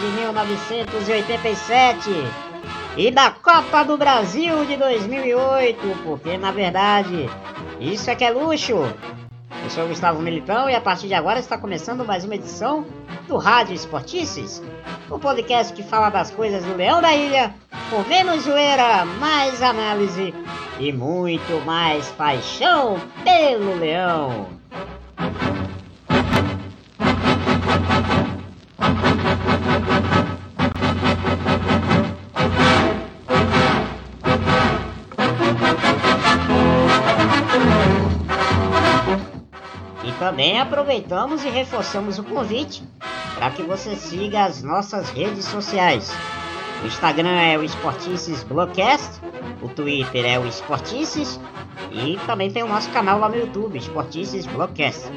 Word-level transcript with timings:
de 0.00 0.06
1987 0.06 2.10
e 2.96 3.10
da 3.10 3.30
Copa 3.30 3.84
do 3.84 3.98
Brasil 3.98 4.64
de 4.64 4.78
2008, 4.78 5.78
porque 6.02 6.38
na 6.38 6.50
verdade 6.50 7.28
isso 7.78 8.10
é 8.10 8.14
que 8.14 8.24
é 8.24 8.30
luxo. 8.30 8.78
Eu 9.62 9.68
sou 9.68 9.86
Gustavo 9.86 10.22
Militão 10.22 10.70
e 10.70 10.74
a 10.74 10.80
partir 10.80 11.06
de 11.06 11.12
agora 11.12 11.38
está 11.38 11.58
começando 11.58 12.02
mais 12.02 12.24
uma 12.24 12.34
edição 12.34 12.86
do 13.28 13.36
Rádio 13.36 13.74
Esportices, 13.74 14.62
o 15.10 15.18
podcast 15.18 15.74
que 15.74 15.82
fala 15.82 16.08
das 16.08 16.30
coisas 16.30 16.64
do 16.64 16.74
Leão 16.74 17.02
da 17.02 17.14
Ilha, 17.14 17.54
com 17.90 18.00
menos 18.08 18.44
zoeira, 18.44 19.04
mais 19.04 19.62
análise 19.62 20.32
e 20.78 20.90
muito 20.92 21.62
mais 21.66 22.08
paixão 22.12 22.98
pelo 23.22 23.78
Leão. 23.78 24.48
Também 40.20 40.60
aproveitamos 40.60 41.42
e 41.46 41.48
reforçamos 41.48 42.18
o 42.18 42.22
convite 42.22 42.84
para 43.36 43.50
que 43.50 43.62
você 43.62 43.96
siga 43.96 44.44
as 44.44 44.62
nossas 44.62 45.08
redes 45.08 45.46
sociais. 45.46 46.12
O 46.84 46.86
Instagram 46.86 47.40
é 47.40 47.56
o 47.56 47.64
Esportices 47.64 48.44
Blogcast, 48.44 49.18
o 49.62 49.68
Twitter 49.70 50.26
é 50.26 50.38
o 50.38 50.46
Esportices 50.46 51.40
e 51.90 52.18
também 52.26 52.50
tem 52.50 52.62
o 52.62 52.68
nosso 52.68 52.90
canal 52.90 53.18
lá 53.18 53.30
no 53.30 53.36
YouTube, 53.36 53.78
Esportices 53.78 54.44
Blogcast. 54.44 55.10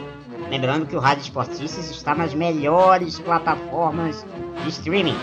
Lembrando 0.49 0.85
que 0.85 0.95
o 0.95 1.01
Rádio 1.01 1.23
Esportices 1.23 1.91
está 1.91 2.15
nas 2.15 2.33
melhores 2.33 3.19
plataformas 3.19 4.25
de 4.63 4.69
streaming, 4.69 5.17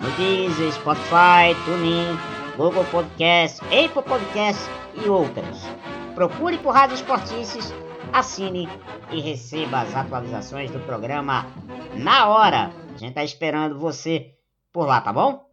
no 0.00 0.10
Deezer, 0.12 0.72
Spotify, 0.72 1.54
TuneIn, 1.66 2.18
Google 2.56 2.86
Podcast, 2.86 3.60
Apple 3.64 4.02
Podcast 4.02 4.62
e 4.94 5.06
outras. 5.10 5.58
Procure 6.14 6.56
por 6.56 6.72
Rádio 6.72 6.94
Esportices, 6.94 7.74
assine 8.12 8.68
e 9.10 9.20
receba 9.20 9.80
as 9.80 9.94
atualizações 9.94 10.70
do 10.70 10.80
programa 10.80 11.46
na 11.94 12.28
hora. 12.28 12.72
A 12.94 12.98
gente 12.98 13.10
está 13.10 13.24
esperando 13.24 13.78
você 13.78 14.34
por 14.72 14.86
lá, 14.86 15.00
tá 15.00 15.12
bom? 15.12 15.46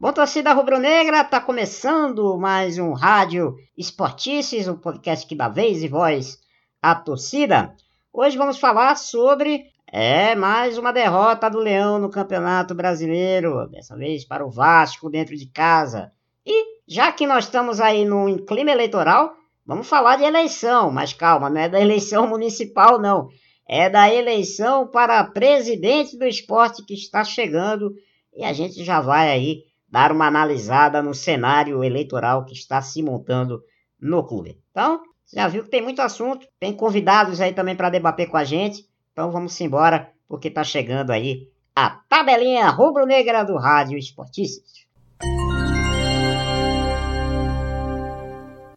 Bom, 0.00 0.12
torcida 0.12 0.52
rubro-negra, 0.52 1.24
tá 1.24 1.40
começando 1.40 2.38
mais 2.38 2.78
um 2.78 2.92
Rádio 2.92 3.56
Esportices, 3.76 4.68
um 4.68 4.76
podcast 4.76 5.26
que 5.26 5.34
dá 5.34 5.48
vez 5.48 5.82
e 5.82 5.88
voz 5.88 6.38
à 6.80 6.94
torcida. 6.94 7.74
Hoje 8.12 8.38
vamos 8.38 8.58
falar 8.58 8.96
sobre 8.96 9.66
é 9.90 10.34
mais 10.34 10.76
uma 10.76 10.92
derrota 10.92 11.48
do 11.48 11.58
Leão 11.58 11.98
no 11.98 12.10
Campeonato 12.10 12.74
Brasileiro, 12.74 13.66
dessa 13.68 13.96
vez 13.96 14.22
para 14.22 14.44
o 14.44 14.50
Vasco 14.50 15.08
dentro 15.08 15.34
de 15.34 15.46
casa. 15.46 16.12
E 16.44 16.82
já 16.86 17.10
que 17.10 17.26
nós 17.26 17.44
estamos 17.44 17.80
aí 17.80 18.04
no 18.04 18.44
clima 18.44 18.70
eleitoral, 18.70 19.37
vamos 19.68 19.86
falar 19.86 20.16
de 20.16 20.24
eleição, 20.24 20.90
mas 20.90 21.12
calma, 21.12 21.50
não 21.50 21.60
é 21.60 21.68
da 21.68 21.78
eleição 21.78 22.26
municipal 22.26 22.98
não, 22.98 23.28
é 23.68 23.90
da 23.90 24.12
eleição 24.12 24.88
para 24.88 25.22
presidente 25.22 26.16
do 26.16 26.24
esporte 26.24 26.82
que 26.82 26.94
está 26.94 27.22
chegando 27.22 27.94
e 28.34 28.42
a 28.42 28.52
gente 28.54 28.82
já 28.82 28.98
vai 29.02 29.28
aí 29.28 29.64
dar 29.86 30.10
uma 30.10 30.26
analisada 30.26 31.02
no 31.02 31.12
cenário 31.12 31.84
eleitoral 31.84 32.46
que 32.46 32.54
está 32.54 32.80
se 32.80 33.02
montando 33.02 33.62
no 34.00 34.24
clube. 34.24 34.58
Então, 34.70 35.02
já 35.30 35.46
viu 35.48 35.64
que 35.64 35.70
tem 35.70 35.82
muito 35.82 36.00
assunto, 36.00 36.46
tem 36.58 36.72
convidados 36.72 37.40
aí 37.40 37.52
também 37.52 37.76
para 37.76 37.90
debater 37.90 38.28
com 38.28 38.38
a 38.38 38.44
gente. 38.44 38.86
Então 39.12 39.30
vamos 39.30 39.60
embora, 39.60 40.10
porque 40.26 40.48
está 40.48 40.64
chegando 40.64 41.10
aí 41.10 41.48
a 41.76 41.90
tabelinha 42.08 42.70
rubro-negra 42.70 43.44
do 43.44 43.56
Rádio 43.56 43.98
Esportistas. 43.98 44.86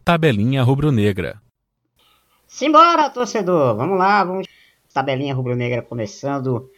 Tabelinha 0.04 0.64
rubro-negra. 0.64 1.40
Simbora, 2.48 3.08
torcedor. 3.08 3.76
Vamos 3.76 3.96
lá, 3.96 4.24
vamos. 4.24 4.48
Tabelinha 4.92 5.32
rubro-negra 5.32 5.80
começando 5.80 6.68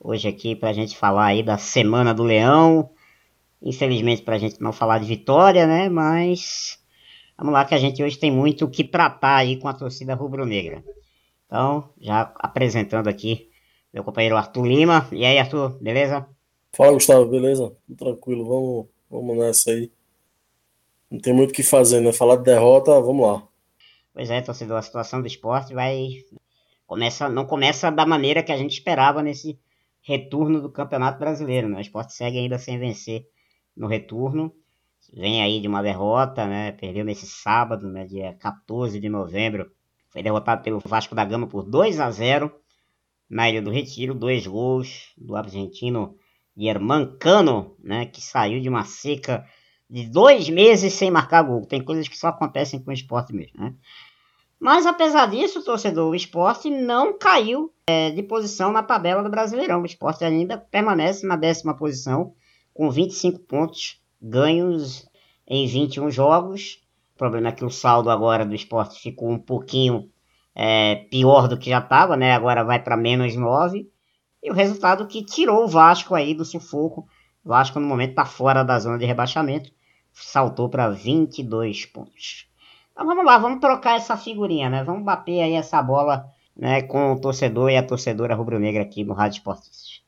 hoje 0.00 0.26
aqui 0.26 0.56
para 0.56 0.70
a 0.70 0.72
gente 0.72 0.96
falar 0.96 1.26
aí 1.26 1.42
da 1.42 1.58
Semana 1.58 2.14
do 2.14 2.22
Leão. 2.22 2.90
Infelizmente 3.60 4.22
para 4.22 4.36
a 4.36 4.38
gente 4.38 4.62
não 4.62 4.72
falar 4.72 4.98
de 4.98 5.04
vitória, 5.04 5.66
né? 5.66 5.90
Mas 5.90 6.78
vamos 7.36 7.52
lá 7.52 7.66
que 7.66 7.74
a 7.74 7.78
gente 7.78 8.02
hoje 8.02 8.18
tem 8.18 8.30
muito 8.30 8.64
o 8.64 8.70
que 8.70 8.82
tratar 8.82 9.36
aí 9.36 9.58
com 9.58 9.68
a 9.68 9.74
torcida 9.74 10.14
rubro-negra. 10.14 10.82
Então, 11.46 11.90
já 12.00 12.32
apresentando 12.36 13.08
aqui 13.08 13.50
meu 13.92 14.02
companheiro 14.02 14.38
Arthur 14.38 14.64
Lima. 14.64 15.06
E 15.12 15.24
aí, 15.26 15.38
Arthur, 15.38 15.78
beleza? 15.82 16.26
Fala, 16.72 16.92
Gustavo, 16.92 17.26
beleza? 17.26 17.76
Tranquilo, 17.96 18.46
vamos, 18.46 18.86
vamos 19.10 19.36
nessa 19.36 19.70
aí. 19.70 19.92
Não 21.10 21.18
tem 21.20 21.32
muito 21.32 21.50
o 21.50 21.54
que 21.54 21.62
fazer, 21.62 22.00
né? 22.00 22.12
Falar 22.12 22.36
de 22.36 22.44
derrota, 22.44 23.00
vamos 23.00 23.26
lá. 23.26 23.48
Pois 24.12 24.30
é, 24.30 24.40
torcedor, 24.40 24.78
a 24.78 24.82
situação 24.82 25.20
do 25.20 25.26
esporte 25.26 25.74
vai. 25.74 26.24
Começa, 26.86 27.28
não 27.28 27.44
começa 27.44 27.90
da 27.90 28.06
maneira 28.06 28.42
que 28.42 28.52
a 28.52 28.56
gente 28.56 28.72
esperava 28.72 29.22
nesse 29.22 29.58
retorno 30.02 30.60
do 30.60 30.70
Campeonato 30.70 31.18
Brasileiro. 31.18 31.68
Né? 31.68 31.78
O 31.78 31.80
esporte 31.80 32.12
segue 32.12 32.38
ainda 32.38 32.58
sem 32.58 32.78
vencer 32.78 33.26
no 33.76 33.86
retorno. 33.86 34.54
Vem 35.12 35.42
aí 35.42 35.60
de 35.60 35.68
uma 35.68 35.82
derrota, 35.82 36.46
né? 36.46 36.72
Perdeu 36.72 37.04
nesse 37.04 37.26
sábado, 37.26 37.88
né? 37.88 38.04
dia 38.06 38.34
14 38.34 39.00
de 39.00 39.08
novembro. 39.08 39.70
Foi 40.10 40.22
derrotado 40.22 40.62
pelo 40.62 40.80
Vasco 40.80 41.14
da 41.14 41.24
Gama 41.24 41.46
por 41.46 41.64
2 41.64 41.98
a 41.98 42.10
0 42.10 42.54
na 43.28 43.48
Ilha 43.50 43.60
do 43.60 43.70
Retiro. 43.70 44.14
Dois 44.14 44.46
gols 44.46 45.12
do 45.16 45.34
argentino 45.34 46.16
Germán 46.56 47.16
Cano, 47.18 47.76
né? 47.82 48.06
Que 48.06 48.20
saiu 48.20 48.60
de 48.60 48.68
uma 48.68 48.84
seca 48.84 49.44
de 49.88 50.08
dois 50.08 50.48
meses 50.48 50.92
sem 50.94 51.10
marcar 51.10 51.42
gol. 51.42 51.66
Tem 51.66 51.82
coisas 51.82 52.08
que 52.08 52.16
só 52.16 52.28
acontecem 52.28 52.80
com 52.80 52.90
o 52.90 52.94
esporte 52.94 53.32
mesmo, 53.32 53.60
né? 53.60 53.74
Mas 54.58 54.86
apesar 54.86 55.26
disso, 55.26 55.62
torcedor, 55.62 56.10
o 56.10 56.14
esporte 56.14 56.70
não 56.70 57.18
caiu 57.18 57.70
é, 57.86 58.10
de 58.10 58.22
posição 58.22 58.72
na 58.72 58.82
tabela 58.82 59.22
do 59.22 59.28
Brasileirão. 59.28 59.82
O 59.82 59.86
esporte 59.86 60.24
ainda 60.24 60.56
permanece 60.56 61.26
na 61.26 61.36
décima 61.36 61.76
posição 61.76 62.32
com 62.72 62.90
25 62.90 63.40
pontos 63.40 64.00
ganhos 64.20 65.06
em 65.46 65.66
21 65.66 66.10
jogos. 66.10 66.82
O 67.14 67.18
problema 67.18 67.48
é 67.48 67.52
que 67.52 67.64
o 67.64 67.70
saldo 67.70 68.10
agora 68.10 68.44
do 68.44 68.54
esporte 68.54 69.00
ficou 69.00 69.30
um 69.30 69.38
pouquinho 69.38 70.10
é, 70.54 71.06
pior 71.10 71.46
do 71.46 71.58
que 71.58 71.70
já 71.70 71.78
estava, 71.78 72.16
né? 72.16 72.32
Agora 72.32 72.64
vai 72.64 72.82
para 72.82 72.96
menos 72.96 73.36
9. 73.36 73.88
E 74.42 74.50
o 74.50 74.54
resultado 74.54 75.06
que 75.06 75.24
tirou 75.24 75.64
o 75.64 75.68
Vasco 75.68 76.14
aí 76.14 76.34
do 76.34 76.44
sufoco. 76.44 77.06
Vasco 77.44 77.78
no 77.78 77.86
momento 77.86 78.10
está 78.10 78.24
fora 78.24 78.64
da 78.64 78.78
zona 78.78 78.98
de 78.98 79.04
rebaixamento. 79.04 79.70
Saltou 80.12 80.68
para 80.68 80.88
22 80.88 81.86
pontos. 81.86 82.48
Então 82.92 83.06
vamos 83.06 83.24
lá, 83.24 83.36
vamos 83.38 83.60
trocar 83.60 83.96
essa 83.96 84.16
figurinha, 84.16 84.70
né? 84.70 84.84
Vamos 84.84 85.04
bater 85.04 85.42
aí 85.42 85.54
essa 85.54 85.82
bola 85.82 86.26
né, 86.56 86.82
com 86.82 87.12
o 87.12 87.20
torcedor 87.20 87.70
e 87.70 87.76
a 87.76 87.82
torcedora 87.82 88.34
rubro-negra 88.34 88.82
aqui 88.82 89.04
no 89.04 89.12
Rádio 89.12 89.38
Esportes. 89.38 90.02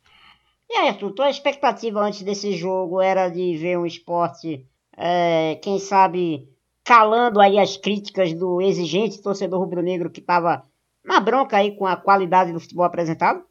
E 0.70 0.74
aí, 0.74 0.88
Arthur, 0.88 1.12
tua 1.12 1.30
expectativa 1.30 2.00
antes 2.00 2.22
desse 2.22 2.52
jogo 2.52 3.00
era 3.00 3.28
de 3.28 3.56
ver 3.56 3.78
um 3.78 3.86
esporte, 3.86 4.66
é, 4.96 5.56
quem 5.62 5.78
sabe, 5.78 6.48
calando 6.84 7.40
aí 7.40 7.58
as 7.58 7.76
críticas 7.76 8.32
do 8.32 8.60
exigente 8.60 9.22
torcedor 9.22 9.60
rubro-negro 9.60 10.10
que 10.10 10.20
estava 10.20 10.64
na 11.04 11.20
bronca 11.20 11.56
aí 11.56 11.76
com 11.76 11.86
a 11.86 11.96
qualidade 11.96 12.52
do 12.52 12.60
futebol 12.60 12.84
apresentado? 12.84 13.44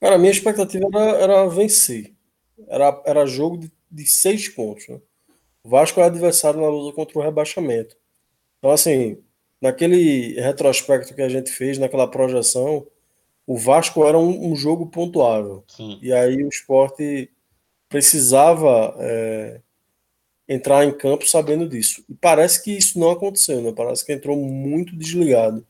Cara, 0.00 0.16
a 0.16 0.18
minha 0.18 0.30
expectativa 0.30 0.86
era, 0.92 1.10
era 1.18 1.48
vencer. 1.48 2.12
Era, 2.68 3.02
era 3.04 3.26
jogo 3.26 3.58
de, 3.58 3.70
de 3.90 4.06
seis 4.06 4.48
pontos. 4.48 4.88
Né? 4.88 5.00
O 5.64 5.68
Vasco 5.68 6.00
é 6.00 6.04
adversário 6.04 6.60
na 6.60 6.68
luta 6.68 6.94
contra 6.94 7.18
o 7.18 7.22
rebaixamento. 7.22 7.96
Então, 8.58 8.70
assim, 8.70 9.18
naquele 9.60 10.40
retrospecto 10.40 11.14
que 11.14 11.22
a 11.22 11.28
gente 11.28 11.50
fez, 11.50 11.78
naquela 11.78 12.06
projeção, 12.06 12.86
o 13.46 13.56
Vasco 13.56 14.04
era 14.04 14.18
um, 14.18 14.52
um 14.52 14.56
jogo 14.56 14.86
pontuável. 14.86 15.64
Sim. 15.68 15.98
E 16.02 16.12
aí 16.12 16.42
o 16.44 16.48
esporte 16.48 17.30
precisava 17.88 18.94
é, 18.98 19.60
entrar 20.48 20.84
em 20.84 20.92
campo 20.92 21.28
sabendo 21.28 21.68
disso. 21.68 22.04
E 22.08 22.14
parece 22.14 22.62
que 22.62 22.70
isso 22.70 22.98
não 22.98 23.10
aconteceu, 23.10 23.60
né? 23.60 23.72
Parece 23.76 24.06
que 24.06 24.12
entrou 24.12 24.36
muito 24.36 24.96
desligado. 24.96 25.66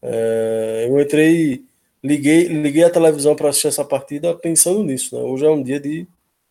É, 0.00 0.86
eu 0.88 1.00
entrei, 1.00 1.64
liguei, 2.02 2.48
liguei 2.48 2.84
a 2.84 2.90
televisão 2.90 3.34
para 3.34 3.48
assistir 3.48 3.68
essa 3.68 3.84
partida 3.84 4.34
pensando 4.34 4.82
nisso. 4.82 5.16
Né? 5.16 5.22
Hoje 5.22 5.46
é 5.46 5.50
um 5.50 5.62
dia 5.62 5.80
de. 5.80 6.06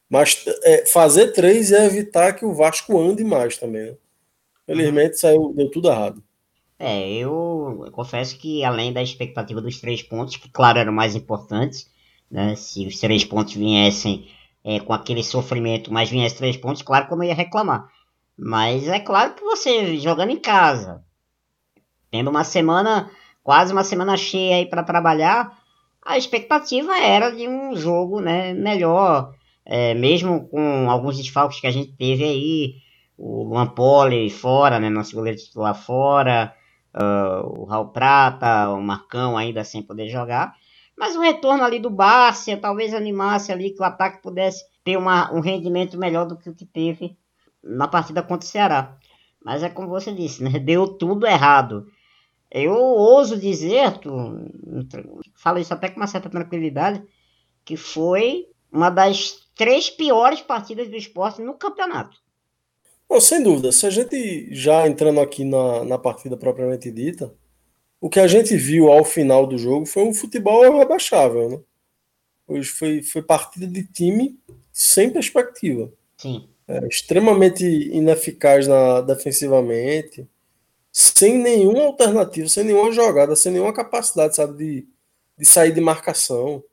Mas 0.10 0.44
é, 0.64 0.86
fazer 0.88 1.32
três 1.32 1.72
é 1.72 1.86
evitar 1.86 2.34
que 2.34 2.46
o 2.46 2.54
Vasco 2.54 3.00
ande 3.00 3.24
mais 3.24 3.58
também. 3.58 3.92
Né? 3.92 3.98
Felizmente 4.66 5.20
saiu, 5.20 5.54
deu 5.56 5.70
tudo 5.72 5.90
errado. 5.90 6.24
É, 6.78 7.12
eu, 7.12 7.84
eu 7.86 7.92
confesso 7.92 8.38
que 8.38 8.64
além 8.64 8.92
da 8.92 9.04
expectativa 9.04 9.62
dos 9.62 9.80
três 9.80 10.02
pontos, 10.02 10.36
que 10.36 10.50
claro 10.50 10.80
eram 10.80 10.92
mais 10.92 11.16
importantes, 11.16 11.90
né? 12.30 12.56
Se 12.56 12.88
os 12.88 13.00
três 13.00 13.24
pontos 13.24 13.54
viessem 13.54 14.28
é, 14.64 14.80
com 14.80 14.94
aquele 14.94 15.24
sofrimento, 15.24 15.94
mas 15.94 16.10
viessem 16.10 16.38
três 16.38 16.58
pontos, 16.58 16.82
claro 16.82 17.08
que 17.08 17.14
eu 17.14 17.18
não 17.18 17.24
ia 17.24 17.36
reclamar. 17.36 17.88
Mas 18.38 18.88
é 18.88 19.00
claro 19.00 19.36
que 19.36 19.44
você 19.44 19.98
jogando 19.98 20.32
em 20.32 20.40
casa, 20.40 21.04
tendo 22.10 22.30
uma 22.30 22.44
semana, 22.44 23.12
quase 23.44 23.74
uma 23.74 23.84
semana 23.84 24.18
cheia 24.18 24.58
aí 24.58 24.66
para 24.66 24.84
trabalhar, 24.84 25.58
a 26.04 26.18
expectativa 26.18 26.98
era 26.98 27.30
de 27.30 27.48
um 27.48 27.76
jogo 27.76 28.20
né, 28.20 28.54
melhor, 28.54 29.34
é, 29.66 29.94
mesmo 29.94 30.48
com 30.48 30.90
alguns 30.90 31.18
desfalques 31.18 31.60
que 31.60 31.68
a 31.68 31.72
gente 31.72 31.94
teve 31.94 32.24
aí, 32.24 32.76
o 33.18 33.44
Luan 33.44 33.68
Poli 33.68 34.30
fora, 34.30 34.80
né, 34.80 34.90
nosso 34.90 35.16
goleiro 35.16 35.38
titular 35.38 35.76
fora, 35.76 36.54
uh, 36.96 37.62
o 37.62 37.66
Raul 37.66 37.90
Prata, 37.90 38.70
o 38.70 38.82
Marcão 38.82 39.38
ainda 39.38 39.64
sem 39.64 39.82
poder 39.82 40.10
jogar. 40.10 40.56
Mas 40.98 41.16
o 41.16 41.22
retorno 41.22 41.64
ali 41.64 41.80
do 41.80 41.90
Bárcia 41.90 42.58
talvez 42.58 42.94
animasse 42.94 43.52
ali 43.52 43.72
que 43.72 43.82
o 43.82 43.86
ataque 43.86 44.22
pudesse 44.22 44.64
ter 44.84 44.98
uma, 44.98 45.32
um 45.34 45.40
rendimento 45.40 45.98
melhor 45.98 46.26
do 46.26 46.38
que 46.38 46.50
o 46.50 46.56
que 46.56 46.66
teve 46.66 47.18
na 47.64 47.88
partida 47.88 48.22
contra 48.22 48.46
o 48.46 48.50
Ceará. 48.50 48.98
Mas 49.44 49.64
é 49.64 49.70
como 49.70 49.88
você 49.88 50.12
disse, 50.12 50.44
né? 50.44 50.58
Deu 50.60 50.88
tudo 50.88 51.26
errado. 51.26 51.88
Eu 52.52 52.74
ouso 52.74 53.40
dizer, 53.40 53.98
tu, 54.00 54.12
falo 55.36 55.58
isso 55.58 55.74
até 55.74 55.90
com 55.90 55.98
uma 56.00 56.08
certa 56.08 56.30
tranquilidade, 56.30 57.02
que 57.64 57.78
foi 57.78 58.48
uma 58.72 58.90
das 58.90 59.48
três 59.56 59.90
piores 59.90 60.42
partidas 60.42 60.90
do 60.90 60.98
esporte 60.98 61.42
no 61.42 61.54
campeonato. 61.54 62.18
Bom, 63.08 63.20
sem 63.20 63.42
dúvida, 63.42 63.72
se 63.72 63.86
a 63.86 63.90
gente 63.90 64.54
já 64.54 64.88
entrando 64.88 65.20
aqui 65.20 65.44
na, 65.44 65.84
na 65.84 65.98
partida 65.98 66.36
propriamente 66.36 66.92
dita, 66.92 67.34
o 68.00 68.10
que 68.10 68.20
a 68.20 68.28
gente 68.28 68.56
viu 68.56 68.92
ao 68.92 69.06
final 69.06 69.46
do 69.46 69.58
jogo 69.58 69.86
foi 69.86 70.04
um 70.04 70.14
futebol 70.14 70.62
rebaixável, 70.78 71.50
né? 71.50 71.60
Hoje 72.48 72.70
foi, 72.70 73.02
foi 73.02 73.22
partida 73.22 73.68
de 73.68 73.86
time 73.86 74.40
sem 74.74 75.10
perspectiva. 75.10 75.92
Sim. 76.18 76.50
É, 76.68 76.88
extremamente 76.88 77.66
ineficaz 77.66 78.68
na, 78.68 79.02
defensivamente, 79.02 80.28
sem 80.92 81.38
nenhuma 81.38 81.84
alternativa, 81.84 82.48
sem 82.50 82.64
nenhuma 82.64 82.92
jogada, 82.92 83.36
sem 83.36 83.52
nenhuma 83.52 83.74
capacidade, 83.74 84.36
sabe, 84.36 84.58
de, 84.58 84.88
de 85.38 85.46
sair 85.46 85.72
de 85.72 85.82
marcação. 85.82 86.64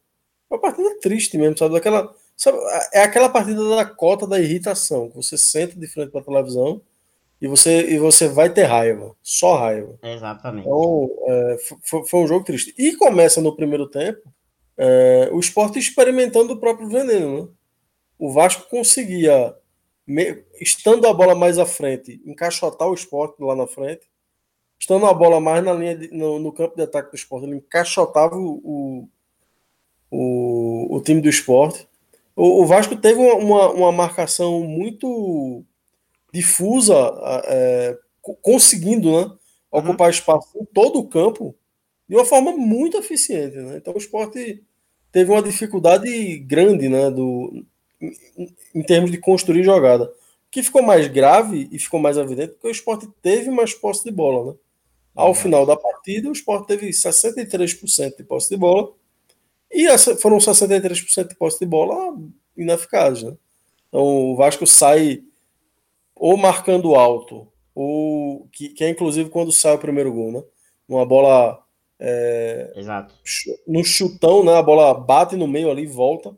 Uma 0.51 0.61
partida 0.61 0.99
triste 1.01 1.37
mesmo, 1.39 1.57
sabe? 1.57 1.75
Daquela, 1.75 2.15
Sabe, 2.39 2.57
é 2.93 3.03
aquela 3.03 3.29
partida 3.29 3.69
da 3.69 3.85
cota 3.85 4.25
da 4.25 4.39
irritação, 4.39 5.11
que 5.11 5.17
você 5.17 5.37
senta 5.37 5.75
de 5.77 5.89
frente 5.89 6.13
para 6.13 6.21
a 6.21 6.25
televisão 6.25 6.81
e 7.43 7.49
você, 7.49 7.91
e 7.91 7.99
você 7.99 8.29
vai 8.29 8.49
ter 8.49 8.63
raiva, 8.63 9.13
só 9.21 9.57
raiva. 9.57 9.99
Exatamente. 10.05 10.65
Então, 10.65 11.11
é, 11.27 11.57
foi, 11.83 12.07
foi, 12.07 12.21
um 12.21 12.29
jogo 12.29 12.45
triste. 12.45 12.73
E 12.79 12.95
começa 12.95 13.41
no 13.41 13.57
primeiro 13.57 13.89
tempo 13.89 14.33
é, 14.77 15.29
o 15.33 15.41
esporte 15.41 15.81
experimentando 15.81 16.53
o 16.53 16.61
próprio 16.61 16.89
veneno. 16.89 17.43
Né? 17.43 17.49
O 18.17 18.33
Vasco 18.33 18.69
conseguia, 18.71 19.53
me, 20.07 20.45
estando 20.61 21.09
a 21.09 21.13
bola 21.13 21.35
mais 21.35 21.59
à 21.59 21.67
frente, 21.67 22.23
encaixotar 22.25 22.89
o 22.89 22.95
esporte 22.95 23.43
lá 23.43 23.57
na 23.57 23.67
frente, 23.67 24.08
estando 24.79 25.07
a 25.07 25.15
bola 25.15 25.41
mais 25.41 25.65
na 25.65 25.73
linha 25.73 25.97
de, 25.97 26.09
no, 26.15 26.39
no, 26.39 26.53
campo 26.53 26.77
de 26.77 26.83
ataque 26.83 27.11
do 27.11 27.17
esporte, 27.17 27.47
ele 27.47 27.57
encaixotava 27.57 28.37
o, 28.37 29.09
o, 30.11 30.97
o, 30.97 31.01
time 31.01 31.21
do 31.21 31.29
esporte 31.29 31.89
o, 32.39 32.63
o 32.63 32.67
Vasco 32.67 32.95
teve 32.95 33.19
uma, 33.19 33.69
uma 33.71 33.91
marcação 33.91 34.61
muito 34.63 35.65
difusa, 36.33 36.95
é, 37.47 37.99
conseguindo 38.41 39.11
né, 39.11 39.33
ocupar 39.73 40.07
uhum. 40.07 40.13
espaço 40.13 40.49
em 40.57 40.65
todo 40.67 41.01
o 41.01 41.09
campo 41.09 41.53
de 42.09 42.15
uma 42.15 42.25
forma 42.25 42.53
muito 42.53 42.97
eficiente. 42.97 43.57
Né? 43.57 43.79
Então 43.79 43.93
o 43.93 43.99
esporte 43.99 44.63
teve 45.11 45.33
uma 45.33 45.43
dificuldade 45.43 46.39
grande 46.39 46.89
né, 46.89 47.11
do, 47.11 47.65
em, 48.01 48.15
em 48.73 48.83
termos 48.85 49.11
de 49.11 49.19
construir 49.19 49.65
jogada. 49.65 50.05
O 50.05 50.51
que 50.51 50.63
ficou 50.63 50.81
mais 50.81 51.09
grave 51.09 51.69
e 51.73 51.79
ficou 51.79 51.99
mais 51.99 52.17
evidente 52.17 52.53
porque 52.53 52.69
o 52.69 52.71
esporte 52.71 53.09
teve 53.21 53.51
mais 53.51 53.75
posse 53.75 54.05
de 54.05 54.13
bola. 54.13 54.53
Né? 54.53 54.59
Ao 55.19 55.35
final 55.35 55.67
da 55.67 55.77
partida, 55.77 56.29
o 56.29 56.33
esporte 56.33 56.69
teve 56.69 56.91
63% 56.91 58.17
de 58.17 58.23
posse 58.23 58.49
de 58.49 58.57
bola 58.57 58.93
e 59.69 59.89
foram 60.21 60.39
63% 60.39 61.27
de 61.27 61.35
posse 61.35 61.59
de 61.59 61.67
bola 61.67 62.17
ineficazes. 62.57 63.25
Né? 63.25 63.37
Então 63.89 64.01
o 64.01 64.37
Vasco 64.37 64.65
sai 64.65 65.25
ou 66.15 66.37
marcando 66.37 66.95
alto, 66.95 67.49
ou 67.75 68.47
que, 68.53 68.69
que 68.69 68.85
é 68.85 68.89
inclusive 68.89 69.29
quando 69.29 69.51
sai 69.51 69.75
o 69.75 69.79
primeiro 69.81 70.13
gol, 70.13 70.31
né? 70.31 70.43
Uma 70.89 71.05
bola. 71.05 71.65
É, 71.99 72.73
Exato. 72.77 73.13
No 73.67 73.83
chutão, 73.83 74.45
né? 74.45 74.55
A 74.55 74.63
bola 74.63 74.95
bate 74.95 75.35
no 75.35 75.49
meio 75.49 75.69
ali 75.69 75.83
e 75.83 75.87
volta. 75.87 76.37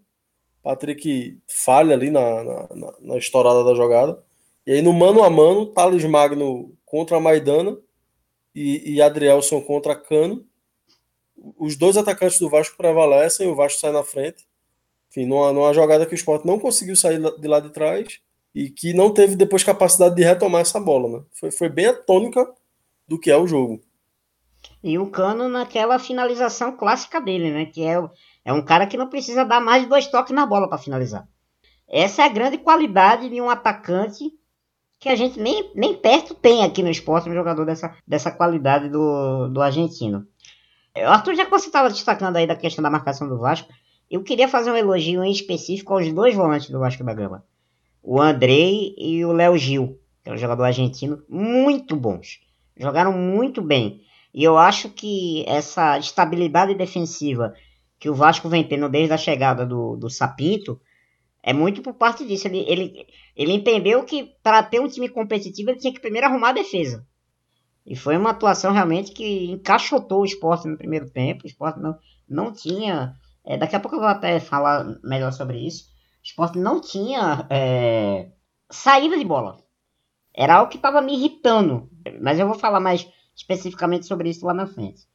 Patrick 0.63 1.39
falha 1.47 1.95
ali 1.95 2.11
na, 2.11 2.43
na, 2.43 2.95
na, 2.99 3.19
estourada 3.19 3.63
da 3.63 3.75
jogada. 3.75 4.23
E 4.67 4.73
aí 4.73 4.81
no 4.81 4.95
mano 4.95 5.23
a 5.23 5.29
mano, 5.29 5.67
Thales 5.67 6.05
Magno 6.05 6.73
contra 6.87 7.19
a 7.19 7.21
Maidana 7.21 7.77
e, 8.55 8.95
e 8.95 9.03
Adrielson 9.03 9.61
contra 9.61 9.95
Cano 9.95 10.45
os 11.59 11.77
dois 11.77 11.97
atacantes 11.97 12.39
do 12.39 12.49
Vasco 12.49 12.77
prevalecem, 12.77 13.49
o 13.49 13.55
Vasco 13.55 13.81
sai 13.81 13.93
na 13.93 14.05
frente. 14.05 14.47
Enfim, 15.09 15.27
numa, 15.27 15.53
numa 15.53 15.73
jogada 15.73 16.07
que 16.07 16.15
o 16.15 16.17
Sport 16.17 16.45
não 16.45 16.59
conseguiu 16.59 16.95
sair 16.95 17.19
de 17.19 17.49
lá 17.49 17.61
de 17.61 17.71
trás 17.71 18.21
e 18.55 18.71
que 18.71 18.93
não 18.93 19.13
teve 19.13 19.35
depois 19.35 19.65
capacidade 19.65 20.15
de 20.15 20.23
retomar 20.23 20.61
essa 20.61 20.79
bola. 20.79 21.19
Né? 21.19 21.25
Foi, 21.33 21.51
foi 21.51 21.69
bem 21.69 21.87
a 21.87 21.95
tônica 21.95 22.47
do 23.09 23.19
que 23.19 23.31
é 23.31 23.37
o 23.37 23.47
jogo. 23.47 23.81
E 24.83 24.99
o 24.99 25.11
Cano 25.11 25.49
naquela 25.49 25.99
finalização 25.99 26.77
clássica 26.77 27.21
dele, 27.21 27.51
né? 27.51 27.67
Que 27.67 27.83
é, 27.85 27.97
é 28.45 28.53
um 28.53 28.65
cara 28.65 28.87
que 28.87 28.97
não 28.97 29.09
precisa 29.09 29.45
dar 29.45 29.61
mais 29.61 29.83
de 29.83 29.89
dois 29.89 30.07
toques 30.07 30.35
na 30.35 30.47
bola 30.47 30.69
para 30.69 30.79
finalizar. 30.79 31.27
Essa 31.89 32.23
é 32.23 32.27
a 32.27 32.29
grande 32.29 32.59
qualidade 32.59 33.29
de 33.29 33.41
um 33.41 33.51
atacante 33.51 34.31
que 35.01 35.09
a 35.09 35.17
gente 35.17 35.41
nem, 35.41 35.73
nem 35.75 35.95
perto 35.95 36.35
tem 36.35 36.63
aqui 36.63 36.83
no 36.83 36.91
esporte, 36.91 37.29
um 37.29 37.35
jogador 37.35 37.65
dessa, 37.65 37.97
dessa 38.07 38.31
qualidade 38.31 38.91
do, 38.91 39.49
do 39.49 39.63
argentino. 39.63 40.27
Arthur, 40.95 41.35
já 41.35 41.47
que 41.47 41.51
você 41.51 41.67
estava 41.67 41.89
destacando 41.89 42.37
aí 42.37 42.47
da 42.47 42.55
questão 42.55 42.83
da 42.83 42.91
marcação 42.91 43.27
do 43.27 43.39
Vasco, 43.39 43.73
eu 44.11 44.23
queria 44.23 44.47
fazer 44.47 44.71
um 44.71 44.77
elogio 44.77 45.25
em 45.25 45.33
específico 45.33 45.95
aos 45.95 46.13
dois 46.13 46.35
volantes 46.35 46.69
do 46.69 46.79
Vasco 46.79 47.03
da 47.03 47.15
Gama. 47.15 47.45
O 48.03 48.21
Andrei 48.21 48.95
e 48.99 49.25
o 49.25 49.33
Léo 49.33 49.57
Gil, 49.57 49.99
que 50.23 50.29
é 50.29 50.33
um 50.35 50.39
jogador 50.39 50.65
argentino, 50.65 51.23
muito 51.29 51.97
bons. 51.97 52.41
Jogaram 52.77 53.13
muito 53.13 53.63
bem. 53.63 54.03
E 54.35 54.45
eu 54.45 54.59
acho 54.59 54.91
que 54.91 55.45
essa 55.49 55.99
estabilidade 55.99 56.75
defensiva 56.75 57.55
que 57.99 58.11
o 58.11 58.15
Vasco 58.15 58.49
vem 58.49 58.65
tendo 58.65 58.89
desde 58.89 59.15
a 59.15 59.19
chegada 59.19 59.65
do, 59.65 59.97
do 59.97 60.11
Sapinto 60.11 60.81
é 61.43 61.53
muito 61.53 61.83
por 61.83 61.95
parte 61.95 62.27
disso. 62.27 62.47
Ele, 62.49 62.65
ele, 62.69 63.07
ele 63.37 63.53
entendeu 63.53 64.05
que 64.05 64.35
para 64.43 64.63
ter 64.63 64.81
um 64.81 64.89
time 64.89 65.09
competitivo 65.09 65.71
ele 65.71 65.79
tinha 65.79 65.93
que 65.93 66.01
primeiro 66.01 66.27
arrumar 66.27 66.51
a 66.51 66.55
defesa. 66.55 67.07
E 67.87 67.97
foi 67.97 68.17
uma 68.17 68.31
atuação 68.31 68.73
realmente 68.73 69.13
que 69.13 69.51
encaixotou 69.51 70.21
o 70.21 70.25
esporte 70.25 70.69
no 70.69 70.77
primeiro 70.77 71.09
tempo. 71.11 71.45
O 71.45 71.47
esporte 71.47 71.81
não, 71.81 71.99
não 72.29 72.53
tinha. 72.53 73.17
É, 73.45 73.57
daqui 73.57 73.75
a 73.75 73.81
pouco 73.81 73.97
eu 73.97 74.01
vou 74.01 74.09
até 74.09 74.39
falar 74.39 74.85
melhor 75.03 75.33
sobre 75.33 75.59
isso. 75.59 75.85
O 75.85 76.25
esporte 76.25 76.59
não 76.59 76.81
tinha 76.81 77.47
é, 77.49 78.31
saída 78.71 79.19
de 79.19 79.25
bola. 79.25 79.59
Era 80.35 80.57
algo 80.57 80.71
que 80.71 80.77
estava 80.77 81.01
me 81.01 81.15
irritando. 81.15 81.89
Mas 82.21 82.39
eu 82.39 82.47
vou 82.47 82.59
falar 82.59 82.81
mais 82.81 83.09
especificamente 83.35 84.07
sobre 84.07 84.29
isso 84.29 84.45
lá 84.45 84.53
na 84.53 84.67
frente. 84.67 85.09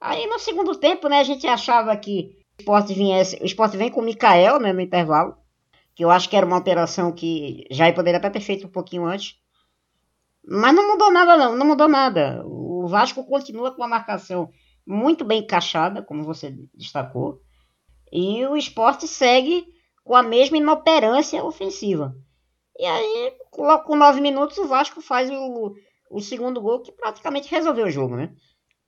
Aí 0.00 0.26
no 0.26 0.38
segundo 0.38 0.74
tempo, 0.76 1.08
né, 1.08 1.20
a 1.20 1.24
gente 1.24 1.46
achava 1.46 1.96
que 1.96 2.41
esporte 2.62 2.94
viesse. 2.94 3.36
O 3.42 3.44
esporte 3.44 3.76
vem 3.76 3.90
com 3.90 4.00
o 4.00 4.04
Mikael 4.04 4.60
né, 4.60 4.72
no 4.72 4.80
intervalo. 4.80 5.36
Que 5.94 6.04
eu 6.04 6.10
acho 6.10 6.28
que 6.28 6.36
era 6.36 6.46
uma 6.46 6.56
alteração 6.56 7.12
que 7.12 7.66
já 7.70 7.92
poderia 7.92 8.18
até 8.18 8.30
ter 8.30 8.40
feito 8.40 8.66
um 8.66 8.70
pouquinho 8.70 9.04
antes. 9.04 9.36
Mas 10.44 10.74
não 10.74 10.92
mudou 10.92 11.12
nada, 11.12 11.36
não. 11.36 11.56
Não 11.56 11.66
mudou 11.66 11.88
nada. 11.88 12.42
O 12.46 12.86
Vasco 12.86 13.24
continua 13.24 13.72
com 13.72 13.82
a 13.82 13.88
marcação 13.88 14.50
muito 14.86 15.24
bem 15.24 15.40
encaixada, 15.40 16.02
como 16.02 16.24
você 16.24 16.56
destacou. 16.74 17.40
E 18.10 18.44
o 18.46 18.56
esporte 18.56 19.06
segue 19.06 19.66
com 20.04 20.14
a 20.14 20.22
mesma 20.22 20.56
inoperância 20.56 21.44
ofensiva. 21.44 22.14
E 22.78 22.84
aí, 22.84 23.32
com 23.50 23.96
nove 23.96 24.20
minutos, 24.20 24.58
o 24.58 24.66
Vasco 24.66 25.00
faz 25.00 25.30
o, 25.30 25.74
o 26.10 26.20
segundo 26.20 26.60
gol 26.60 26.80
que 26.80 26.90
praticamente 26.90 27.50
resolveu 27.50 27.86
o 27.86 27.90
jogo, 27.90 28.16
né? 28.16 28.34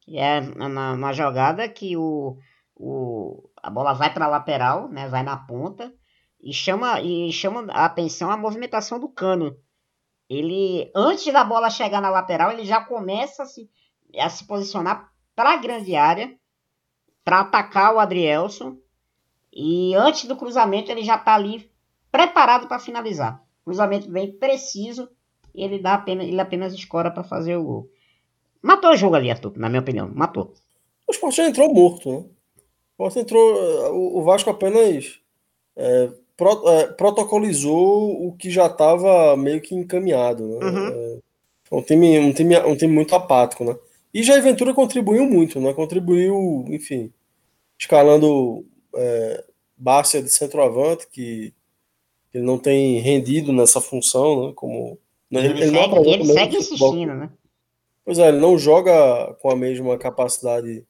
É 0.08 0.40
na, 0.40 0.96
na 0.96 1.12
jogada 1.12 1.68
que 1.68 1.96
o, 1.96 2.36
o, 2.76 3.48
a 3.66 3.70
bola 3.70 3.92
vai 3.92 4.12
para 4.12 4.26
a 4.26 4.28
lateral, 4.28 4.88
né? 4.88 5.08
Vai 5.08 5.22
na 5.22 5.36
ponta 5.36 5.92
e 6.40 6.52
chama, 6.52 7.00
e 7.00 7.32
chama 7.32 7.66
a 7.72 7.84
atenção 7.84 8.30
a 8.30 8.36
movimentação 8.36 9.00
do 9.00 9.08
cano 9.08 9.56
ele, 10.28 10.90
antes 10.94 11.32
da 11.32 11.44
bola 11.44 11.70
chegar 11.70 12.00
na 12.00 12.10
lateral, 12.10 12.50
ele 12.50 12.64
já 12.64 12.80
começa 12.80 13.42
a 13.42 13.46
se, 13.46 13.68
a 14.18 14.28
se 14.28 14.46
posicionar 14.46 15.12
para 15.34 15.52
a 15.52 15.56
grande 15.56 15.94
área, 15.94 16.34
para 17.24 17.40
atacar 17.40 17.94
o 17.94 17.98
Adrielson. 17.98 18.78
E 19.52 19.94
antes 19.94 20.24
do 20.24 20.36
cruzamento, 20.36 20.90
ele 20.90 21.04
já 21.04 21.16
está 21.16 21.34
ali 21.34 21.70
preparado 22.10 22.66
para 22.66 22.78
finalizar. 22.78 23.42
Cruzamento 23.64 24.10
bem 24.10 24.32
preciso 24.32 25.08
e 25.54 25.62
ele, 25.62 25.78
dá 25.78 25.94
apenas, 25.94 26.26
ele 26.26 26.40
apenas 26.40 26.74
escora 26.74 27.10
para 27.10 27.22
fazer 27.22 27.56
o 27.56 27.64
gol. 27.64 27.90
Matou 28.62 28.90
o 28.90 28.96
jogo 28.96 29.14
ali, 29.14 29.30
Arthur, 29.30 29.52
na 29.56 29.68
minha 29.68 29.80
opinião. 29.80 30.10
Matou. 30.12 30.54
O 31.06 31.12
esporte 31.12 31.36
já 31.36 31.48
entrou 31.48 31.72
morto, 31.72 32.10
né? 32.10 32.24
O 32.96 33.06
esporte 33.06 33.18
entrou. 33.18 34.16
O 34.16 34.22
Vasco 34.22 34.50
apenas 34.50 35.18
é, 35.76 36.10
pro, 36.36 36.68
é, 36.68 36.86
protocolizou 36.92 38.26
o 38.26 38.32
que 38.32 38.50
já 38.50 38.66
estava 38.66 39.36
meio 39.36 39.60
que 39.60 39.74
encaminhado, 39.74 40.46
né? 40.46 40.66
Uhum. 40.66 40.88
É, 40.88 41.18
um, 41.72 41.82
time, 41.82 42.18
um, 42.18 42.32
time, 42.32 42.58
um 42.60 42.76
time 42.76 42.92
muito 42.92 43.14
apático, 43.14 43.64
né? 43.64 43.76
E 44.12 44.22
Jair 44.22 44.42
Ventura 44.42 44.72
contribuiu 44.72 45.24
muito, 45.24 45.60
né? 45.60 45.72
Contribuiu, 45.72 46.64
enfim, 46.68 47.12
escalando 47.78 48.64
é, 48.94 49.44
Bárcia 49.76 50.22
de 50.22 50.30
centroavante, 50.30 51.08
que 51.10 51.52
ele 52.32 52.44
não 52.44 52.58
tem 52.58 53.00
rendido 53.00 53.52
nessa 53.52 53.80
função, 53.80 54.48
né? 54.48 54.52
Como 54.54 54.98
ele, 55.30 55.48
ele, 55.48 55.62
ele 55.64 55.70
segue, 55.70 56.10
ele 56.10 56.24
segue 56.26 56.56
insistindo, 56.56 57.14
né? 57.14 57.30
Pois 58.04 58.18
é, 58.18 58.28
ele 58.28 58.38
não 58.38 58.58
joga 58.58 59.34
com 59.40 59.50
a 59.50 59.56
mesma 59.56 59.96
capacidade 59.96 60.84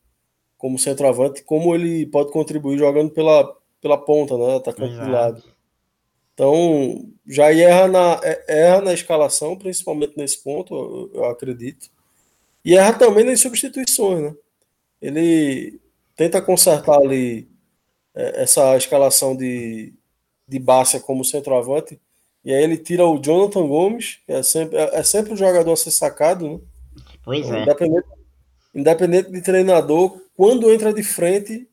como 0.64 0.78
centroavante, 0.78 1.42
como 1.42 1.74
ele 1.74 2.06
pode 2.06 2.32
contribuir 2.32 2.78
jogando 2.78 3.10
pela, 3.10 3.54
pela 3.82 3.98
ponta, 3.98 4.34
né? 4.38 4.56
Atacante 4.56 4.96
do 4.96 5.10
lado. 5.10 5.44
Então, 6.32 7.06
já 7.26 7.52
erra 7.52 7.86
na, 7.86 8.18
é, 8.22 8.44
erra 8.48 8.80
na 8.80 8.94
escalação, 8.94 9.58
principalmente 9.58 10.16
nesse 10.16 10.42
ponto, 10.42 10.74
eu, 10.74 11.20
eu 11.20 11.24
acredito. 11.26 11.90
E 12.64 12.74
erra 12.74 12.94
também 12.94 13.24
nas 13.24 13.40
substituições, 13.40 14.22
né? 14.22 14.34
Ele 15.02 15.78
tenta 16.16 16.40
consertar 16.40 16.96
ali 16.96 17.46
é, 18.14 18.42
essa 18.42 18.74
escalação 18.74 19.36
de, 19.36 19.92
de 20.48 20.58
Bárcia 20.58 20.98
como 20.98 21.26
centroavante, 21.26 22.00
e 22.42 22.54
aí 22.54 22.64
ele 22.64 22.78
tira 22.78 23.06
o 23.06 23.20
Jonathan 23.20 23.68
Gomes, 23.68 24.18
que 24.24 24.32
é 24.32 24.42
sempre, 24.42 24.78
é, 24.78 25.00
é 25.00 25.02
sempre 25.02 25.34
o 25.34 25.36
jogador 25.36 25.74
a 25.74 25.76
ser 25.76 25.90
sacado, 25.90 26.48
né? 26.48 26.60
Pois 27.22 27.44
então, 27.44 27.58
é. 27.58 27.62
Independente, 27.64 28.08
independente 28.74 29.30
de 29.30 29.42
treinador, 29.42 30.23
quando 30.34 30.72
entra 30.72 30.92
de 30.92 31.02
frente, 31.02 31.68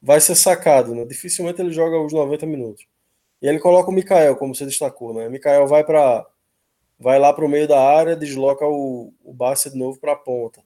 vai 0.00 0.20
ser 0.20 0.34
sacado, 0.34 0.94
né? 0.94 1.04
Dificilmente 1.04 1.60
ele 1.60 1.72
joga 1.72 1.98
os 2.00 2.12
90 2.12 2.46
minutos. 2.46 2.86
E 3.40 3.48
ele 3.48 3.58
coloca 3.58 3.90
o 3.90 3.92
Mikael, 3.92 4.36
como 4.36 4.54
você 4.54 4.64
destacou, 4.64 5.12
né? 5.12 5.26
O 5.26 5.30
Mikael 5.30 5.66
vai 5.66 5.84
para 5.84 6.26
vai 6.98 7.18
lá 7.18 7.32
para 7.32 7.44
o 7.44 7.48
meio 7.48 7.68
da 7.68 7.78
área, 7.78 8.16
desloca 8.16 8.64
o, 8.66 9.12
o 9.22 9.32
Barça 9.34 9.70
de 9.70 9.76
novo 9.76 9.98
para 9.98 10.12
a 10.12 10.16
ponta. 10.16 10.62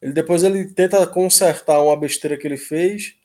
Ele 0.00 0.12
depois 0.12 0.42
ele 0.42 0.72
tenta 0.72 1.06
consertar 1.06 1.82
uma 1.82 1.96
besteira 1.96 2.36
que 2.38 2.46
ele 2.46 2.56
fez 2.56 3.16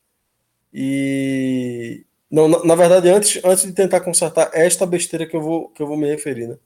e 0.74 2.06
não, 2.30 2.48
na, 2.48 2.66
na, 2.66 2.76
verdade 2.76 3.10
antes, 3.10 3.40
antes 3.46 3.64
de 3.64 3.74
tentar 3.74 4.02
consertar 4.02 4.50
esta 4.54 4.86
besteira 4.86 5.26
que 5.26 5.36
eu 5.36 5.42
vou 5.42 5.70
que 5.70 5.82
eu 5.82 5.88
vou 5.88 5.96
me 5.96 6.10
referir, 6.10 6.48
né? 6.48 6.58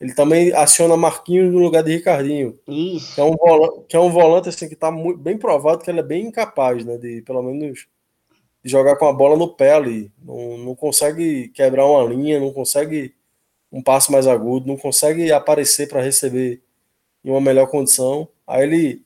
Ele 0.00 0.14
também 0.14 0.52
aciona 0.52 0.96
Marquinhos 0.96 1.52
no 1.52 1.58
lugar 1.58 1.82
de 1.82 1.96
Ricardinho. 1.96 2.58
Isso. 2.68 3.14
Que 3.14 3.20
é 3.20 3.24
um 3.24 3.34
volante, 3.34 3.84
que 3.88 3.96
é 3.96 4.00
um 4.00 4.10
volante 4.10 4.48
assim, 4.48 4.68
que 4.68 4.74
está 4.74 4.90
bem 4.90 5.36
provado 5.36 5.82
que 5.82 5.90
ele 5.90 6.00
é 6.00 6.04
bem 6.04 6.26
incapaz, 6.26 6.84
né? 6.84 6.96
De 6.96 7.22
pelo 7.22 7.42
menos 7.42 7.88
de 8.62 8.70
jogar 8.70 8.96
com 8.96 9.06
a 9.06 9.12
bola 9.12 9.36
no 9.36 9.54
pé 9.54 9.72
ali. 9.72 10.12
Não, 10.22 10.58
não 10.58 10.74
consegue 10.74 11.48
quebrar 11.48 11.86
uma 11.86 12.04
linha, 12.08 12.38
não 12.38 12.52
consegue 12.52 13.14
um 13.72 13.82
passo 13.82 14.12
mais 14.12 14.26
agudo, 14.26 14.68
não 14.68 14.76
consegue 14.76 15.32
aparecer 15.32 15.88
para 15.88 16.00
receber 16.00 16.62
em 17.24 17.30
uma 17.30 17.40
melhor 17.40 17.66
condição. 17.66 18.28
Aí 18.46 18.62
ele 18.62 19.04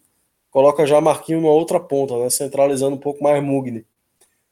coloca 0.51 0.87
já 0.87 1.01
Marquinhos 1.01 1.43
numa 1.43 1.55
outra 1.55 1.81
ponta, 1.81 2.19
né? 2.19 2.29
Centralizando 2.29 2.97
um 2.97 3.01
pouco 3.01 3.25
mais 3.25 3.43
Mugni. 3.43 3.87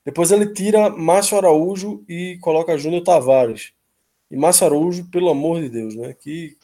Depois 0.04 0.32
ele 0.32 0.54
tira 0.54 0.88
Márcio 0.88 1.36
Araújo 1.36 2.02
e 2.08 2.38
coloca 2.40 2.78
Júnior 2.78 3.04
Tavares. 3.04 3.72
E 4.30 4.36
Márcio 4.36 4.66
Araújo, 4.66 5.10
pelo 5.10 5.28
amor 5.28 5.60
de 5.60 5.68
Deus, 5.68 5.94
né? 5.94 6.14
Que 6.14 6.56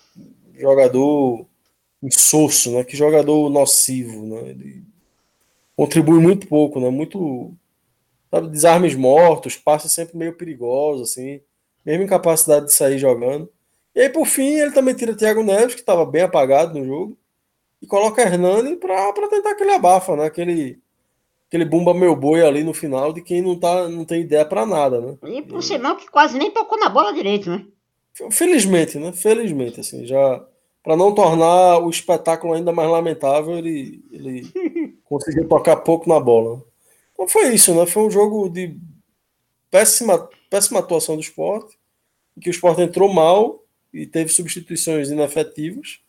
jogador 0.55 1.47
insosso, 2.03 2.73
né? 2.73 2.85
Que 2.85 2.97
jogador 2.97 3.51
nocivo, 3.51 4.27
né? 4.27 4.51
Ele 4.51 4.85
contribui 5.77 6.21
muito 6.21 6.47
pouco, 6.47 6.81
né? 6.81 6.89
Muito 6.91 7.53
sabe, 8.31 8.49
desarmes 8.49 8.95
mortos, 8.95 9.57
passes 9.57 9.93
sempre 9.93 10.17
meio 10.17 10.35
perigosos, 10.37 11.11
assim, 11.11 11.41
mesmo 11.85 12.05
incapacidade 12.05 12.67
de 12.67 12.73
sair 12.73 12.99
jogando. 12.99 13.51
E 13.95 14.01
aí, 14.01 14.09
por 14.11 14.27
fim, 14.27 14.57
ele 14.59 14.73
também 14.73 14.95
tira 14.95 15.17
Thiago 15.17 15.43
Neves, 15.43 15.75
que 15.75 15.81
estava 15.81 16.05
bem 16.05 16.23
apagado 16.23 16.79
no 16.79 16.85
jogo, 16.85 17.19
e 17.81 17.87
coloca 17.87 18.23
Hernani 18.23 18.77
para 18.77 19.13
tentar 19.29 19.51
aquele 19.51 19.73
abafa, 19.73 20.17
né? 20.17 20.27
Aquele, 20.27 20.79
aquele 21.49 21.65
bumba 21.65 21.95
meu 21.95 22.15
boi 22.15 22.43
ali 22.43 22.65
no 22.65 22.75
final 22.75 23.13
de 23.13 23.23
quem 23.23 23.41
não, 23.41 23.59
tá, 23.59 23.89
não 23.89 24.05
tem 24.05 24.23
ideia 24.23 24.45
para 24.45 24.67
nada, 24.67 25.01
né? 25.01 25.17
E 25.25 25.43
por 25.43 25.63
sinal 25.63 25.97
que 25.97 26.11
quase 26.11 26.39
nem 26.39 26.51
tocou 26.51 26.79
na 26.79 26.89
bola 26.89 27.13
direito, 27.13 27.49
né? 27.51 27.65
Felizmente, 28.31 28.99
né? 28.99 29.13
Felizmente, 29.13 29.81
assim, 29.81 30.07
já 30.07 30.45
para 30.83 30.97
não 30.97 31.15
tornar 31.15 31.79
o 31.79 31.91
espetáculo 31.91 32.53
ainda 32.53 32.73
mais 32.73 32.89
lamentável, 32.89 33.59
ele, 33.59 34.05
ele 34.11 34.47
conseguiu 35.05 35.49
tocar 35.49 35.77
pouco 35.77 36.09
na 36.09 36.19
bola. 36.19 36.63
Então 37.13 37.29
foi 37.29 37.55
isso, 37.55 37.75
né? 37.75 37.87
Foi 37.87 38.05
um 38.05 38.11
jogo 38.11 38.49
de 38.49 38.79
péssima, 39.71 40.29
péssima 40.51 40.81
atuação 40.81 41.17
do 41.17 41.23
esporte, 41.23 41.77
em 42.37 42.41
que 42.41 42.49
o 42.49 42.53
esporte 42.53 42.83
entrou 42.83 43.13
mal 43.13 43.65
e 43.93 44.07
teve 44.07 44.33
substituições 44.33 45.11
inefetivas. 45.11 46.01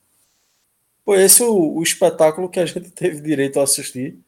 Foi 1.03 1.24
esse 1.24 1.44
o, 1.44 1.75
o 1.77 1.84
espetáculo 1.84 2.50
que 2.50 2.60
a 2.60 2.65
gente 2.65 2.89
teve 2.91 3.22
direito 3.22 3.60
a 3.60 3.63
assistir 3.63 4.20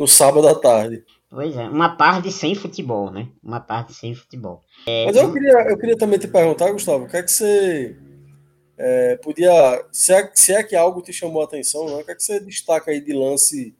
no 0.00 0.08
sábado 0.08 0.48
à 0.48 0.54
tarde. 0.54 1.04
Pois 1.28 1.54
é, 1.54 1.68
uma 1.68 1.94
tarde 1.94 2.32
sem 2.32 2.54
futebol, 2.54 3.10
né? 3.10 3.28
Uma 3.44 3.60
tarde 3.60 3.94
sem 3.94 4.14
futebol. 4.14 4.62
É... 4.86 5.04
Mas 5.04 5.14
eu 5.14 5.30
queria, 5.30 5.52
eu 5.68 5.78
queria 5.78 5.96
também 5.96 6.18
te 6.18 6.26
perguntar, 6.26 6.72
Gustavo, 6.72 7.04
o 7.04 7.08
que 7.08 7.18
é 7.18 7.22
que 7.22 7.30
você 7.30 7.96
é, 8.78 9.16
podia. 9.16 9.84
Se 9.92 10.12
é, 10.14 10.30
se 10.34 10.54
é 10.54 10.62
que 10.62 10.74
algo 10.74 11.02
te 11.02 11.12
chamou 11.12 11.42
a 11.42 11.44
atenção, 11.44 11.86
né? 11.86 11.96
o 11.96 12.04
que 12.04 12.12
é 12.12 12.14
que 12.14 12.22
você 12.22 12.40
destaca 12.40 12.90
aí 12.90 13.00
de 13.00 13.12
lance 13.12 13.76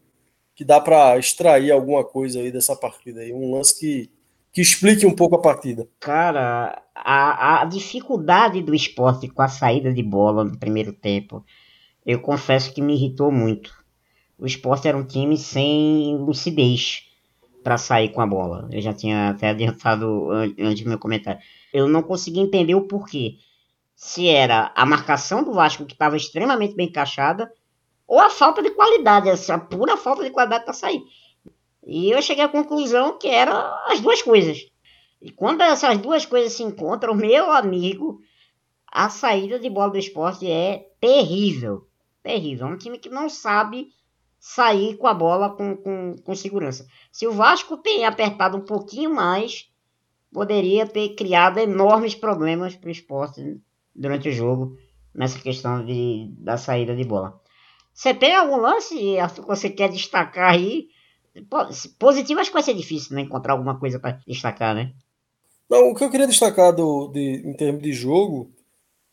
que 0.54 0.62
dá 0.62 0.78
para 0.78 1.18
extrair 1.18 1.72
alguma 1.72 2.04
coisa 2.04 2.38
aí 2.38 2.52
dessa 2.52 2.76
partida 2.76 3.20
aí? 3.20 3.32
Um 3.32 3.54
lance 3.54 3.80
que, 3.80 4.10
que 4.52 4.60
explique 4.60 5.06
um 5.06 5.16
pouco 5.16 5.36
a 5.36 5.40
partida. 5.40 5.88
Cara, 5.98 6.82
a, 6.94 7.62
a 7.62 7.64
dificuldade 7.64 8.62
do 8.62 8.74
esporte 8.74 9.26
com 9.26 9.40
a 9.40 9.48
saída 9.48 9.90
de 9.90 10.02
bola 10.02 10.44
no 10.44 10.58
primeiro 10.58 10.92
tempo, 10.92 11.42
eu 12.04 12.20
confesso 12.20 12.72
que 12.74 12.82
me 12.82 12.94
irritou 12.94 13.32
muito 13.32 13.79
o 14.40 14.46
esporte 14.46 14.88
era 14.88 14.96
um 14.96 15.04
time 15.04 15.36
sem 15.36 16.16
lucidez 16.16 17.06
para 17.62 17.76
sair 17.76 18.08
com 18.08 18.22
a 18.22 18.26
bola. 18.26 18.68
Eu 18.72 18.80
já 18.80 18.92
tinha 18.92 19.30
até 19.30 19.50
adiantado 19.50 20.30
antes 20.58 20.82
do 20.82 20.88
meu 20.88 20.98
comentário. 20.98 21.40
Eu 21.72 21.86
não 21.86 22.02
consegui 22.02 22.40
entender 22.40 22.74
o 22.74 22.88
porquê. 22.88 23.36
Se 23.94 24.28
era 24.28 24.72
a 24.74 24.86
marcação 24.86 25.44
do 25.44 25.52
Vasco 25.52 25.84
que 25.84 25.92
estava 25.92 26.16
extremamente 26.16 26.74
bem 26.74 26.88
encaixada, 26.88 27.52
ou 28.08 28.18
a 28.18 28.30
falta 28.30 28.62
de 28.62 28.70
qualidade, 28.70 29.28
a 29.28 29.58
pura 29.58 29.96
falta 29.96 30.24
de 30.24 30.30
qualidade 30.30 30.64
para 30.64 30.72
sair. 30.72 31.02
E 31.86 32.10
eu 32.10 32.20
cheguei 32.22 32.44
à 32.44 32.48
conclusão 32.48 33.18
que 33.18 33.28
eram 33.28 33.54
as 33.86 34.00
duas 34.00 34.22
coisas. 34.22 34.66
E 35.20 35.30
quando 35.30 35.60
essas 35.60 35.98
duas 35.98 36.24
coisas 36.24 36.54
se 36.54 36.62
encontram, 36.62 37.14
meu 37.14 37.52
amigo, 37.52 38.20
a 38.90 39.10
saída 39.10 39.58
de 39.58 39.68
bola 39.68 39.90
do 39.90 39.98
esporte 39.98 40.50
é 40.50 40.88
terrível. 40.98 41.86
Terrível. 42.22 42.68
É 42.68 42.70
um 42.70 42.78
time 42.78 42.98
que 42.98 43.10
não 43.10 43.28
sabe 43.28 43.92
sair 44.40 44.96
com 44.96 45.06
a 45.06 45.12
bola 45.12 45.50
com, 45.50 45.76
com, 45.76 46.16
com 46.16 46.34
segurança. 46.34 46.86
Se 47.12 47.26
o 47.26 47.32
Vasco 47.32 47.76
tem 47.76 48.06
apertado 48.06 48.56
um 48.56 48.62
pouquinho 48.62 49.14
mais, 49.14 49.70
poderia 50.32 50.86
ter 50.86 51.10
criado 51.10 51.58
enormes 51.58 52.14
problemas 52.14 52.74
para 52.74 52.88
o 52.88 52.92
esporte 52.92 53.60
durante 53.94 54.30
o 54.30 54.32
jogo, 54.32 54.78
nessa 55.14 55.38
questão 55.38 55.84
de, 55.84 56.32
da 56.38 56.56
saída 56.56 56.96
de 56.96 57.04
bola. 57.04 57.38
Você 57.92 58.14
tem 58.14 58.34
algum 58.34 58.56
lance 58.56 58.94
que 59.34 59.40
você 59.42 59.68
quer 59.68 59.90
destacar 59.90 60.54
aí? 60.54 60.88
Positivo 61.98 62.40
acho 62.40 62.50
que 62.50 62.54
vai 62.54 62.62
ser 62.62 62.74
difícil 62.74 63.14
né, 63.14 63.22
encontrar 63.22 63.52
alguma 63.52 63.78
coisa 63.78 63.98
para 64.00 64.18
destacar, 64.26 64.74
né? 64.74 64.94
Não, 65.68 65.90
o 65.90 65.94
que 65.94 66.02
eu 66.02 66.10
queria 66.10 66.26
destacar 66.26 66.74
do, 66.74 67.08
de, 67.08 67.42
em 67.46 67.52
termos 67.52 67.82
de 67.82 67.92
jogo, 67.92 68.50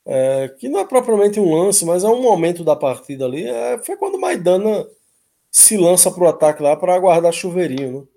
é, 0.06 0.48
que 0.58 0.70
não 0.70 0.80
é 0.80 0.86
propriamente 0.86 1.40
um 1.40 1.54
lance, 1.54 1.86
mas 1.86 2.04
é 2.04 2.08
um 2.08 2.22
momento 2.22 2.64
da 2.64 2.76
partida 2.76 3.26
ali, 3.26 3.44
é, 3.46 3.78
foi 3.80 3.98
quando 3.98 4.20
Maidana 4.20 4.88
se 5.58 5.76
lança 5.76 6.12
para 6.12 6.24
o 6.24 6.28
ataque 6.28 6.62
lá 6.62 6.76
para 6.76 6.94
aguardar 6.94 7.34
chuveirinho. 7.34 8.02
Né? 8.02 8.08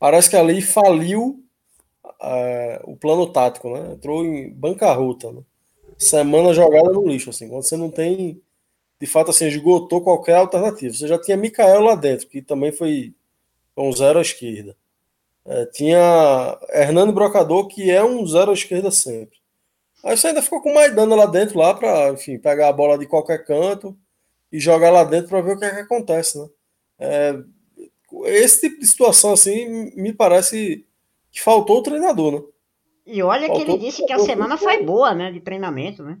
Parece 0.00 0.28
que 0.28 0.36
ali 0.36 0.60
faliu 0.60 1.40
é, 2.20 2.80
o 2.84 2.96
plano 2.96 3.24
tático, 3.28 3.70
né? 3.70 3.92
Entrou 3.92 4.24
em 4.24 4.50
bancarrota. 4.50 5.30
Né? 5.30 5.42
Semana 5.96 6.52
jogada 6.52 6.90
no 6.90 7.06
lixo, 7.06 7.30
assim, 7.30 7.48
quando 7.48 7.62
você 7.62 7.76
não 7.76 7.88
tem, 7.88 8.42
de 9.00 9.06
fato, 9.06 9.30
assim, 9.30 9.46
esgotou 9.46 10.00
qualquer 10.00 10.34
alternativa. 10.34 10.92
Você 10.92 11.06
já 11.06 11.16
tinha 11.20 11.36
Mikael 11.36 11.82
lá 11.82 11.94
dentro, 11.94 12.26
que 12.26 12.42
também 12.42 12.72
foi 12.72 13.14
um 13.76 13.92
zero 13.92 14.18
à 14.18 14.22
esquerda. 14.22 14.76
É, 15.44 15.66
tinha 15.66 16.58
Hernando 16.70 17.12
Brocador, 17.12 17.68
que 17.68 17.92
é 17.92 18.02
um 18.02 18.26
zero 18.26 18.50
à 18.50 18.54
esquerda 18.54 18.90
sempre. 18.90 19.38
Aí 20.02 20.16
você 20.16 20.26
ainda 20.28 20.42
ficou 20.42 20.60
com 20.60 20.74
Maidana 20.74 21.14
lá 21.14 21.26
dentro, 21.26 21.60
lá 21.60 21.72
para, 21.72 22.10
enfim, 22.10 22.38
pegar 22.38 22.68
a 22.68 22.72
bola 22.72 22.98
de 22.98 23.06
qualquer 23.06 23.44
canto 23.44 23.96
e 24.50 24.60
jogar 24.60 24.90
lá 24.90 25.04
dentro 25.04 25.28
para 25.28 25.40
ver 25.40 25.56
o 25.56 25.58
que, 25.58 25.64
é 25.64 25.70
que 25.70 25.80
acontece, 25.80 26.38
né? 26.38 26.48
É, 26.98 27.38
esse 28.24 28.62
tipo 28.62 28.80
de 28.80 28.86
situação 28.86 29.32
assim 29.32 29.92
me 29.94 30.12
parece 30.12 30.86
que 31.30 31.40
faltou 31.40 31.78
o 31.78 31.82
treinador, 31.82 32.32
né? 32.32 32.42
E 33.06 33.22
olha 33.22 33.46
faltou 33.46 33.64
que 33.64 33.70
ele 33.70 33.78
disse 33.78 34.04
que 34.04 34.12
a 34.12 34.18
semana 34.18 34.56
foi 34.56 34.82
boa, 34.82 35.14
né, 35.14 35.30
de 35.30 35.40
treinamento, 35.40 36.02
né? 36.02 36.18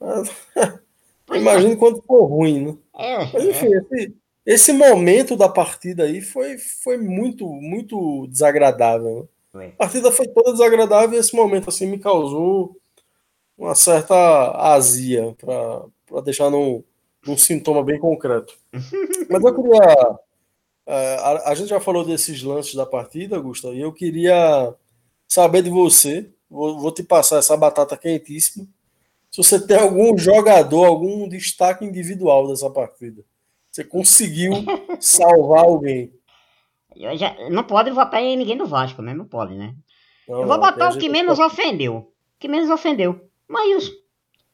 É, 1.30 1.36
imagina 1.36 1.76
quando 1.76 2.02
for 2.06 2.24
ruim, 2.24 2.64
né? 2.64 2.76
É, 2.96 3.22
enfim, 3.50 3.66
é. 3.66 3.76
Esse, 3.76 4.16
esse, 4.46 4.72
momento 4.72 5.36
da 5.36 5.46
partida 5.46 6.04
aí 6.04 6.22
foi, 6.22 6.56
foi 6.56 6.96
muito, 6.96 7.46
muito 7.46 8.26
desagradável. 8.28 9.28
Né? 9.52 9.72
A 9.74 9.76
partida 9.76 10.10
foi 10.10 10.26
toda 10.26 10.52
desagradável 10.52 11.14
e 11.14 11.20
esse 11.20 11.36
momento 11.36 11.68
assim 11.68 11.86
me 11.86 11.98
causou 11.98 12.74
uma 13.58 13.74
certa 13.74 14.16
azia, 14.72 15.36
para 15.38 16.20
deixar 16.22 16.48
num, 16.48 16.82
num 17.26 17.36
sintoma 17.36 17.82
bem 17.82 17.98
concreto. 17.98 18.54
Mas 19.30 19.44
eu 19.44 19.54
queria. 19.54 20.18
É, 20.86 21.16
a, 21.16 21.50
a, 21.50 21.54
gente 21.54 21.68
já 21.68 21.80
falou 21.80 22.04
desses 22.04 22.42
lances 22.42 22.74
da 22.74 22.86
partida, 22.86 23.38
Gustavo, 23.38 23.74
e 23.74 23.80
eu 23.80 23.92
queria 23.92 24.74
saber 25.26 25.62
de 25.62 25.70
você. 25.70 26.30
Vou, 26.50 26.78
vou 26.78 26.90
te 26.90 27.02
passar 27.02 27.38
essa 27.38 27.56
batata 27.56 27.96
quentíssima. 27.96 28.66
Se 29.30 29.36
você 29.36 29.64
tem 29.64 29.78
algum 29.78 30.16
jogador, 30.16 30.86
algum 30.86 31.28
destaque 31.28 31.84
individual 31.84 32.48
dessa 32.48 32.70
partida. 32.70 33.22
Você 33.70 33.84
conseguiu 33.84 34.52
salvar 34.98 35.64
alguém. 35.64 36.10
Já, 36.96 37.36
não 37.50 37.62
pode 37.62 37.90
votar 37.90 38.22
em 38.22 38.36
ninguém 38.36 38.56
do 38.56 38.66
Vasco, 38.66 39.02
né? 39.02 39.12
Não 39.12 39.26
pode, 39.26 39.54
né? 39.54 39.74
Não, 40.26 40.40
eu 40.40 40.46
vou 40.46 40.58
botar 40.58 40.88
o 40.88 40.98
que 40.98 41.08
menos 41.08 41.38
ofendeu. 41.38 41.96
O 41.96 42.12
que 42.38 42.48
menos 42.48 42.70
ofendeu. 42.70 43.28
Maílson. 43.46 43.92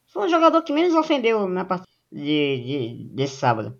Foi 0.08 0.26
o 0.26 0.28
jogador 0.28 0.60
que 0.62 0.72
menos 0.72 0.94
ofendeu 0.94 1.48
na 1.48 1.64
partida 1.64 1.93
de, 2.14 2.62
de, 2.64 3.08
desse 3.12 3.36
sábado. 3.36 3.78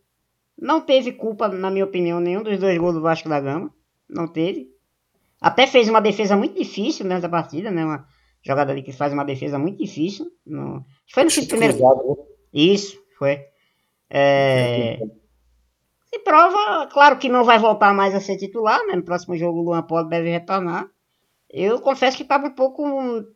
Não 0.58 0.80
teve 0.80 1.12
culpa, 1.12 1.48
na 1.48 1.70
minha 1.70 1.84
opinião, 1.84 2.20
nenhum 2.20 2.42
dos 2.42 2.58
dois 2.58 2.76
gols 2.78 2.94
do 2.94 3.00
Vasco 3.00 3.28
da 3.28 3.40
Gama. 3.40 3.72
Não 4.08 4.26
teve. 4.26 4.68
Até 5.40 5.66
fez 5.66 5.88
uma 5.88 6.00
defesa 6.00 6.36
muito 6.36 6.56
difícil 6.56 7.06
nessa 7.06 7.28
partida, 7.28 7.70
né? 7.70 7.84
Uma 7.84 8.06
jogada 8.42 8.72
ali 8.72 8.82
que 8.82 8.92
faz 8.92 9.12
uma 9.12 9.24
defesa 9.24 9.58
muito 9.58 9.78
difícil. 9.78 10.26
No... 10.44 10.84
Foi 11.12 11.24
no 11.24 11.30
primeiro. 11.48 11.74
Né? 11.74 12.14
Isso, 12.52 12.98
foi. 13.18 13.40
É... 14.10 14.98
Se 16.12 16.18
prova, 16.20 16.86
claro 16.88 17.18
que 17.18 17.28
não 17.28 17.44
vai 17.44 17.58
voltar 17.58 17.92
mais 17.92 18.14
a 18.14 18.20
ser 18.20 18.36
titular, 18.36 18.80
né? 18.86 18.96
No 18.96 19.04
próximo 19.04 19.36
jogo 19.36 19.60
o 19.60 19.62
Luan 19.62 19.82
Polo 19.82 20.08
deve 20.08 20.30
retornar. 20.30 20.88
Eu 21.50 21.80
confesso 21.80 22.16
que 22.16 22.22
estava 22.22 22.46
um 22.46 22.54
pouco 22.54 22.84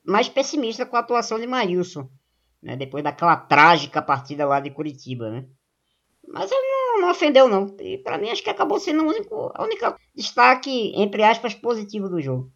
mais 0.05 0.29
pessimista 0.29 0.87
com 0.87 0.97
a 0.97 1.01
atuação 1.01 1.39
de 1.39 1.47
Maílson, 1.47 2.09
né? 2.63 2.77
Depois 2.77 3.03
daquela 3.03 3.37
trágica 3.37 4.03
partida 4.03 4.47
lá 4.47 4.61
de 4.61 4.71
Curitiba, 4.71 5.31
né? 5.31 5.45
Mas 6.27 6.51
ele 6.51 6.61
não, 6.61 7.01
não 7.01 7.11
ofendeu, 7.11 7.49
não. 7.49 7.75
E 7.81 7.99
para 7.99 8.19
mim 8.19 8.31
acho 8.31 8.43
que 8.43 8.51
acabou 8.51 8.79
sendo 8.79 9.03
o 9.03 9.09
único, 9.09 9.51
a 9.55 9.63
única 9.63 9.97
destaque, 10.15 10.93
entre 10.95 11.23
aspas, 11.23 11.55
positivo 11.55 12.09
do 12.09 12.21
jogo. 12.21 12.53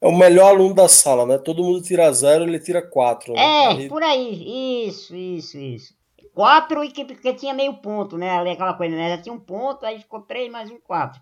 É 0.00 0.06
o 0.06 0.16
melhor 0.16 0.48
aluno 0.48 0.74
da 0.74 0.88
sala, 0.88 1.26
né? 1.26 1.38
Todo 1.38 1.62
mundo 1.62 1.82
tira 1.82 2.12
zero, 2.12 2.44
ele 2.44 2.58
tira 2.58 2.82
quatro. 2.82 3.32
Né? 3.32 3.40
É, 3.40 3.66
aí... 3.68 3.88
por 3.88 4.02
aí. 4.02 4.86
Isso, 4.86 5.14
isso, 5.14 5.58
isso. 5.58 5.94
Quatro 6.34 6.82
e 6.82 6.90
que, 6.90 7.04
que 7.04 7.34
tinha 7.34 7.54
meio 7.54 7.74
ponto, 7.74 8.18
né? 8.18 8.30
Ali 8.30 8.50
aquela 8.50 8.74
coisa, 8.74 8.94
né? 8.94 9.16
Já 9.16 9.22
tinha 9.22 9.32
um 9.32 9.40
ponto, 9.40 9.86
aí 9.86 9.98
ficou 10.00 10.20
três 10.20 10.50
mais 10.50 10.70
um 10.70 10.78
quatro. 10.80 11.20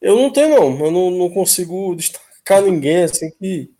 Eu 0.00 0.16
não 0.16 0.32
tenho, 0.32 0.48
não. 0.48 0.86
Eu 0.86 0.90
não, 0.90 1.10
não 1.10 1.30
consigo 1.30 1.94
destacar 1.94 2.62
ninguém 2.62 3.04
assim 3.04 3.30
que, 3.38 3.70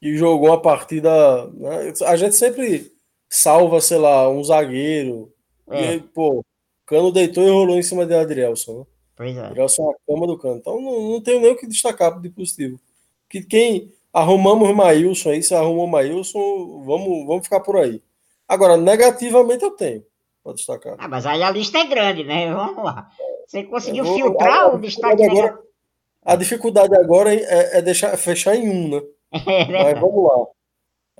que 0.00 0.16
jogou 0.16 0.50
uma 0.50 0.60
partida. 0.60 1.10
Né? 1.48 1.92
A 2.06 2.16
gente 2.16 2.36
sempre 2.36 2.92
salva, 3.32 3.80
sei 3.80 3.96
lá, 3.96 4.28
um 4.28 4.44
zagueiro. 4.44 5.32
É. 5.70 5.80
E 5.80 5.88
aí, 5.88 6.00
pô, 6.00 6.44
Cano 6.84 7.10
deitou 7.10 7.42
e 7.42 7.50
rolou 7.50 7.78
em 7.78 7.82
cima 7.82 8.04
de 8.04 8.14
Adrielson. 8.14 8.80
Né? 8.80 8.86
Pois 9.16 9.36
é. 9.36 9.40
Adrielson 9.40 9.90
é 9.90 9.94
cama 10.06 10.26
do 10.26 10.38
Cano. 10.38 10.56
Então 10.56 10.80
não, 10.80 11.12
não 11.12 11.20
tenho 11.22 11.40
nem 11.40 11.52
o 11.52 11.56
que 11.56 11.66
destacar 11.66 12.20
de 12.20 12.28
positivo. 12.28 12.78
Que 13.30 13.42
quem 13.42 13.90
arrumamos 14.12 14.68
o 14.68 14.74
Maílson 14.74 15.30
aí, 15.30 15.42
se 15.42 15.54
arrumou 15.54 15.86
o 15.86 15.90
Maílson, 15.90 16.84
vamos, 16.84 17.26
vamos 17.26 17.44
ficar 17.44 17.60
por 17.60 17.78
aí. 17.78 18.02
Agora, 18.46 18.76
negativamente 18.76 19.64
eu 19.64 19.70
tenho 19.70 20.04
para 20.44 20.52
destacar. 20.52 20.96
Ah, 20.98 21.08
mas 21.08 21.24
aí 21.24 21.42
a 21.42 21.50
lista 21.50 21.78
é 21.78 21.86
grande, 21.86 22.24
né? 22.24 22.52
Vamos 22.52 22.84
lá. 22.84 23.08
Você 23.46 23.62
conseguiu 23.64 24.04
vou, 24.04 24.14
filtrar 24.14 24.74
o 24.74 24.78
destaque 24.78 25.24
agora, 25.24 25.58
a 26.22 26.36
dificuldade 26.36 26.94
agora 26.94 27.34
é, 27.34 27.78
é 27.78 27.82
deixar, 27.82 28.14
fechar 28.18 28.54
em 28.54 28.68
um, 28.68 28.88
né? 28.90 29.02
É, 29.46 29.84
Mas 29.84 30.00
vamos 30.00 30.24
lá. 30.24 30.46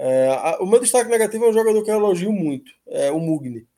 É, 0.05 0.29
a, 0.31 0.59
o 0.61 0.67
meu 0.67 0.81
destaque 0.81 1.09
negativo 1.09 1.45
é 1.45 1.51
um 1.51 1.53
jogador 1.53 1.81
que 1.85 1.89
eu 1.89 1.95
elogio 1.95 2.33
muito, 2.33 2.73
é 2.89 3.13
o 3.13 3.21
Mugni. 3.21 3.69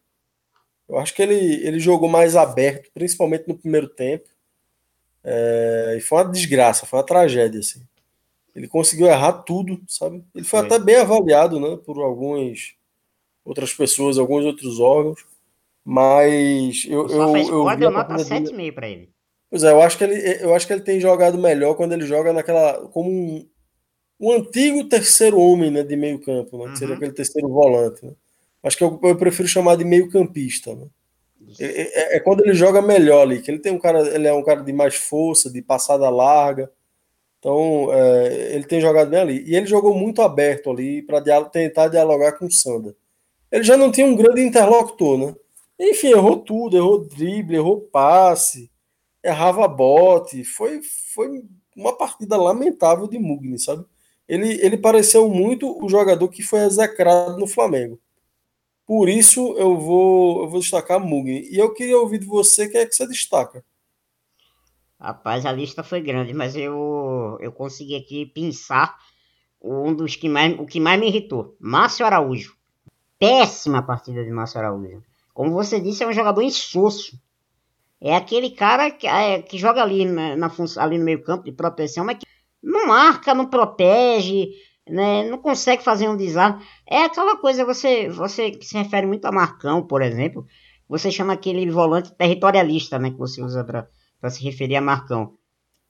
Eu 0.88 0.98
acho 0.98 1.14
que 1.14 1.20
ele, 1.20 1.36
ele 1.66 1.78
jogou 1.78 2.08
mais 2.08 2.34
aberto, 2.34 2.90
principalmente 2.94 3.46
no 3.46 3.58
primeiro 3.58 3.86
tempo. 3.88 4.26
É, 5.22 5.96
e 5.98 6.00
foi 6.00 6.22
uma 6.22 6.32
desgraça, 6.32 6.86
foi 6.86 6.98
uma 6.98 7.04
tragédia, 7.04 7.60
assim. 7.60 7.82
Ele 8.56 8.66
conseguiu 8.66 9.06
errar 9.06 9.34
tudo, 9.42 9.78
sabe? 9.86 10.24
Ele 10.34 10.46
foi, 10.46 10.60
foi. 10.60 10.66
até 10.66 10.78
bem 10.82 10.96
avaliado, 10.96 11.60
né, 11.60 11.76
por 11.84 11.98
algumas 11.98 12.72
outras 13.44 13.74
pessoas, 13.74 14.16
alguns 14.16 14.46
outros 14.46 14.80
órgãos. 14.80 15.26
Mas 15.84 16.86
eu. 16.88 17.06
eu, 17.06 17.36
eu, 17.36 17.70
eu 17.70 17.90
nota 17.90 18.14
7,5 18.14 18.72
para 18.72 18.88
ele. 18.88 19.10
Pois 19.50 19.62
é, 19.62 19.72
eu 19.72 19.82
acho 19.82 19.98
que 19.98 20.04
ele, 20.04 20.42
eu 20.42 20.54
acho 20.54 20.66
que 20.66 20.72
ele 20.72 20.82
tem 20.82 20.98
jogado 20.98 21.36
melhor 21.36 21.74
quando 21.74 21.92
ele 21.92 22.06
joga 22.06 22.32
naquela. 22.32 22.88
como 22.88 23.10
um, 23.10 23.46
um 24.24 24.32
antigo 24.32 24.84
terceiro 24.88 25.38
homem 25.38 25.70
né, 25.70 25.82
de 25.82 25.96
meio 25.96 26.18
campo, 26.18 26.58
né, 26.58 26.64
uhum. 26.64 26.72
que 26.72 26.78
seria 26.78 26.94
aquele 26.94 27.12
terceiro 27.12 27.48
volante. 27.48 28.04
Né? 28.04 28.12
Acho 28.62 28.76
que 28.76 28.84
eu, 28.84 28.98
eu, 29.02 29.16
prefiro 29.16 29.48
chamar 29.48 29.76
de 29.76 29.84
meio 29.84 30.10
campista. 30.10 30.74
Né? 30.74 30.86
É, 31.60 31.66
é, 31.66 32.16
é, 32.16 32.20
quando 32.20 32.40
ele 32.44 32.54
joga 32.54 32.80
melhor 32.80 33.22
ali, 33.22 33.42
que 33.42 33.50
ele 33.50 33.58
tem 33.58 33.72
um 33.72 33.78
cara, 33.78 34.00
ele 34.14 34.26
é 34.26 34.32
um 34.32 34.42
cara 34.42 34.62
de 34.62 34.72
mais 34.72 34.94
força, 34.94 35.50
de 35.50 35.60
passada 35.60 36.08
larga. 36.08 36.70
Então, 37.38 37.88
é, 37.92 38.54
ele 38.54 38.64
tem 38.64 38.80
jogado 38.80 39.10
bem 39.10 39.20
ali. 39.20 39.44
E 39.46 39.54
ele 39.54 39.66
jogou 39.66 39.94
muito 39.94 40.22
aberto 40.22 40.70
ali 40.70 41.02
para 41.02 41.20
dial 41.20 41.44
tentar 41.50 41.88
dialogar 41.88 42.32
com 42.32 42.46
o 42.46 42.50
Sander. 42.50 42.94
Ele 43.52 43.62
já 43.62 43.76
não 43.76 43.92
tinha 43.92 44.06
um 44.06 44.16
grande 44.16 44.40
interlocutor, 44.40 45.18
né? 45.18 45.34
Enfim, 45.78 46.08
errou 46.08 46.38
tudo, 46.38 46.76
errou 46.76 47.04
drible, 47.04 47.56
errou 47.56 47.80
passe 47.80 48.70
errava 49.24 49.66
bote. 49.66 50.44
Foi, 50.44 50.82
foi 51.14 51.42
uma 51.74 51.96
partida 51.96 52.36
lamentável 52.36 53.08
de 53.08 53.18
Mugni, 53.18 53.58
sabe? 53.58 53.84
Ele, 54.28 54.54
ele 54.64 54.76
pareceu 54.76 55.28
muito 55.28 55.82
o 55.84 55.88
jogador 55.88 56.28
que 56.28 56.42
foi 56.42 56.60
execrado 56.60 57.38
no 57.38 57.46
Flamengo. 57.46 58.00
Por 58.86 59.08
isso 59.08 59.54
eu 59.56 59.78
vou, 59.78 60.42
eu 60.42 60.48
vou 60.48 60.60
destacar 60.60 61.00
Mugni. 61.00 61.48
E 61.50 61.58
eu 61.58 61.72
queria 61.72 61.98
ouvir 61.98 62.18
de 62.18 62.26
você 62.26 62.68
quem 62.68 62.80
é 62.80 62.86
que 62.86 62.94
você 62.94 63.06
destaca. 63.06 63.64
Rapaz, 65.00 65.44
a 65.44 65.52
lista 65.52 65.82
foi 65.82 66.00
grande, 66.00 66.32
mas 66.32 66.56
eu, 66.56 67.36
eu 67.40 67.52
consegui 67.52 67.96
aqui 67.96 68.26
pensar 68.26 68.96
um 69.60 69.94
dos 69.94 70.16
que 70.16 70.28
mais, 70.28 70.58
o 70.58 70.66
que 70.66 70.80
mais 70.80 71.00
me 71.00 71.08
irritou. 71.08 71.56
Márcio 71.58 72.04
Araújo. 72.04 72.56
Péssima 73.18 73.82
partida 73.82 74.24
de 74.24 74.30
Márcio 74.30 74.60
Araújo. 74.60 75.02
Como 75.32 75.52
você 75.52 75.80
disse, 75.80 76.04
é 76.04 76.06
um 76.06 76.12
jogador 76.12 76.42
insosso. 76.42 77.18
É 78.00 78.14
aquele 78.14 78.50
cara 78.50 78.90
que, 78.90 79.06
é, 79.06 79.40
que 79.40 79.56
joga 79.56 79.82
ali, 79.82 80.04
na, 80.04 80.36
na, 80.36 80.50
ali 80.78 80.98
no 80.98 81.04
meio 81.04 81.22
campo 81.24 81.44
de 81.44 81.52
proteção, 81.52 82.04
mas 82.04 82.18
que 82.18 82.26
não 82.64 82.86
marca, 82.86 83.34
não 83.34 83.46
protege, 83.46 84.48
né, 84.88 85.28
não 85.28 85.38
consegue 85.38 85.84
fazer 85.84 86.08
um 86.08 86.16
desarme. 86.16 86.64
É 86.86 87.04
aquela 87.04 87.36
coisa, 87.36 87.64
você, 87.64 88.08
você 88.08 88.50
que 88.50 88.64
se 88.64 88.76
refere 88.76 89.06
muito 89.06 89.26
a 89.26 89.32
Marcão, 89.32 89.86
por 89.86 90.02
exemplo, 90.02 90.46
você 90.88 91.10
chama 91.10 91.34
aquele 91.34 91.70
volante 91.70 92.12
territorialista, 92.14 92.98
né, 92.98 93.10
que 93.10 93.18
você 93.18 93.42
usa 93.42 93.62
para 93.62 94.30
se 94.30 94.42
referir 94.42 94.76
a 94.76 94.80
Marcão. 94.80 95.36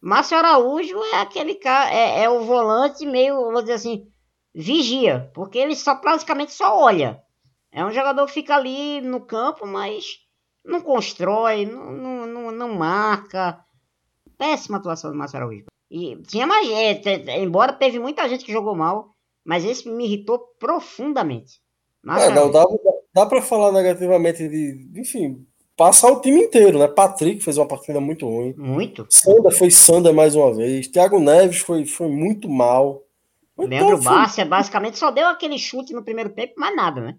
Márcio 0.00 0.36
Araújo 0.36 1.02
é 1.14 1.20
aquele 1.20 1.54
cara, 1.54 1.90
é, 1.90 2.24
é 2.24 2.30
o 2.30 2.44
volante 2.44 3.06
meio, 3.06 3.36
vou 3.36 3.62
dizer 3.62 3.74
assim, 3.74 4.06
vigia, 4.54 5.30
porque 5.34 5.58
ele 5.58 5.74
só 5.74 5.94
praticamente 5.94 6.52
só 6.52 6.78
olha. 6.78 7.22
É 7.72 7.84
um 7.84 7.90
jogador 7.90 8.26
que 8.26 8.32
fica 8.32 8.54
ali 8.54 9.00
no 9.00 9.20
campo, 9.20 9.66
mas 9.66 10.04
não 10.64 10.80
constrói, 10.80 11.66
não, 11.66 12.26
não, 12.26 12.52
não, 12.52 12.74
marca. 12.74 13.64
Péssima 14.38 14.78
atuação 14.78 15.10
do 15.10 15.16
Márcio 15.16 15.38
Araújo. 15.38 15.64
E 15.96 16.16
tinha 16.26 16.44
mais 16.44 16.66
gente, 16.66 17.08
embora 17.38 17.72
teve 17.72 18.00
muita 18.00 18.28
gente 18.28 18.44
que 18.44 18.52
jogou 18.52 18.74
mal, 18.74 19.14
mas 19.44 19.64
esse 19.64 19.88
me 19.88 20.04
irritou 20.04 20.40
profundamente. 20.58 21.60
É, 22.18 22.30
não, 22.30 22.50
dá, 22.50 22.64
dá 23.14 23.24
para 23.24 23.40
falar 23.40 23.70
negativamente 23.70 24.48
de, 24.48 24.90
enfim, 24.96 25.46
passar 25.76 26.10
o 26.10 26.20
time 26.20 26.42
inteiro, 26.42 26.80
né? 26.80 26.88
Patrick 26.88 27.40
fez 27.40 27.56
uma 27.58 27.68
partida 27.68 28.00
muito 28.00 28.26
ruim. 28.26 28.52
Muito. 28.58 29.06
Sanda 29.08 29.52
foi 29.52 29.70
Sanda 29.70 30.12
mais 30.12 30.34
uma 30.34 30.52
vez. 30.52 30.88
Thiago 30.88 31.20
Neves 31.20 31.58
foi, 31.58 31.86
foi 31.86 32.08
muito 32.08 32.48
mal. 32.48 33.04
Leandro 33.56 33.96
então, 33.96 34.00
Bárcia 34.00 34.44
basicamente 34.44 34.98
só 34.98 35.12
deu 35.12 35.28
aquele 35.28 35.56
chute 35.56 35.92
no 35.92 36.02
primeiro 36.02 36.30
tempo, 36.30 36.54
mais 36.56 36.74
nada, 36.74 37.00
né? 37.00 37.16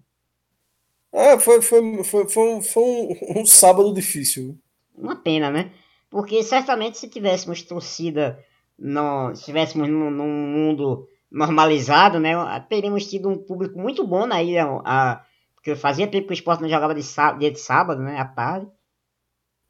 É, 1.14 1.40
foi, 1.40 1.62
foi, 1.62 2.04
foi, 2.04 2.28
foi, 2.28 2.50
um, 2.50 2.62
foi 2.62 2.84
um, 2.84 3.40
um, 3.40 3.46
sábado 3.46 3.94
difícil. 3.94 4.60
Uma 4.94 5.16
pena, 5.16 5.50
né? 5.50 5.72
Porque 6.10 6.44
certamente 6.44 6.98
se 6.98 7.08
tivéssemos 7.08 7.62
torcida, 7.62 8.38
no, 8.78 9.34
se 9.34 9.42
estivéssemos 9.42 9.90
num, 9.90 10.10
num, 10.10 10.28
mundo 10.28 11.08
normalizado, 11.32 12.20
né? 12.20 12.34
Teríamos 12.70 13.10
tido 13.10 13.30
um 13.30 13.38
público 13.38 13.80
muito 13.80 14.06
bom 14.06 14.26
na 14.26 14.42
ilha. 14.42 14.66
A, 14.86 15.24
porque 15.56 15.76
fazia 15.76 16.08
tempo 16.08 16.28
que 16.28 16.34
o 16.34 16.36
esporte 16.36 16.62
não 16.62 16.70
jogava 16.70 16.94
de 16.94 17.04
sábado, 17.04 17.40
dia 17.40 17.52
de 17.52 17.60
sábado, 17.60 18.02
né? 18.02 18.20
À 18.20 18.26
tarde. 18.26 18.68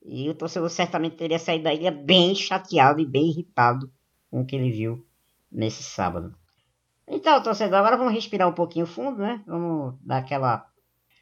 E 0.03 0.29
o 0.29 0.35
torcedor 0.35 0.69
certamente 0.69 1.15
teria 1.15 1.39
saído 1.39 1.63
da 1.63 1.73
ilha 1.73 1.91
bem 1.91 2.35
chateado 2.35 2.99
e 2.99 3.05
bem 3.05 3.29
irritado 3.29 3.91
com 4.29 4.41
o 4.41 4.45
que 4.45 4.55
ele 4.55 4.71
viu 4.71 5.05
nesse 5.51 5.81
sábado. 5.81 6.35
Então, 7.07 7.41
torcedor, 7.41 7.79
agora 7.79 7.97
vamos 7.97 8.13
respirar 8.13 8.47
um 8.47 8.53
pouquinho 8.53 8.85
fundo, 8.85 9.19
né? 9.19 9.41
Vamos 9.47 9.95
dar 10.01 10.17
aquela 10.17 10.67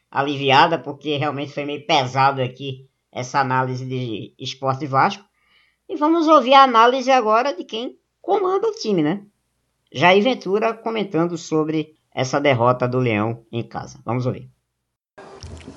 aliviada, 0.10 0.78
porque 0.78 1.18
realmente 1.18 1.54
foi 1.54 1.66
meio 1.66 1.86
pesado 1.86 2.42
aqui 2.42 2.90
essa 3.12 3.40
análise 3.40 3.86
de 3.86 4.34
esporte 4.40 4.86
Vasco. 4.86 5.24
E 5.90 5.96
vamos 5.96 6.28
ouvir 6.28 6.54
a 6.54 6.64
análise 6.64 7.12
agora 7.12 7.54
de 7.54 7.64
quem 7.64 7.98
comanda 8.22 8.68
o 8.68 8.74
time, 8.74 9.04
né? 9.04 9.24
Jair 9.92 10.24
Ventura 10.24 10.74
comentando 10.74 11.38
sobre 11.38 11.96
essa 12.14 12.40
derrota 12.40 12.88
do 12.88 13.00
Leão 13.00 13.46
em 13.52 13.64
casa. 13.64 14.00
Vamos 14.06 14.26
ouvir. 14.26 14.50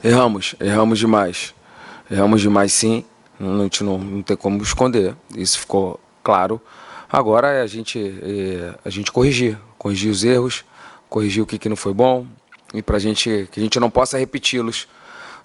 Erramos, 0.02 0.54
erramos 0.60 0.98
demais. 0.98 1.54
Erramos 2.10 2.40
demais 2.40 2.72
sim, 2.72 3.04
gente 3.62 3.84
não, 3.84 3.98
não 3.98 4.22
tem 4.22 4.36
como 4.36 4.62
esconder. 4.62 5.14
Isso 5.34 5.58
ficou 5.58 6.00
claro. 6.22 6.60
Agora 7.08 7.48
é 7.48 7.62
a 7.62 7.66
gente, 7.66 7.98
é, 8.22 8.74
a 8.84 8.90
gente 8.90 9.12
corrigir, 9.12 9.58
corrigir 9.78 10.10
os 10.10 10.24
erros, 10.24 10.64
corrigir 11.08 11.42
o 11.42 11.46
que, 11.46 11.58
que 11.58 11.68
não 11.68 11.76
foi 11.76 11.92
bom 11.92 12.26
e 12.74 12.82
para 12.82 12.98
gente 12.98 13.48
que 13.52 13.60
a 13.60 13.62
gente 13.62 13.78
não 13.78 13.90
possa 13.90 14.18
repeti-los 14.18 14.88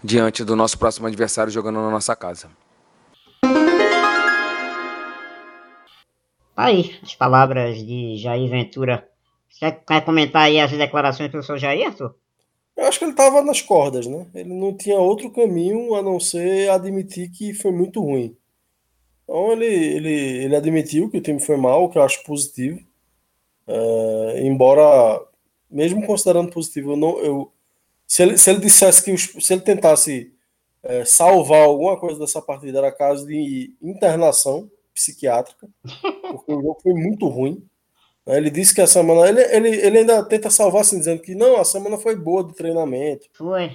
diante 0.03 0.43
do 0.43 0.55
nosso 0.55 0.77
próximo 0.77 1.07
adversário 1.07 1.51
jogando 1.51 1.79
na 1.79 1.89
nossa 1.91 2.15
casa. 2.15 2.49
Aí 6.65 6.95
as 7.01 7.15
palavras 7.15 7.77
de 7.85 8.17
Jair 8.17 8.49
Ventura. 8.49 9.07
Você 9.49 9.71
quer 9.71 10.03
comentar 10.03 10.43
aí 10.43 10.59
as 10.59 10.71
declarações 10.71 11.29
do 11.29 11.31
professor 11.33 11.57
Jair, 11.57 11.87
Arthur? 11.87 12.15
Eu 12.75 12.85
acho 12.85 12.97
que 12.97 13.05
ele 13.05 13.11
estava 13.11 13.41
nas 13.41 13.61
cordas, 13.61 14.07
né? 14.07 14.25
Ele 14.33 14.53
não 14.53 14.75
tinha 14.75 14.97
outro 14.97 15.29
caminho 15.31 15.93
a 15.93 16.01
não 16.01 16.19
ser 16.19 16.69
admitir 16.69 17.29
que 17.29 17.53
foi 17.53 17.71
muito 17.71 18.01
ruim. 18.01 18.35
Então 19.23 19.51
ele, 19.51 19.65
ele, 19.65 20.43
ele 20.45 20.55
admitiu 20.55 21.09
que 21.09 21.17
o 21.17 21.21
time 21.21 21.39
foi 21.39 21.57
mal, 21.57 21.83
o 21.83 21.89
que 21.89 21.97
eu 21.97 22.01
acho 22.01 22.23
positivo. 22.23 22.79
É, 23.67 24.41
embora, 24.43 25.21
mesmo 25.69 26.05
considerando 26.05 26.51
positivo, 26.51 26.93
eu 26.93 26.97
não, 26.97 27.19
eu, 27.19 27.51
se, 28.07 28.23
ele, 28.23 28.37
se 28.37 28.49
ele 28.49 28.59
dissesse 28.59 29.03
que 29.03 29.11
os, 29.11 29.31
se 29.39 29.53
ele 29.53 29.61
tentasse 29.61 30.33
é, 30.83 31.05
salvar 31.05 31.63
alguma 31.63 31.99
coisa 31.99 32.19
dessa 32.19 32.41
partida, 32.41 32.79
era 32.79 32.91
caso 32.91 33.27
de 33.27 33.75
internação 33.81 34.69
psiquiátrica, 34.93 35.67
porque 36.31 36.53
o 36.53 36.61
jogo 36.61 36.77
foi 36.81 36.93
muito 36.93 37.27
ruim. 37.27 37.63
Né? 38.25 38.37
Ele 38.37 38.49
disse 38.49 38.73
que 38.73 38.81
a 38.81 38.87
semana. 38.87 39.27
Ele, 39.27 39.41
ele, 39.41 39.69
ele 39.85 39.97
ainda 39.99 40.23
tenta 40.23 40.49
salvar 40.49 40.81
assim, 40.81 40.99
dizendo 40.99 41.21
que 41.21 41.35
não, 41.35 41.57
a 41.59 41.65
semana 41.65 41.97
foi 41.97 42.15
boa 42.15 42.43
de 42.43 42.53
treinamento. 42.53 43.27
Foi. 43.33 43.71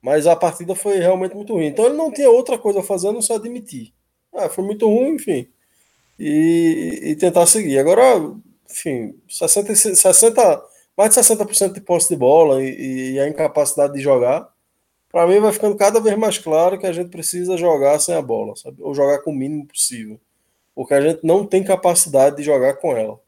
Mas 0.00 0.26
a 0.26 0.34
partida 0.34 0.74
foi 0.74 0.98
realmente 0.98 1.34
muito 1.34 1.52
ruim. 1.52 1.66
Então 1.66 1.86
ele 1.86 1.96
não 1.96 2.10
tinha 2.10 2.28
outra 2.30 2.58
coisa 2.58 2.80
a 2.80 2.84
fazer 2.84 3.08
a 3.08 3.12
não 3.12 3.22
se 3.22 3.32
admitir. 3.32 3.92
Ah, 4.34 4.48
foi 4.48 4.64
muito 4.64 4.86
ruim, 4.86 5.14
enfim. 5.14 5.48
E, 6.18 7.00
e 7.02 7.16
tentar 7.16 7.46
seguir. 7.46 7.78
Agora, 7.78 8.02
enfim, 8.68 9.14
60, 9.28 9.74
60, 9.74 10.64
mais 10.96 11.14
de 11.14 11.20
60% 11.20 11.74
de 11.74 11.80
posse 11.80 12.08
de 12.08 12.16
bola 12.16 12.62
e, 12.62 13.12
e 13.12 13.20
a 13.20 13.28
incapacidade 13.28 13.94
de 13.94 14.00
jogar, 14.00 14.48
para 15.10 15.26
mim 15.26 15.38
vai 15.40 15.52
ficando 15.52 15.76
cada 15.76 16.00
vez 16.00 16.16
mais 16.16 16.38
claro 16.38 16.78
que 16.78 16.86
a 16.86 16.92
gente 16.92 17.10
precisa 17.10 17.56
jogar 17.56 17.98
sem 17.98 18.14
a 18.14 18.22
bola, 18.22 18.56
sabe? 18.56 18.78
Ou 18.80 18.94
jogar 18.94 19.18
com 19.18 19.30
o 19.30 19.34
mínimo 19.34 19.66
possível. 19.66 20.18
Porque 20.74 20.94
a 20.94 21.00
gente 21.00 21.24
não 21.24 21.46
tem 21.46 21.62
capacidade 21.62 22.36
de 22.36 22.42
jogar 22.42 22.74
com 22.74 22.96
ela. 22.96 23.20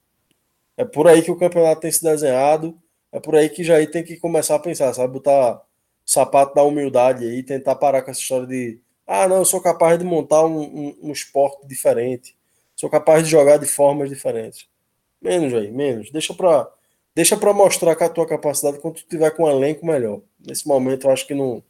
É 0.77 0.85
por 0.85 1.07
aí 1.07 1.23
que 1.23 1.31
o 1.31 1.37
campeonato 1.37 1.83
tem 1.83 1.93
se 1.93 2.03
desenhado. 2.03 2.77
É 3.13 3.21
por 3.21 3.37
aí 3.37 3.49
que 3.49 3.63
Jair 3.63 3.91
tem 3.91 4.03
que 4.03 4.17
começar 4.17 4.57
a 4.57 4.59
pensar, 4.59 4.93
sabe? 4.95 5.13
Botar 5.13 5.63
sapato 6.05 6.55
da 6.55 6.63
humildade 6.63 7.25
aí, 7.25 7.43
tentar 7.43 7.77
parar 7.77 8.03
com 8.03 8.11
essa 8.11 8.21
história 8.21 8.47
de 8.47 8.81
ah, 9.07 9.29
não, 9.29 9.37
eu 9.37 9.45
sou 9.45 9.61
capaz 9.61 9.99
de 9.99 10.05
montar 10.05 10.45
um, 10.47 10.61
um, 10.63 10.99
um 11.05 11.13
esporte 11.13 11.67
diferente. 11.67 12.37
Sou 12.75 12.89
capaz 12.89 13.25
de 13.25 13.31
jogar 13.31 13.59
de 13.59 13.67
formas 13.67 14.09
diferentes. 14.09 14.67
Menos, 15.21 15.53
Jair, 15.53 15.73
menos. 15.73 16.11
Deixa 16.11 16.35
pra, 16.35 16.69
deixa 17.15 17.37
pra 17.37 17.53
mostrar 17.53 17.93
a 17.93 18.09
tua 18.09 18.27
capacidade 18.27 18.79
quando 18.79 18.97
tu 18.97 19.07
tiver 19.07 19.31
com 19.31 19.45
um 19.45 19.51
elenco 19.51 19.85
melhor. 19.87 20.21
Nesse 20.41 20.67
momento 20.67 21.07
eu 21.07 21.11
acho 21.13 21.27
que 21.27 21.35
não, 21.35 21.63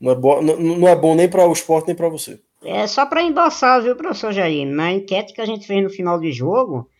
não, 0.00 0.12
é, 0.12 0.42
não, 0.42 0.56
não 0.56 0.88
é 0.88 0.96
bom 0.96 1.14
nem 1.14 1.28
para 1.28 1.46
o 1.46 1.52
esporte 1.52 1.88
nem 1.88 1.96
para 1.96 2.08
você. 2.08 2.40
É 2.62 2.86
só 2.86 3.06
para 3.06 3.22
endossar, 3.22 3.82
viu, 3.82 3.96
professor 3.96 4.32
Jair? 4.32 4.66
Na 4.66 4.92
enquete 4.92 5.32
que 5.32 5.40
a 5.40 5.46
gente 5.46 5.66
fez 5.66 5.82
no 5.82 5.88
final 5.88 6.20
de 6.20 6.30
jogo, 6.30 6.90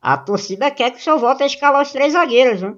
a 0.00 0.16
torcida 0.16 0.70
quer 0.70 0.90
que 0.90 0.96
o 0.98 1.00
senhor 1.00 1.18
volte 1.18 1.42
a 1.42 1.46
escalar 1.46 1.82
os 1.82 1.92
três 1.92 2.14
zagueiros, 2.14 2.62
né? 2.62 2.74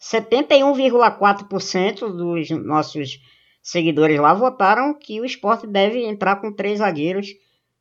71,4% 0.00 2.08
dos 2.08 2.48
nossos 2.64 3.18
seguidores 3.62 4.18
lá 4.18 4.32
votaram 4.32 4.94
que 4.94 5.20
o 5.20 5.24
esporte 5.24 5.66
deve 5.66 6.02
entrar 6.04 6.36
com 6.36 6.52
três 6.52 6.78
zagueiros 6.78 7.28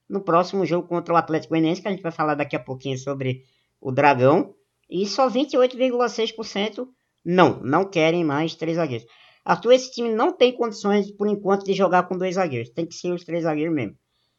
no 0.09 0.21
próximo 0.21 0.65
jogo 0.65 0.87
contra 0.87 1.13
o 1.13 1.17
Atlético 1.17 1.51
Goianiense, 1.51 1.81
que 1.81 1.87
a 1.87 1.91
gente 1.91 2.01
vai 2.01 2.11
falar 2.11 2.35
daqui 2.35 2.55
a 2.55 2.59
pouquinho 2.59 2.97
sobre 2.97 3.43
o 3.79 3.91
Dragão. 3.91 4.55
E 4.89 5.05
só 5.05 5.29
28,6% 5.29 6.87
não, 7.23 7.59
não 7.61 7.85
querem 7.85 8.25
mais 8.25 8.55
três 8.55 8.77
zagueiros. 8.77 9.07
Arthur, 9.43 9.73
esse 9.73 9.91
time 9.91 10.09
não 10.09 10.31
tem 10.31 10.55
condições, 10.55 11.11
por 11.11 11.27
enquanto, 11.27 11.65
de 11.65 11.73
jogar 11.73 12.03
com 12.03 12.17
dois 12.17 12.35
zagueiros. 12.35 12.69
Tem 12.69 12.85
que 12.85 12.93
ser 12.93 13.11
os 13.11 13.23
três 13.23 13.43
zagueiros 13.43 13.73
mesmo. 13.73 13.95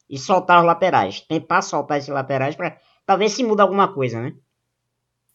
E 0.09 0.17
soltar 0.17 0.59
os 0.59 0.65
laterais. 0.65 1.21
Tentar 1.21 1.61
soltar 1.61 1.97
esses 1.97 2.09
laterais 2.09 2.55
para 2.55 2.77
talvez 3.05 3.33
se 3.33 3.43
muda 3.43 3.63
alguma 3.63 3.93
coisa, 3.93 4.21
né? 4.21 4.33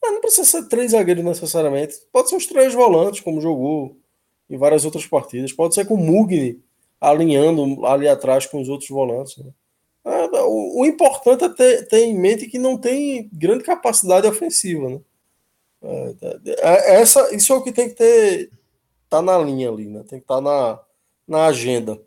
Não, 0.02 0.14
não 0.14 0.20
precisa 0.20 0.44
ser 0.44 0.68
três 0.68 0.92
zagueiros 0.92 1.24
necessariamente. 1.24 1.94
Pode 2.12 2.29
ser 2.29 2.37
os 2.37 2.46
três 2.46 2.72
volantes, 2.74 3.20
como 3.20 3.40
jogou 3.40 3.96
em 4.48 4.57
várias 4.57 4.85
outras 4.85 5.07
partidas. 5.07 5.52
Pode 5.52 5.74
ser 5.74 5.85
com 5.85 5.94
o 5.94 5.98
Mugni 5.98 6.62
alinhando 7.00 7.85
ali 7.87 8.09
atrás 8.09 8.46
com 8.46 8.61
os 8.61 8.68
outros 8.68 8.88
volantes. 8.88 9.37
Né? 9.38 9.50
É, 10.05 10.42
o, 10.42 10.81
o, 10.81 10.87
importante 10.87 11.44
é 11.44 11.48
ter, 11.48 11.88
ter, 11.88 12.05
em 12.05 12.14
mente 12.14 12.46
que 12.46 12.59
não 12.59 12.79
tem 12.79 13.29
grande 13.33 13.64
capacidade 13.64 14.26
ofensiva. 14.26 14.88
Né? 14.88 15.00
É, 15.83 16.14
é, 16.46 16.96
é 16.96 17.00
essa, 17.00 17.35
isso 17.35 17.52
é 17.52 17.57
o 17.57 17.62
que 17.62 17.72
tem 17.72 17.88
que 17.88 17.96
ter 17.96 18.50
tá 19.09 19.23
na 19.23 19.38
linha 19.38 19.71
ali, 19.71 19.87
né? 19.87 20.01
Tem 20.01 20.19
que 20.19 20.25
estar 20.25 20.37
tá 20.37 20.40
na, 20.40 20.81
na 21.27 21.47
agenda. 21.47 21.99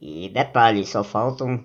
E 0.00 0.28
detalhe, 0.28 0.84
só 0.84 1.02
faltam. 1.02 1.64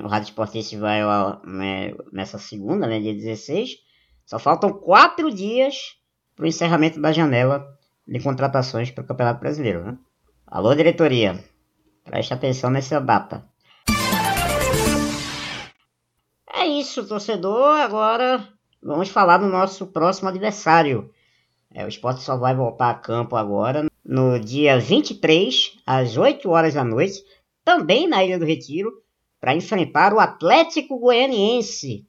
O 0.00 0.06
Rádio 0.06 0.28
Esportista 0.28 0.78
vai 0.78 1.00
né, 1.44 1.92
nessa 2.12 2.38
segunda, 2.38 2.86
né, 2.86 3.00
dia 3.00 3.14
16. 3.14 3.76
Só 4.24 4.38
faltam 4.38 4.72
quatro 4.72 5.32
dias 5.32 5.96
para 6.36 6.44
o 6.44 6.46
encerramento 6.46 7.00
da 7.00 7.12
janela 7.12 7.66
de 8.06 8.20
contratações 8.20 8.90
para 8.90 9.02
o 9.02 9.06
Campeonato 9.06 9.40
Brasileiro. 9.40 9.84
Né? 9.84 9.98
Alô, 10.46 10.74
diretoria, 10.74 11.42
preste 12.04 12.32
atenção 12.32 12.70
nessa 12.70 13.00
data. 13.00 13.44
É 16.52 16.66
isso, 16.66 17.06
torcedor. 17.06 17.78
Agora 17.80 18.46
vamos 18.82 19.08
falar 19.08 19.38
do 19.38 19.48
nosso 19.48 19.86
próximo 19.86 20.28
adversário. 20.28 21.10
É, 21.72 21.84
o 21.84 21.88
esporte 21.88 22.22
só 22.22 22.36
vai 22.36 22.54
voltar 22.54 22.90
a 22.90 22.94
campo 22.94 23.36
agora 23.36 23.87
no 24.08 24.40
dia 24.40 24.80
23, 24.80 25.78
às 25.84 26.16
8 26.16 26.48
horas 26.48 26.72
da 26.72 26.82
noite, 26.82 27.22
também 27.62 28.08
na 28.08 28.24
Ilha 28.24 28.38
do 28.38 28.46
Retiro, 28.46 28.90
para 29.38 29.54
enfrentar 29.54 30.14
o 30.14 30.18
Atlético 30.18 30.98
Goianiense. 30.98 32.06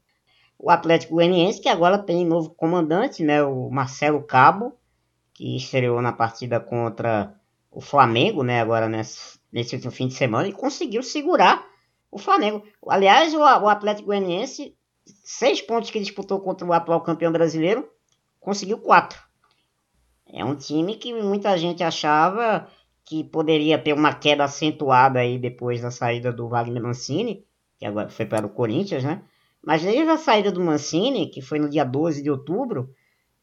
O 0.57 0.71
Atlético 0.71 1.15
Goianiense 1.15 1.59
que 1.59 1.67
agora 1.67 1.97
tem 1.97 2.25
novo 2.25 2.51
comandante, 2.51 3.21
né, 3.21 3.43
o 3.43 3.69
Marcelo 3.69 4.23
Cabo, 4.23 4.77
que 5.33 5.57
estreou 5.57 6.01
na 6.01 6.13
partida 6.13 6.57
contra 6.57 7.35
o 7.69 7.81
Flamengo, 7.81 8.43
né, 8.43 8.61
agora 8.61 8.87
nesse, 8.87 9.37
nesse 9.51 9.75
último 9.75 9.91
fim 9.91 10.07
de 10.07 10.13
semana, 10.13 10.47
e 10.47 10.53
conseguiu 10.53 11.03
segurar 11.03 11.67
o 12.09 12.17
Flamengo. 12.17 12.63
Aliás, 12.87 13.33
o, 13.33 13.39
o 13.39 13.67
Atlético 13.67 14.07
Goianiense, 14.07 14.73
seis 15.05 15.61
pontos 15.61 15.91
que 15.91 15.99
disputou 15.99 16.39
contra 16.39 16.65
o 16.65 16.71
atual 16.71 17.01
campeão 17.01 17.31
brasileiro, 17.33 17.89
conseguiu 18.39 18.79
quatro. 18.79 19.28
É 20.31 20.45
um 20.45 20.55
time 20.55 20.95
que 20.95 21.13
muita 21.13 21.57
gente 21.57 21.83
achava 21.83 22.67
que 23.03 23.23
poderia 23.23 23.79
ter 23.79 23.93
uma 23.93 24.13
queda 24.13 24.43
acentuada 24.43 25.19
aí 25.19 25.39
depois 25.39 25.81
da 25.81 25.89
saída 25.89 26.31
do 26.31 26.47
Wagner 26.47 26.81
Mancini, 26.81 27.43
que 27.79 27.85
agora 27.85 28.09
foi 28.09 28.25
para 28.25 28.45
o 28.45 28.49
Corinthians, 28.51 29.03
né? 29.03 29.23
Mas 29.65 29.81
desde 29.81 30.09
a 30.09 30.17
saída 30.17 30.51
do 30.51 30.61
Mancini, 30.61 31.29
que 31.29 31.41
foi 31.41 31.59
no 31.59 31.69
dia 31.69 31.83
12 31.83 32.21
de 32.21 32.29
outubro, 32.29 32.93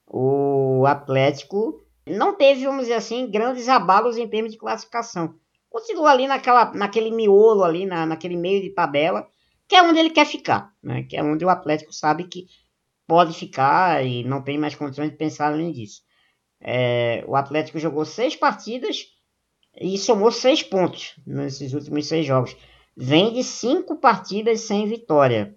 o 0.07 0.85
Atlético 0.87 1.85
não 2.07 2.35
teve, 2.37 2.65
vamos 2.65 2.83
dizer 2.83 2.95
assim, 2.95 3.29
grandes 3.29 3.69
abalos 3.69 4.17
em 4.17 4.29
termos 4.29 4.53
de 4.53 4.59
classificação. 4.59 5.35
Continua 5.69 6.11
ali 6.11 6.27
naquela, 6.29 6.73
naquele 6.73 7.11
miolo 7.11 7.65
ali, 7.65 7.85
na, 7.85 8.07
naquele 8.07 8.37
meio 8.37 8.63
de 8.63 8.71
tabela, 8.71 9.27
que 9.69 9.75
é 9.75 9.83
onde 9.83 9.99
ele 9.99 10.11
quer 10.11 10.25
ficar, 10.25 10.73
né? 10.83 11.03
Que 11.03 11.17
é 11.17 11.23
onde 11.23 11.45
o 11.45 11.51
Atlético 11.51 11.93
sabe 11.93 12.25
que 12.25 12.47
pode 13.07 13.37
ficar 13.37 14.07
e 14.07 14.23
não 14.25 14.43
tem 14.43 14.57
mais 14.57 14.75
condições 14.75 15.11
de 15.11 15.17
pensar 15.17 15.53
além 15.53 15.73
disso. 15.73 16.06
É, 16.69 17.23
o 17.29 17.37
Atlético 17.37 17.79
jogou 17.79 18.05
seis 18.05 18.35
partidas 18.35 19.07
e 19.81 19.97
somou 19.97 20.33
seis 20.33 20.65
pontos 20.65 21.15
nesses 21.25 21.73
últimos 21.73 22.09
seis 22.09 22.27
jogos. 22.27 22.57
Vem 22.97 23.33
de 23.33 23.45
cinco 23.45 23.95
partidas 23.95 24.63
sem 24.63 24.85
vitória. 24.85 25.55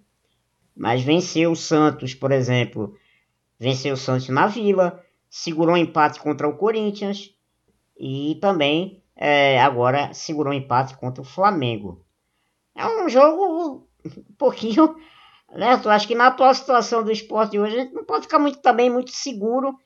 Mas 0.76 1.02
venceu 1.02 1.50
o 1.50 1.56
Santos, 1.56 2.14
por 2.14 2.30
exemplo. 2.30 2.94
Venceu 3.58 3.94
o 3.94 3.96
Santos 3.96 4.28
na 4.28 4.46
Vila. 4.46 5.04
Segurou 5.28 5.74
um 5.74 5.78
empate 5.78 6.20
contra 6.20 6.46
o 6.46 6.56
Corinthians. 6.56 7.34
E 7.98 8.38
também 8.40 9.02
é, 9.16 9.60
agora 9.60 10.14
segurou 10.14 10.52
um 10.52 10.56
empate 10.56 10.96
contra 10.96 11.22
o 11.22 11.26
Flamengo. 11.26 12.06
É 12.72 12.86
um 12.86 13.08
jogo 13.08 13.88
um 14.04 14.34
pouquinho. 14.38 14.94
Né? 15.50 15.80
Eu 15.84 15.90
acho 15.90 16.06
que 16.06 16.14
na 16.14 16.28
atual 16.28 16.54
situação 16.54 17.02
do 17.02 17.10
esporte 17.10 17.58
hoje 17.58 17.76
a 17.76 17.80
gente 17.80 17.94
não 17.94 18.04
pode 18.04 18.22
ficar 18.22 18.38
muito, 18.38 18.60
também 18.60 18.88
muito 18.88 19.10
seguro 19.10 19.76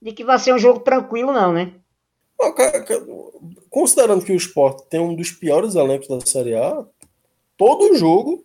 de 0.00 0.12
que 0.12 0.24
vai 0.24 0.38
ser 0.38 0.54
um 0.54 0.58
jogo 0.58 0.80
tranquilo, 0.80 1.32
não, 1.32 1.52
né? 1.52 1.74
Considerando 3.68 4.24
que 4.24 4.32
o 4.32 4.36
esporte 4.36 4.84
tem 4.88 5.00
um 5.00 5.14
dos 5.14 5.30
piores 5.30 5.74
elencos 5.74 6.08
da 6.08 6.20
Série 6.24 6.54
A, 6.54 6.84
todo 7.56 7.94
jogo 7.96 8.44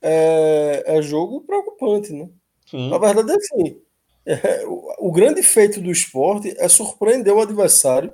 é, 0.00 0.82
é 0.86 1.02
jogo 1.02 1.42
preocupante, 1.42 2.12
né? 2.12 2.28
Sim. 2.66 2.90
Na 2.90 2.98
verdade, 2.98 3.32
é 3.32 3.36
assim. 3.36 3.80
É, 4.26 4.64
o, 4.66 5.08
o, 5.08 5.12
grande 5.12 5.42
feito 5.42 5.80
do 5.82 5.90
esporte 5.90 6.54
é 6.58 6.66
surpreender 6.66 7.32
o 7.34 7.42
adversário 7.42 8.12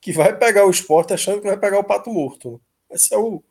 que 0.00 0.10
vai 0.10 0.34
pegar 0.36 0.66
o 0.66 0.70
esporte 0.70 1.12
achando 1.12 1.42
que 1.42 1.46
vai 1.46 1.58
pegar 1.58 1.78
o 1.78 1.84
pato 1.84 2.10
morto. 2.10 2.52
Né? 2.52 2.58
Esse 2.92 3.14
é 3.14 3.18
o. 3.18 3.42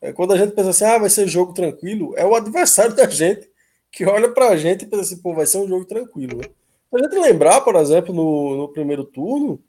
É, 0.00 0.12
quando 0.12 0.32
a 0.32 0.38
gente 0.38 0.54
pensa 0.54 0.70
assim, 0.70 0.84
ah, 0.84 0.98
vai 0.98 1.10
ser 1.10 1.28
jogo 1.28 1.52
tranquilo, 1.52 2.14
é 2.16 2.24
o 2.24 2.34
adversário 2.34 2.94
da 2.96 3.06
gente 3.08 3.50
que 3.92 4.06
olha 4.06 4.32
pra 4.32 4.56
gente 4.56 4.84
e 4.84 4.88
pensa 4.88 5.02
assim, 5.02 5.20
pô, 5.20 5.34
vai 5.34 5.46
ser 5.46 5.58
um 5.58 5.68
jogo 5.68 5.84
tranquilo. 5.84 6.38
Né? 6.38 6.44
A 6.92 6.98
gente 6.98 7.18
lembrar, 7.18 7.60
por 7.60 7.76
exemplo, 7.76 8.14
no, 8.14 8.56
no 8.56 8.68
primeiro 8.68 9.04
turno, 9.04 9.62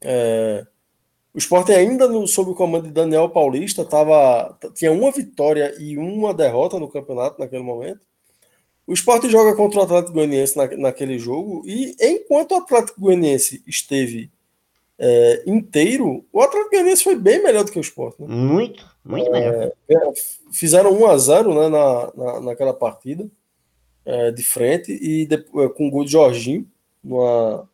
é, 0.00 0.66
o 1.34 1.38
Sport 1.38 1.70
ainda 1.70 2.08
no, 2.08 2.26
sob 2.26 2.50
o 2.50 2.54
comando 2.54 2.84
de 2.84 2.92
Daniel 2.92 3.28
Paulista 3.28 3.84
tava, 3.84 4.56
tinha 4.74 4.92
uma 4.92 5.10
vitória 5.10 5.74
e 5.78 5.98
uma 5.98 6.32
derrota 6.32 6.78
no 6.78 6.88
campeonato 6.88 7.40
naquele 7.40 7.62
momento. 7.62 8.00
O 8.86 8.92
Sport 8.92 9.26
joga 9.26 9.54
contra 9.54 9.80
o 9.80 9.82
Atlético 9.82 10.14
Goianiense 10.14 10.56
na, 10.56 10.66
naquele 10.76 11.18
jogo 11.18 11.62
e 11.66 11.94
enquanto 12.00 12.52
o 12.52 12.56
Atlético 12.56 13.00
Goianiense 13.00 13.62
esteve 13.66 14.30
é, 14.98 15.42
inteiro, 15.46 16.24
o 16.32 16.40
Atlético 16.40 16.70
Goianiense 16.70 17.04
foi 17.04 17.14
bem 17.16 17.42
melhor 17.42 17.64
do 17.64 17.70
que 17.70 17.78
o 17.78 17.82
Sport. 17.82 18.18
Né? 18.18 18.26
Muito, 18.28 18.84
muito 19.04 19.30
melhor. 19.30 19.72
É 19.88 19.96
fizeram 20.50 20.92
1 20.92 21.06
a 21.06 21.18
0 21.18 21.54
né, 21.54 21.68
na, 21.68 22.12
na, 22.16 22.40
naquela 22.40 22.72
partida 22.72 23.28
é, 24.08 24.30
de 24.30 24.42
frente 24.42 24.90
e 24.90 25.26
depois, 25.26 25.70
com 25.74 25.86
o 25.86 25.90
gol 25.90 26.04
de 26.04 26.12
Jorginho 26.12 26.66
numa, 27.04 27.68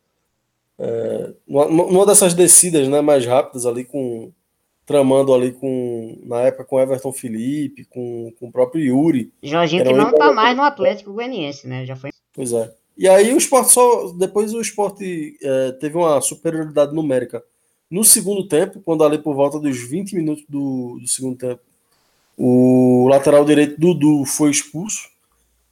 é, 0.77 1.33
numa, 1.47 1.65
numa, 1.65 2.05
dessas 2.05 2.33
descidas 2.33 2.89
né, 2.89 2.99
mais 2.99 3.25
rápidas 3.25 3.65
ali 3.65 3.85
com 3.85 4.31
tramando 4.85 5.33
ali 5.33 5.53
com 5.53 6.19
na 6.23 6.41
época 6.41 6.65
com 6.65 6.79
Everton 6.79 7.13
Felipe, 7.13 7.85
com, 7.85 8.31
com 8.37 8.47
o 8.47 8.51
próprio 8.51 8.83
Yuri. 8.83 9.31
Jorginho 9.41 9.85
que 9.85 9.93
não 9.93 10.13
tá 10.13 10.31
mais 10.33 10.55
no 10.55 10.61
Atlético 10.61 11.13
Goianiense, 11.13 11.67
né? 11.67 11.85
Já 11.85 11.95
foi. 11.95 12.11
Pois 12.33 12.51
é. 12.51 12.71
E 12.97 13.07
aí 13.07 13.33
o 13.33 13.37
esporte 13.37 13.71
só. 13.71 14.11
Depois 14.11 14.53
o 14.53 14.61
esporte 14.61 15.37
é, 15.41 15.71
teve 15.71 15.97
uma 15.97 16.21
superioridade 16.21 16.93
numérica 16.93 17.41
no 17.89 18.03
segundo 18.03 18.47
tempo, 18.47 18.81
quando 18.81 19.03
ali 19.03 19.17
por 19.17 19.33
volta 19.33 19.57
dos 19.57 19.79
20 19.79 20.15
minutos 20.15 20.43
do, 20.49 20.99
do 20.99 21.07
segundo 21.07 21.37
tempo, 21.37 21.61
o 22.37 23.07
lateral 23.09 23.45
direito 23.45 23.79
Dudu 23.79 24.25
foi 24.25 24.51
expulso. 24.51 25.14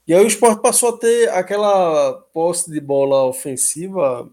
E 0.07 0.13
aí 0.13 0.23
o 0.23 0.27
esporte 0.27 0.61
passou 0.61 0.89
a 0.89 0.97
ter 0.97 1.29
aquela 1.29 2.13
posse 2.33 2.69
de 2.69 2.79
bola 2.81 3.23
ofensiva 3.23 4.29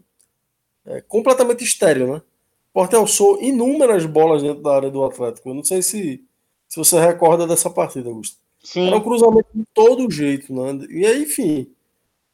é, 0.84 1.00
completamente 1.02 1.62
estéreo, 1.62 2.12
né? 2.12 2.16
O 2.16 2.68
esporte 2.68 2.96
alçou 2.96 3.40
inúmeras 3.42 4.04
bolas 4.06 4.42
dentro 4.42 4.62
da 4.62 4.74
área 4.74 4.90
do 4.90 5.04
Atlético. 5.04 5.48
Eu 5.48 5.54
não 5.54 5.64
sei 5.64 5.82
se, 5.82 6.24
se 6.68 6.76
você 6.76 6.98
recorda 6.98 7.46
dessa 7.46 7.70
partida, 7.70 8.08
Augusto. 8.08 8.38
Sim. 8.62 8.88
Era 8.88 8.96
um 8.96 9.02
cruzamento 9.02 9.48
de 9.54 9.64
todo 9.72 10.10
jeito, 10.10 10.52
né? 10.52 10.86
E 10.90 11.06
aí, 11.06 11.22
enfim, 11.22 11.72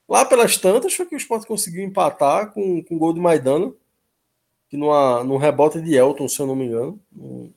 lá 0.08 0.24
pelas 0.24 0.56
tantas 0.56 0.94
foi 0.94 1.06
que 1.06 1.14
o 1.14 1.18
esporte 1.18 1.46
conseguiu 1.46 1.84
empatar 1.84 2.52
com, 2.52 2.82
com 2.82 2.98
gol 2.98 3.12
de 3.12 3.20
Maidana, 3.20 3.72
que 4.68 4.76
numa, 4.76 5.22
num 5.22 5.36
rebote 5.36 5.80
de 5.80 5.94
Elton, 5.94 6.28
se 6.28 6.40
eu 6.40 6.46
não 6.46 6.56
me 6.56 6.66
engano. 6.66 7.00
Não, 7.12 7.52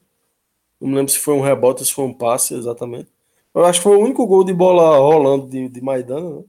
não 0.79 0.89
me 0.89 0.95
lembro 0.95 1.11
se 1.11 1.19
foi 1.19 1.33
um 1.33 1.41
rebote 1.41 1.81
ou 1.81 1.85
se 1.85 1.93
foi 1.93 2.05
um 2.05 2.13
passe 2.13 2.53
exatamente. 2.53 3.09
Eu 3.53 3.65
acho 3.65 3.79
que 3.79 3.83
foi 3.83 3.97
o 3.97 4.01
único 4.01 4.25
gol 4.27 4.43
de 4.43 4.53
bola 4.53 4.97
rolando 4.97 5.47
de, 5.47 5.67
de 5.69 5.81
Maidana, 5.81 6.37
né? 6.37 6.43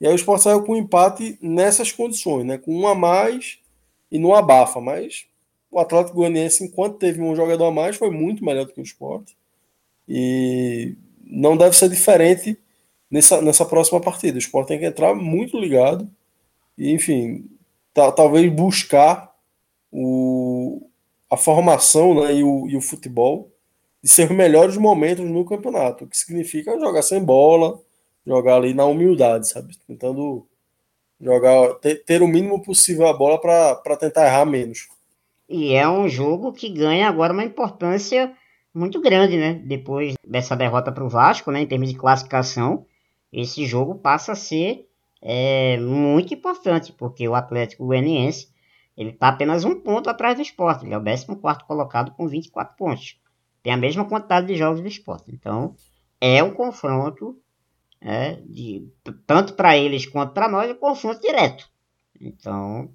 E 0.00 0.06
aí 0.06 0.12
o 0.12 0.16
Sport 0.16 0.42
saiu 0.42 0.62
com 0.64 0.72
um 0.72 0.76
empate 0.76 1.38
nessas 1.40 1.92
condições, 1.92 2.44
né? 2.44 2.58
Com 2.58 2.74
um 2.74 2.86
a 2.86 2.94
mais 2.94 3.58
e 4.10 4.18
não 4.18 4.34
abafa. 4.34 4.80
Mas 4.80 5.26
o 5.70 5.78
Atlético 5.78 6.16
Goianiense, 6.16 6.64
enquanto 6.64 6.98
teve 6.98 7.22
um 7.22 7.34
jogador 7.34 7.66
a 7.66 7.70
mais, 7.70 7.96
foi 7.96 8.10
muito 8.10 8.44
melhor 8.44 8.66
do 8.66 8.72
que 8.72 8.80
o 8.80 8.84
Sport. 8.84 9.30
E 10.08 10.96
não 11.22 11.56
deve 11.56 11.76
ser 11.76 11.88
diferente 11.88 12.58
nessa, 13.10 13.40
nessa 13.40 13.64
próxima 13.64 14.00
partida. 14.00 14.36
O 14.36 14.40
Sport 14.40 14.68
tem 14.68 14.78
que 14.78 14.86
entrar 14.86 15.14
muito 15.14 15.58
ligado 15.58 16.10
e, 16.76 16.92
enfim, 16.92 17.48
talvez 17.94 18.52
buscar 18.52 19.32
o, 19.90 20.86
a 21.30 21.36
formação 21.36 22.14
né, 22.22 22.34
e, 22.34 22.44
o, 22.44 22.68
e 22.68 22.76
o 22.76 22.80
futebol 22.80 23.53
de 24.04 24.10
ser 24.10 24.30
os 24.30 24.36
melhores 24.36 24.76
momentos 24.76 25.24
no 25.24 25.46
campeonato, 25.46 26.04
o 26.04 26.06
que 26.06 26.14
significa 26.14 26.78
jogar 26.78 27.00
sem 27.00 27.24
bola, 27.24 27.80
jogar 28.26 28.56
ali 28.56 28.74
na 28.74 28.84
humildade, 28.84 29.48
sabe? 29.48 29.78
Tentando 29.86 30.46
jogar, 31.18 31.72
ter, 31.76 32.04
ter 32.04 32.20
o 32.20 32.28
mínimo 32.28 32.62
possível 32.62 33.06
a 33.06 33.14
bola 33.14 33.40
para 33.40 33.96
tentar 33.96 34.26
errar 34.26 34.44
menos. 34.44 34.88
E 35.48 35.72
é 35.72 35.88
um 35.88 36.06
jogo 36.06 36.52
que 36.52 36.68
ganha 36.68 37.08
agora 37.08 37.32
uma 37.32 37.44
importância 37.44 38.30
muito 38.74 39.00
grande, 39.00 39.38
né? 39.38 39.54
Depois 39.64 40.16
dessa 40.22 40.54
derrota 40.54 40.92
para 40.92 41.04
o 41.04 41.08
Vasco, 41.08 41.50
né? 41.50 41.62
Em 41.62 41.66
termos 41.66 41.88
de 41.88 41.96
classificação, 41.96 42.84
esse 43.32 43.64
jogo 43.64 43.94
passa 43.94 44.32
a 44.32 44.36
ser 44.36 44.86
é, 45.22 45.78
muito 45.78 46.34
importante, 46.34 46.92
porque 46.92 47.26
o 47.26 47.34
Atlético 47.34 47.86
Goianiense 47.86 48.48
ele 48.98 49.10
está 49.10 49.28
apenas 49.28 49.64
um 49.64 49.80
ponto 49.80 50.10
atrás 50.10 50.36
do 50.36 50.42
esporte. 50.42 50.84
Ele 50.84 50.92
é 50.92 50.98
o 50.98 51.02
14 51.02 51.26
colocado 51.66 52.12
com 52.12 52.28
24 52.28 52.76
pontos 52.76 53.23
tem 53.64 53.72
a 53.72 53.78
mesma 53.78 54.04
quantidade 54.04 54.46
de 54.46 54.56
jogos 54.56 54.82
do 54.82 54.86
esporte. 54.86 55.32
Então, 55.32 55.74
é 56.20 56.42
um 56.42 56.52
confronto, 56.52 57.40
é, 57.98 58.34
de, 58.42 58.86
tanto 59.26 59.54
para 59.54 59.74
eles 59.74 60.04
quanto 60.04 60.34
para 60.34 60.50
nós, 60.50 60.68
é 60.68 60.74
um 60.74 60.76
confronto 60.76 61.18
direto. 61.22 61.66
Então, 62.20 62.84
o 62.84 62.90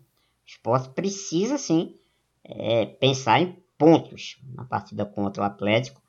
esporte 0.45 0.89
precisa, 0.89 1.57
sim, 1.57 1.95
é, 2.43 2.85
pensar 2.85 3.41
em 3.41 3.57
pontos 3.79 4.39
na 4.53 4.63
partida 4.63 5.07
contra 5.07 5.41
o 5.41 5.45
Atlético, 5.45 6.03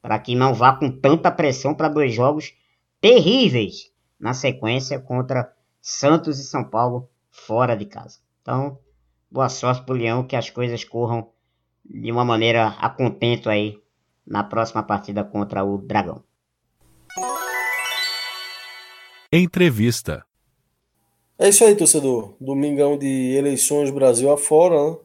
para 0.00 0.16
que 0.20 0.36
não 0.36 0.54
vá 0.54 0.72
com 0.76 0.92
tanta 0.92 1.28
pressão 1.32 1.74
para 1.74 1.88
dois 1.88 2.14
jogos 2.14 2.54
terríveis 3.00 3.92
na 4.18 4.32
sequência 4.32 5.00
contra 5.00 5.52
Santos 5.82 6.38
e 6.38 6.44
São 6.44 6.62
Paulo 6.62 7.10
fora 7.32 7.76
de 7.76 7.84
casa. 7.84 8.20
Então, 8.40 8.78
boa 9.28 9.48
sorte 9.48 9.82
para 9.82 9.94
o 9.94 9.98
Leão, 9.98 10.24
que 10.24 10.36
as 10.36 10.50
coisas 10.50 10.84
corram 10.84 11.32
de 11.84 12.12
uma 12.12 12.24
maneira 12.24 12.68
a 12.68 12.88
contento 12.88 13.50
aí 13.50 13.82
na 14.26 14.42
próxima 14.42 14.82
partida 14.82 15.24
contra 15.24 15.64
o 15.64 15.78
Dragão. 15.78 16.22
Entrevista. 19.32 20.24
É 21.38 21.48
isso 21.48 21.64
aí, 21.64 21.74
torcedor. 21.74 22.34
Domingão 22.40 22.96
de 22.96 23.34
eleições 23.34 23.90
Brasil 23.90 24.30
afora, 24.30 24.90
né? 24.90 24.96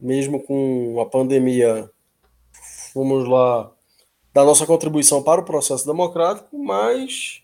mesmo 0.00 0.40
com 0.42 1.00
a 1.00 1.06
pandemia, 1.06 1.90
fomos 2.92 3.28
lá 3.28 3.72
dar 4.32 4.44
nossa 4.44 4.66
contribuição 4.66 5.22
para 5.22 5.40
o 5.40 5.44
processo 5.44 5.86
democrático, 5.86 6.58
mas 6.58 7.42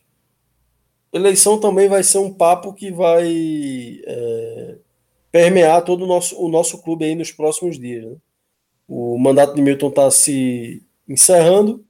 eleição 1.12 1.58
também 1.58 1.88
vai 1.88 2.02
ser 2.02 2.18
um 2.18 2.32
papo 2.32 2.72
que 2.72 2.92
vai 2.92 4.00
é, 4.04 4.78
permear 5.32 5.82
todo 5.84 6.04
o 6.04 6.06
nosso, 6.06 6.40
o 6.40 6.48
nosso 6.48 6.78
clube 6.82 7.04
aí 7.04 7.14
nos 7.14 7.32
próximos 7.32 7.78
dias. 7.78 8.04
Né? 8.04 8.16
O 8.92 9.16
mandato 9.16 9.54
de 9.54 9.62
Milton 9.62 9.88
está 9.88 10.10
se 10.10 10.82
encerrando 11.08 11.84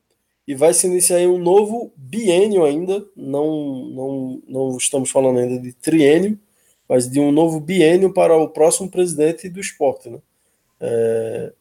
e 0.47 0.55
vai 0.55 0.75
se 0.75 0.87
iniciar 0.87 1.21
um 1.21 1.39
novo 1.39 1.91
biênio 1.97 2.63
ainda. 2.63 3.03
Não, 3.17 3.87
não, 3.87 4.43
não 4.47 4.77
estamos 4.77 5.11
falando 5.11 5.39
ainda 5.39 5.59
de 5.59 5.73
triênio, 5.73 6.39
mas 6.87 7.11
de 7.11 7.19
um 7.19 7.33
novo 7.33 7.59
biênio 7.59 8.13
para 8.13 8.37
o 8.37 8.51
próximo 8.51 8.91
presidente 8.91 9.49
do 9.49 9.59
esporte. 9.59 10.11
Né? 10.11 10.19
É, 10.79 11.53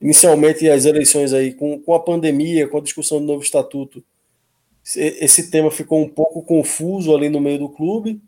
inicialmente, 0.00 0.70
as 0.70 0.84
eleições 0.84 1.32
aí, 1.32 1.54
com, 1.54 1.80
com 1.80 1.92
a 1.92 1.98
pandemia, 1.98 2.68
com 2.68 2.78
a 2.78 2.82
discussão 2.82 3.18
do 3.18 3.26
novo 3.26 3.42
estatuto, 3.42 4.00
esse 4.94 5.50
tema 5.50 5.72
ficou 5.72 6.00
um 6.00 6.08
pouco 6.08 6.40
confuso 6.40 7.16
ali 7.16 7.28
no 7.28 7.40
meio 7.40 7.58
do 7.58 7.68
clube, 7.68 8.22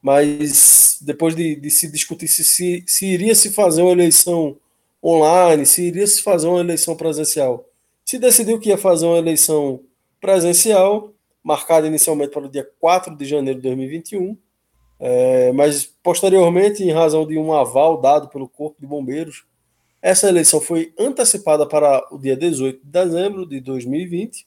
mas 0.00 0.96
depois 1.02 1.36
de, 1.36 1.56
de 1.56 1.70
se 1.70 1.92
discutir 1.92 2.26
se, 2.26 2.42
se, 2.42 2.84
se 2.86 3.04
iria 3.04 3.34
se 3.34 3.50
fazer 3.50 3.82
uma 3.82 3.92
eleição 3.92 4.56
online, 5.02 5.64
se 5.64 5.82
iria 5.82 6.06
se 6.06 6.22
fazer 6.22 6.46
uma 6.48 6.60
eleição 6.60 6.96
presencial. 6.96 7.66
Se 8.04 8.18
decidiu 8.18 8.58
que 8.58 8.68
ia 8.68 8.78
fazer 8.78 9.06
uma 9.06 9.18
eleição 9.18 9.80
presencial, 10.20 11.12
marcada 11.42 11.86
inicialmente 11.86 12.32
para 12.32 12.46
o 12.46 12.50
dia 12.50 12.68
4 12.78 13.16
de 13.16 13.24
janeiro 13.24 13.60
de 13.60 13.68
2021, 13.68 14.36
é, 14.98 15.52
mas 15.52 15.84
posteriormente, 16.02 16.82
em 16.84 16.92
razão 16.92 17.26
de 17.26 17.38
um 17.38 17.52
aval 17.52 18.00
dado 18.00 18.28
pelo 18.28 18.48
Corpo 18.48 18.80
de 18.80 18.86
Bombeiros, 18.86 19.44
essa 20.02 20.28
eleição 20.28 20.60
foi 20.60 20.92
antecipada 20.98 21.66
para 21.66 22.06
o 22.10 22.18
dia 22.18 22.36
18 22.36 22.84
de 22.84 22.90
dezembro 22.90 23.46
de 23.46 23.60
2020 23.60 24.46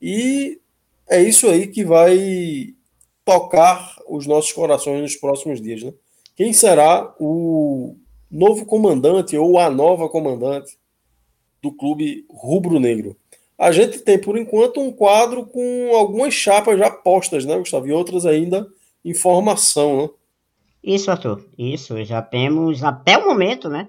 e 0.00 0.60
é 1.08 1.22
isso 1.22 1.48
aí 1.48 1.66
que 1.66 1.84
vai 1.84 2.74
tocar 3.24 3.96
os 4.08 4.26
nossos 4.26 4.52
corações 4.52 5.00
nos 5.00 5.16
próximos 5.16 5.60
dias. 5.60 5.82
Né? 5.82 5.92
Quem 6.36 6.52
será 6.52 7.14
o 7.18 7.96
novo 8.34 8.66
comandante 8.66 9.36
ou 9.36 9.58
a 9.60 9.70
nova 9.70 10.08
comandante 10.08 10.76
do 11.62 11.72
clube 11.72 12.26
rubro-negro. 12.28 13.16
A 13.56 13.70
gente 13.70 14.00
tem, 14.00 14.20
por 14.20 14.36
enquanto, 14.36 14.80
um 14.80 14.92
quadro 14.92 15.46
com 15.46 15.94
algumas 15.94 16.34
chapas 16.34 16.76
já 16.76 16.90
postas, 16.90 17.44
né, 17.44 17.56
Gustavo? 17.56 17.86
E 17.86 17.92
outras 17.92 18.26
ainda 18.26 18.66
em 19.04 19.14
formação, 19.14 20.02
né? 20.02 20.08
Isso, 20.82 21.10
Arthur. 21.10 21.46
Isso, 21.56 22.02
já 22.04 22.20
temos 22.20 22.82
até 22.82 23.16
o 23.16 23.24
momento, 23.24 23.68
né? 23.68 23.88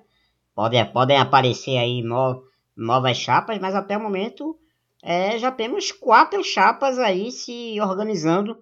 Podem, 0.53 1.17
aparecer 1.17 1.77
aí 1.77 2.01
no, 2.01 2.43
novas 2.77 3.17
chapas, 3.17 3.59
mas 3.59 3.73
até 3.73 3.97
o 3.97 4.01
momento 4.01 4.57
é, 5.03 5.37
já 5.39 5.51
temos 5.51 5.91
quatro 5.91 6.43
chapas 6.43 6.97
aí 6.99 7.31
se 7.31 7.81
organizando 7.81 8.57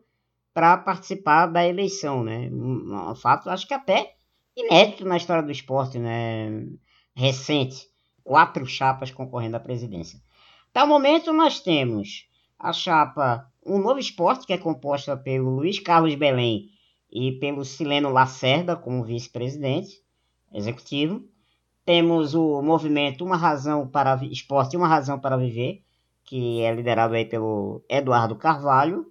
para 0.53 0.77
participar 0.77 1.47
da 1.47 1.67
eleição, 1.67 2.23
né? 2.23 2.49
Um, 2.51 3.11
um, 3.11 3.15
fato, 3.15 3.49
acho 3.49 3.67
que 3.67 3.73
até 3.73 4.13
inédito 4.55 5.05
na 5.05 5.17
história 5.17 5.43
do 5.43 5.51
esporte, 5.51 5.97
né? 5.99 6.65
Recente, 7.15 7.87
quatro 8.23 8.65
chapas 8.65 9.11
concorrendo 9.11 9.57
à 9.57 9.59
presidência. 9.59 10.19
Até 10.71 10.83
o 10.83 10.87
momento 10.87 11.31
nós 11.31 11.59
temos 11.59 12.27
a 12.57 12.73
chapa 12.73 13.47
Um 13.65 13.77
Novo 13.77 13.99
Esporte, 13.99 14.47
que 14.47 14.53
é 14.53 14.57
composta 14.57 15.15
pelo 15.15 15.49
Luiz 15.49 15.79
Carlos 15.79 16.15
Belém 16.15 16.69
e 17.11 17.33
pelo 17.33 17.63
Sileno 17.63 18.09
Lacerda 18.09 18.75
como 18.75 19.03
vice-presidente 19.03 20.01
executivo. 20.51 21.23
Temos 21.85 22.33
o 22.33 22.61
movimento 22.61 23.25
Uma 23.25 23.35
Razão 23.35 23.87
para 23.87 24.15
Esporte 24.25 24.73
e 24.73 24.77
Uma 24.77 24.87
Razão 24.87 25.19
para 25.19 25.37
Viver, 25.37 25.83
que 26.23 26.61
é 26.61 26.73
liderado 26.73 27.13
aí 27.13 27.25
pelo 27.25 27.83
Eduardo 27.89 28.35
Carvalho. 28.35 29.05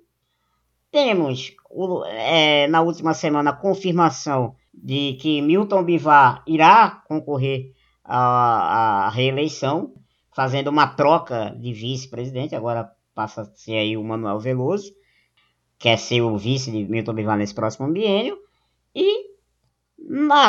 Temos 0.91 1.55
o, 1.71 2.05
é, 2.07 2.67
na 2.69 2.81
última 2.81 3.15
semana 3.15 3.51
a 3.51 3.57
confirmação 3.57 4.57
de 4.73 5.15
que 5.21 5.41
Milton 5.43 5.83
Bivar 5.85 6.43
irá 6.47 7.03
concorrer 7.07 7.73
à, 8.05 9.07
à 9.07 9.09
reeleição, 9.11 9.93
fazendo 10.35 10.69
uma 10.69 10.87
troca 10.87 11.51
de 11.59 11.73
vice-presidente, 11.73 12.55
agora 12.55 12.91
passa 13.15 13.43
a 13.43 13.45
ser 13.45 13.77
aí 13.77 13.97
o 13.97 14.05
Manuel 14.05 14.39
Veloso, 14.39 14.93
quer 15.79 15.99
ser 15.99 16.23
o 16.23 16.37
vice 16.37 16.71
de 16.71 16.85
Milton 16.85 17.15
Bivar 17.15 17.37
nesse 17.37 17.55
próximo 17.55 17.93
biênio, 17.93 18.39
e 18.95 19.33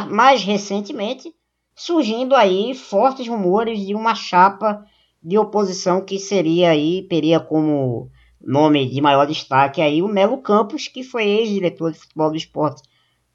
mais 0.10 0.44
recentemente 0.44 1.34
surgindo 1.76 2.36
aí 2.36 2.74
fortes 2.74 3.28
rumores 3.28 3.86
de 3.86 3.94
uma 3.94 4.16
chapa 4.16 4.84
de 5.22 5.38
oposição 5.38 6.04
que 6.04 6.20
seria 6.20 6.72
aí, 6.72 7.08
teria 7.08 7.40
como 7.40 8.10
nome 8.42 8.90
de 8.90 9.02
maior 9.02 9.26
destaque 9.26 9.82
aí 9.82 10.02
o 10.02 10.08
Melo 10.08 10.42
Campos, 10.42 10.88
que 10.88 11.04
foi 11.04 11.26
ex-diretor 11.26 11.92
de 11.92 12.00
futebol 12.00 12.30
do 12.30 12.38
esporte 12.38 12.82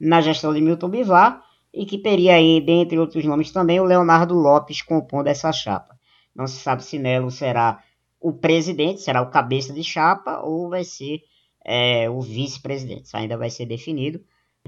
na 0.01 0.21
gestão 0.21 0.53
de 0.55 0.61
Milton 0.61 0.89
Bivar, 0.89 1.43
e 1.73 1.85
que 1.85 1.99
teria 1.99 2.35
aí, 2.35 2.61
dentre 2.61 2.99
outros 2.99 3.25
nomes 3.25 3.51
também, 3.51 3.79
o 3.79 3.85
Leonardo 3.85 4.35
Lopes 4.35 4.83
compondo 4.83 5.27
essa 5.29 5.53
chapa. 5.53 5.99
Não 6.35 6.47
se 6.47 6.59
sabe 6.59 6.83
se 6.83 6.99
Melo 6.99 7.31
será 7.31 7.83
o 8.21 8.33
presidente, 8.33 9.01
será 9.01 9.23
o 9.23 9.31
cabeça 9.31 9.73
de 9.73 9.85
chapa, 9.85 10.41
ou 10.41 10.71
vai 10.71 10.85
ser 10.85 11.21
é, 11.65 12.09
o 12.09 12.21
vice-presidente. 12.21 13.05
Isso 13.05 13.17
ainda 13.17 13.37
vai 13.37 13.51
ser 13.51 13.67
definido. 13.67 14.21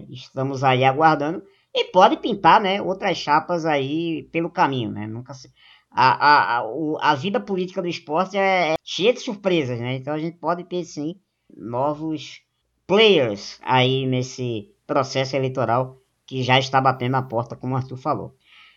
Estamos 0.09 0.63
aí 0.63 0.85
aguardando. 0.85 1.43
E 1.75 1.85
pode 1.85 2.17
pintar, 2.17 2.61
né, 2.61 2.83
outras 2.83 3.17
chapas 3.17 3.65
aí 3.65 4.25
pelo 4.33 4.51
caminho, 4.51 4.91
né? 4.91 5.07
Nunca 5.07 5.33
se... 5.33 5.51
a, 5.91 6.59
a, 6.59 6.59
a, 6.59 6.65
a 7.01 7.15
vida 7.15 7.41
política 7.41 7.81
do 7.81 7.89
esporte 7.89 8.37
é, 8.37 8.73
é 8.73 8.75
cheia 8.85 9.13
de 9.13 9.21
surpresas, 9.21 9.79
né? 9.79 9.95
Então 9.95 10.13
a 10.13 10.19
gente 10.19 10.37
pode 10.37 10.65
ter 10.65 10.85
sim 10.85 11.17
novos 11.57 12.43
players 12.87 13.59
aí 13.63 14.05
nesse 14.07 14.73
processo 14.91 15.37
eleitoral 15.37 15.99
que 16.27 16.43
já 16.43 16.59
está 16.59 16.81
batendo 16.81 17.13
na 17.13 17.23
porta, 17.23 17.55
como 17.55 17.75
o 17.75 17.77
Arthur 17.77 17.97
falou. 17.97 18.35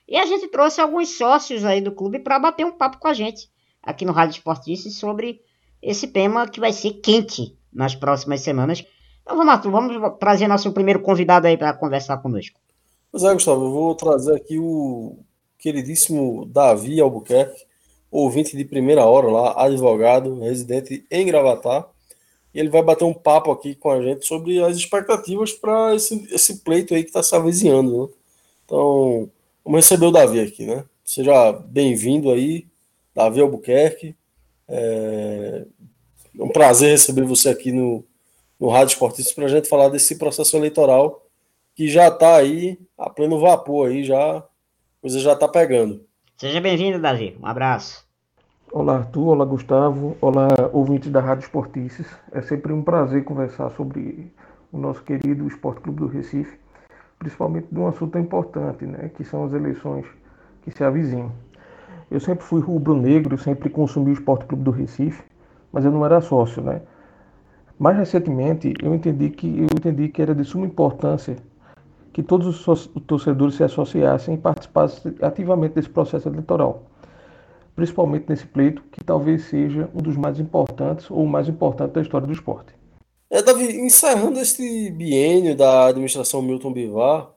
E 0.08 0.15
a 0.15 0.28
gente 0.28 0.47
trouxe 0.47 0.80
alguns 0.80 1.17
sócios 1.17 1.65
aí 1.65 1.82
do 1.82 1.91
clube 1.91 2.19
para 2.19 2.38
bater 2.38 2.63
um 2.63 2.71
papo 2.71 2.99
com 2.99 3.08
a 3.08 3.15
gente 3.15 3.49
aqui 3.82 4.06
no 4.06 4.12
Rádio 4.12 4.38
Esportice 4.38 4.91
sobre 4.91 5.41
esse 5.82 6.08
tema 6.08 6.47
que 6.47 6.60
vai 6.60 6.71
ser 6.71 6.91
quente 7.02 7.58
nas 7.73 7.95
próximas 7.95 8.41
semanas. 8.41 8.86
Então 9.23 9.36
vamos, 9.36 9.52
Arthur, 9.52 9.71
vamos 9.71 10.19
trazer 10.19 10.47
nosso 10.47 10.71
primeiro 10.71 11.02
convidado 11.02 11.47
aí 11.47 11.58
para 11.58 11.73
conversar 11.73 12.17
conosco. 12.17 12.60
Pois 13.12 13.23
é, 13.23 13.34
Gustavo, 13.34 13.65
eu 13.65 13.71
vou 13.71 13.95
trazer 13.95 14.36
aqui 14.36 14.60
o 14.60 15.17
queridíssimo 15.58 16.45
Davi 16.45 17.02
Albuquerque, 17.02 17.65
ouvinte 18.12 18.56
de 18.56 18.65
primeira 18.65 19.04
hora 19.04 19.32
lá, 19.32 19.65
advogado, 19.65 20.39
residente 20.41 21.08
em 21.10 21.26
Gravatar. 21.26 21.88
E 22.53 22.59
ele 22.59 22.69
vai 22.69 22.83
bater 22.83 23.03
um 23.03 23.13
papo 23.13 23.51
aqui 23.51 23.75
com 23.75 23.89
a 23.89 24.01
gente 24.01 24.25
sobre 24.25 24.61
as 24.63 24.77
expectativas 24.77 25.51
para 25.51 25.95
esse, 25.95 26.27
esse 26.31 26.59
pleito 26.59 26.93
aí 26.93 27.03
que 27.03 27.09
está 27.09 27.23
se 27.23 27.35
avizinhando. 27.35 28.03
Né? 28.03 28.13
Então, 28.65 29.29
vamos 29.63 29.77
receber 29.79 30.05
o 30.05 30.11
Davi 30.11 30.39
aqui, 30.39 30.65
né? 30.65 30.85
Seja 31.03 31.51
bem-vindo 31.51 32.31
aí, 32.31 32.65
Davi 33.13 33.41
Albuquerque. 33.41 34.15
É 34.67 35.65
um 36.39 36.49
prazer 36.49 36.91
receber 36.91 37.23
você 37.25 37.49
aqui 37.49 37.71
no, 37.71 38.03
no 38.59 38.69
Rádio 38.69 38.93
Esportista 38.93 39.33
para 39.35 39.45
a 39.45 39.49
gente 39.49 39.67
falar 39.67 39.89
desse 39.89 40.17
processo 40.17 40.55
eleitoral 40.55 41.25
que 41.75 41.87
já 41.87 42.07
está 42.07 42.35
aí 42.35 42.79
a 42.97 43.09
pleno 43.09 43.39
vapor 43.39 43.89
aí, 43.89 44.03
já 44.03 44.37
a 44.37 44.43
coisa 45.01 45.19
já 45.19 45.33
está 45.33 45.47
pegando. 45.47 46.05
Seja 46.37 46.61
bem-vindo, 46.61 46.99
Davi. 46.99 47.37
Um 47.41 47.45
abraço. 47.45 48.02
Olá, 48.75 48.95
Arthur. 48.95 49.27
Olá, 49.27 49.45
Gustavo. 49.45 50.17
Olá, 50.19 50.47
ouvintes 50.71 51.12
da 51.12 51.21
Rádio 51.21 51.43
Esportices. 51.43 52.07
É 52.31 52.41
sempre 52.41 52.73
um 52.73 52.81
prazer 52.81 53.23
conversar 53.23 53.69
sobre 53.69 54.33
o 54.71 54.79
nosso 54.79 55.03
querido 55.03 55.45
Esporte 55.45 55.81
Clube 55.81 55.99
do 55.99 56.07
Recife, 56.07 56.57
principalmente 57.19 57.67
de 57.71 57.79
um 57.79 57.86
assunto 57.86 58.17
importante, 58.17 58.83
né, 58.83 59.12
que 59.15 59.23
são 59.23 59.45
as 59.45 59.53
eleições 59.53 60.07
que 60.63 60.71
se 60.71 60.83
avizinham. 60.83 61.31
Eu 62.09 62.19
sempre 62.19 62.43
fui 62.43 62.62
rubro-negro, 62.62 63.38
sempre 63.38 63.69
consumi 63.69 64.09
o 64.09 64.13
Esporte 64.13 64.45
Clube 64.45 64.63
do 64.63 64.71
Recife, 64.71 65.21
mas 65.71 65.86
eu 65.86 65.91
não 65.91 66.03
era 66.03 66.19
sócio, 66.19 66.63
né? 66.63 66.81
Mais 67.77 67.95
recentemente, 67.95 68.73
eu 68.81 68.95
entendi 68.95 69.29
que 69.29 69.55
eu 69.55 69.65
entendi 69.65 70.09
que 70.09 70.19
era 70.19 70.33
de 70.33 70.43
suma 70.43 70.65
importância 70.65 71.36
que 72.12 72.23
todos 72.23 72.67
os 72.67 72.88
torcedores 73.05 73.53
se 73.53 73.63
associassem 73.63 74.33
e 74.33 74.38
participassem 74.39 75.13
ativamente 75.21 75.75
desse 75.75 75.89
processo 75.89 76.27
eleitoral, 76.27 76.81
principalmente 77.75 78.25
nesse 78.29 78.45
pleito 78.45 78.83
que 78.91 79.03
talvez 79.03 79.45
seja 79.45 79.89
um 79.93 80.01
dos 80.01 80.15
mais 80.15 80.39
importantes 80.39 81.09
ou 81.09 81.23
o 81.23 81.27
mais 81.27 81.47
importante 81.47 81.93
da 81.93 82.01
história 82.01 82.27
do 82.27 82.33
esporte. 82.33 82.73
É, 83.29 83.41
Davi, 83.41 83.65
encerrando 83.77 84.39
esse 84.39 84.91
biênio 84.91 85.55
da 85.55 85.88
administração 85.88 86.41
Milton 86.41 86.71
Bivar, 86.71 87.33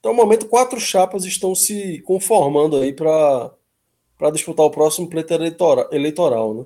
então, 0.00 0.12
no 0.12 0.16
momento, 0.16 0.48
quatro 0.48 0.80
chapas 0.80 1.24
estão 1.26 1.54
se 1.54 2.00
conformando 2.00 2.76
aí 2.76 2.92
para 2.92 3.52
disputar 4.32 4.64
o 4.64 4.70
próximo 4.70 5.08
pleito 5.08 5.34
eleitoral, 5.34 5.88
eleitoral 5.92 6.54
né? 6.54 6.64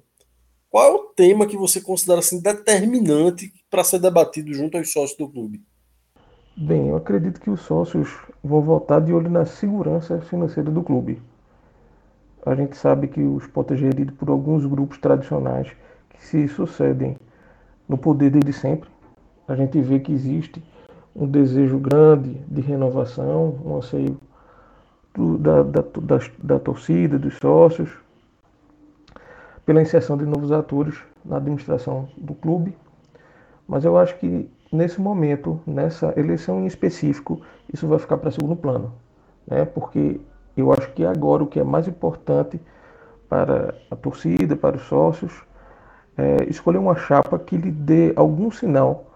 Qual 0.71 0.85
é 0.85 0.93
o 0.93 1.07
tema 1.15 1.47
que 1.47 1.57
você 1.57 1.81
considera 1.81 2.21
assim, 2.21 2.41
determinante 2.41 3.53
para 3.69 3.85
ser 3.85 3.99
debatido 3.99 4.53
junto 4.55 4.77
aos 4.77 4.93
sócios 4.93 5.19
do 5.19 5.29
clube? 5.29 5.63
Bem, 6.57 6.89
eu 6.89 6.97
acredito 6.97 7.41
que 7.41 7.51
os 7.51 7.61
sócios 7.61 8.09
vão 8.43 8.61
votar 8.61 9.01
de 9.01 9.13
olho 9.13 9.31
na 9.31 9.45
segurança 9.45 10.21
financeira 10.23 10.71
do 10.71 10.83
clube. 10.83 11.21
A 12.47 12.55
gente 12.55 12.77
sabe 12.77 13.09
que 13.09 13.21
o 13.21 13.39
esporte 13.39 13.73
é 13.73 13.77
gerido 13.77 14.13
por 14.13 14.29
alguns 14.29 14.67
grupos 14.67 14.99
tradicionais 14.99 15.75
que 16.11 16.25
se 16.25 16.47
sucedem 16.49 17.17
no 17.89 17.97
poder 17.97 18.31
desde 18.31 18.53
sempre. 18.53 18.91
A 19.49 19.55
gente 19.55 19.81
vê 19.81 19.99
que 19.99 20.13
existe 20.13 20.63
um 21.17 21.27
desejo 21.27 21.79
grande 21.79 22.35
de 22.49 22.61
renovação, 22.61 23.59
um 23.65 23.77
anseio 23.77 24.19
da, 25.39 25.63
da, 25.63 25.81
da, 25.81 26.19
da 26.43 26.59
torcida, 26.59 27.19
dos 27.19 27.37
sócios, 27.37 27.91
pela 29.65 29.81
inserção 29.81 30.17
de 30.17 30.27
novos 30.27 30.53
atores 30.53 30.99
na 31.25 31.37
administração 31.37 32.09
do 32.17 32.35
clube. 32.35 32.77
Mas 33.67 33.85
eu 33.85 33.97
acho 33.97 34.19
que 34.19 34.51
nesse 34.71 35.01
momento, 35.01 35.61
nessa 35.67 36.13
eleição 36.19 36.61
em 36.61 36.67
específico, 36.67 37.41
isso 37.73 37.87
vai 37.87 37.99
ficar 37.99 38.19
para 38.19 38.31
segundo 38.31 38.57
plano, 38.57 38.93
né? 39.47 39.65
Porque 39.65 40.21
eu 40.57 40.73
acho 40.73 40.93
que 40.93 41.05
agora 41.05 41.43
o 41.43 41.47
que 41.47 41.61
é 41.61 41.65
mais 41.65 41.89
importante 41.89 42.61
para 43.29 43.75
a 43.91 43.97
torcida, 43.97 44.57
para 44.57 44.77
os 44.77 44.83
sócios, 44.83 45.33
é 46.17 46.45
escolher 46.49 46.79
uma 46.79 46.95
chapa 46.95 47.39
que 47.39 47.57
lhe 47.57 47.71
dê 47.71 48.13
algum 48.15 48.51
sinal 48.51 49.11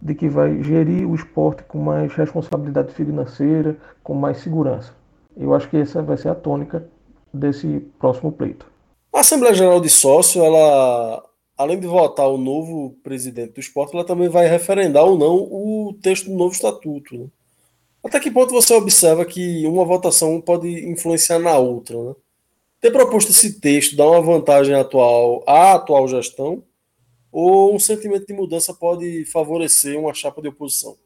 de 0.00 0.14
que 0.14 0.28
vai 0.28 0.62
gerir 0.62 1.08
o 1.08 1.14
esporte 1.14 1.62
com 1.64 1.78
mais 1.78 2.14
responsabilidade 2.14 2.92
financeira, 2.92 3.76
com 4.02 4.14
mais 4.14 4.38
segurança. 4.38 4.92
Eu 5.36 5.54
acho 5.54 5.68
que 5.68 5.76
essa 5.76 6.02
vai 6.02 6.16
ser 6.16 6.28
a 6.28 6.34
tônica 6.34 6.86
desse 7.32 7.80
próximo 7.98 8.30
pleito. 8.30 8.66
A 9.12 9.20
Assembleia 9.20 9.54
Geral 9.54 9.80
de 9.80 9.88
Sócio, 9.88 10.42
ela 10.42 11.22
além 11.56 11.78
de 11.78 11.86
votar 11.86 12.28
o 12.28 12.36
novo 12.36 12.96
presidente 13.02 13.54
do 13.54 13.60
esporte, 13.60 13.94
ela 13.94 14.04
também 14.04 14.28
vai 14.28 14.46
referendar 14.46 15.04
ou 15.04 15.16
não 15.16 15.36
o 15.36 15.96
texto 16.02 16.26
do 16.26 16.36
novo 16.36 16.52
estatuto. 16.52 17.30
Até 18.04 18.20
que 18.20 18.30
ponto 18.30 18.52
você 18.52 18.74
observa 18.74 19.24
que 19.24 19.66
uma 19.66 19.84
votação 19.84 20.40
pode 20.40 20.68
influenciar 20.88 21.38
na 21.38 21.56
outra? 21.56 21.96
Né? 21.96 22.14
Ter 22.80 22.90
proposto 22.90 23.30
esse 23.30 23.58
texto 23.60 23.96
dá 23.96 24.06
uma 24.06 24.20
vantagem 24.20 24.74
atual 24.74 25.42
à 25.46 25.74
atual 25.74 26.06
gestão 26.06 26.62
ou 27.32 27.74
um 27.74 27.78
sentimento 27.78 28.26
de 28.26 28.34
mudança 28.34 28.74
pode 28.74 29.24
favorecer 29.24 29.98
uma 29.98 30.12
chapa 30.12 30.42
de 30.42 30.48
oposição? 30.48 30.96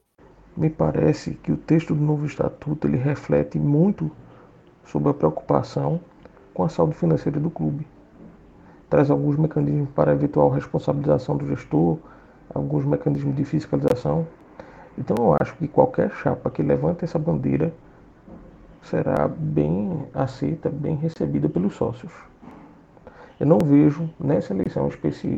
Me 0.56 0.68
parece 0.68 1.34
que 1.42 1.52
o 1.52 1.56
texto 1.56 1.94
do 1.94 2.04
novo 2.04 2.26
estatuto 2.26 2.88
ele 2.88 2.96
reflete 2.96 3.58
muito 3.58 4.10
sobre 4.84 5.10
a 5.10 5.14
preocupação 5.14 6.00
com 6.52 6.64
a 6.64 6.68
saúde 6.68 6.96
financeira 6.96 7.38
do 7.38 7.48
clube 7.48 7.86
traz 8.88 9.10
alguns 9.10 9.36
mecanismos 9.36 9.88
para 9.90 10.12
eventual 10.12 10.48
responsabilização 10.48 11.36
do 11.36 11.46
gestor, 11.46 11.98
alguns 12.54 12.84
mecanismos 12.84 13.36
de 13.36 13.44
fiscalização. 13.44 14.26
Então 14.98 15.16
eu 15.24 15.36
acho 15.40 15.54
que 15.54 15.68
qualquer 15.68 16.10
chapa 16.10 16.50
que 16.50 16.60
levante 16.60 17.04
essa 17.04 17.18
bandeira 17.20 17.72
será 18.82 19.28
bem 19.28 20.06
aceita, 20.12 20.68
bem 20.68 20.96
recebida 20.96 21.48
pelos 21.48 21.76
sócios. 21.76 22.12
Eu 23.38 23.46
não 23.46 23.58
vejo 23.58 24.10
nessa 24.18 24.52
eleição 24.52 24.90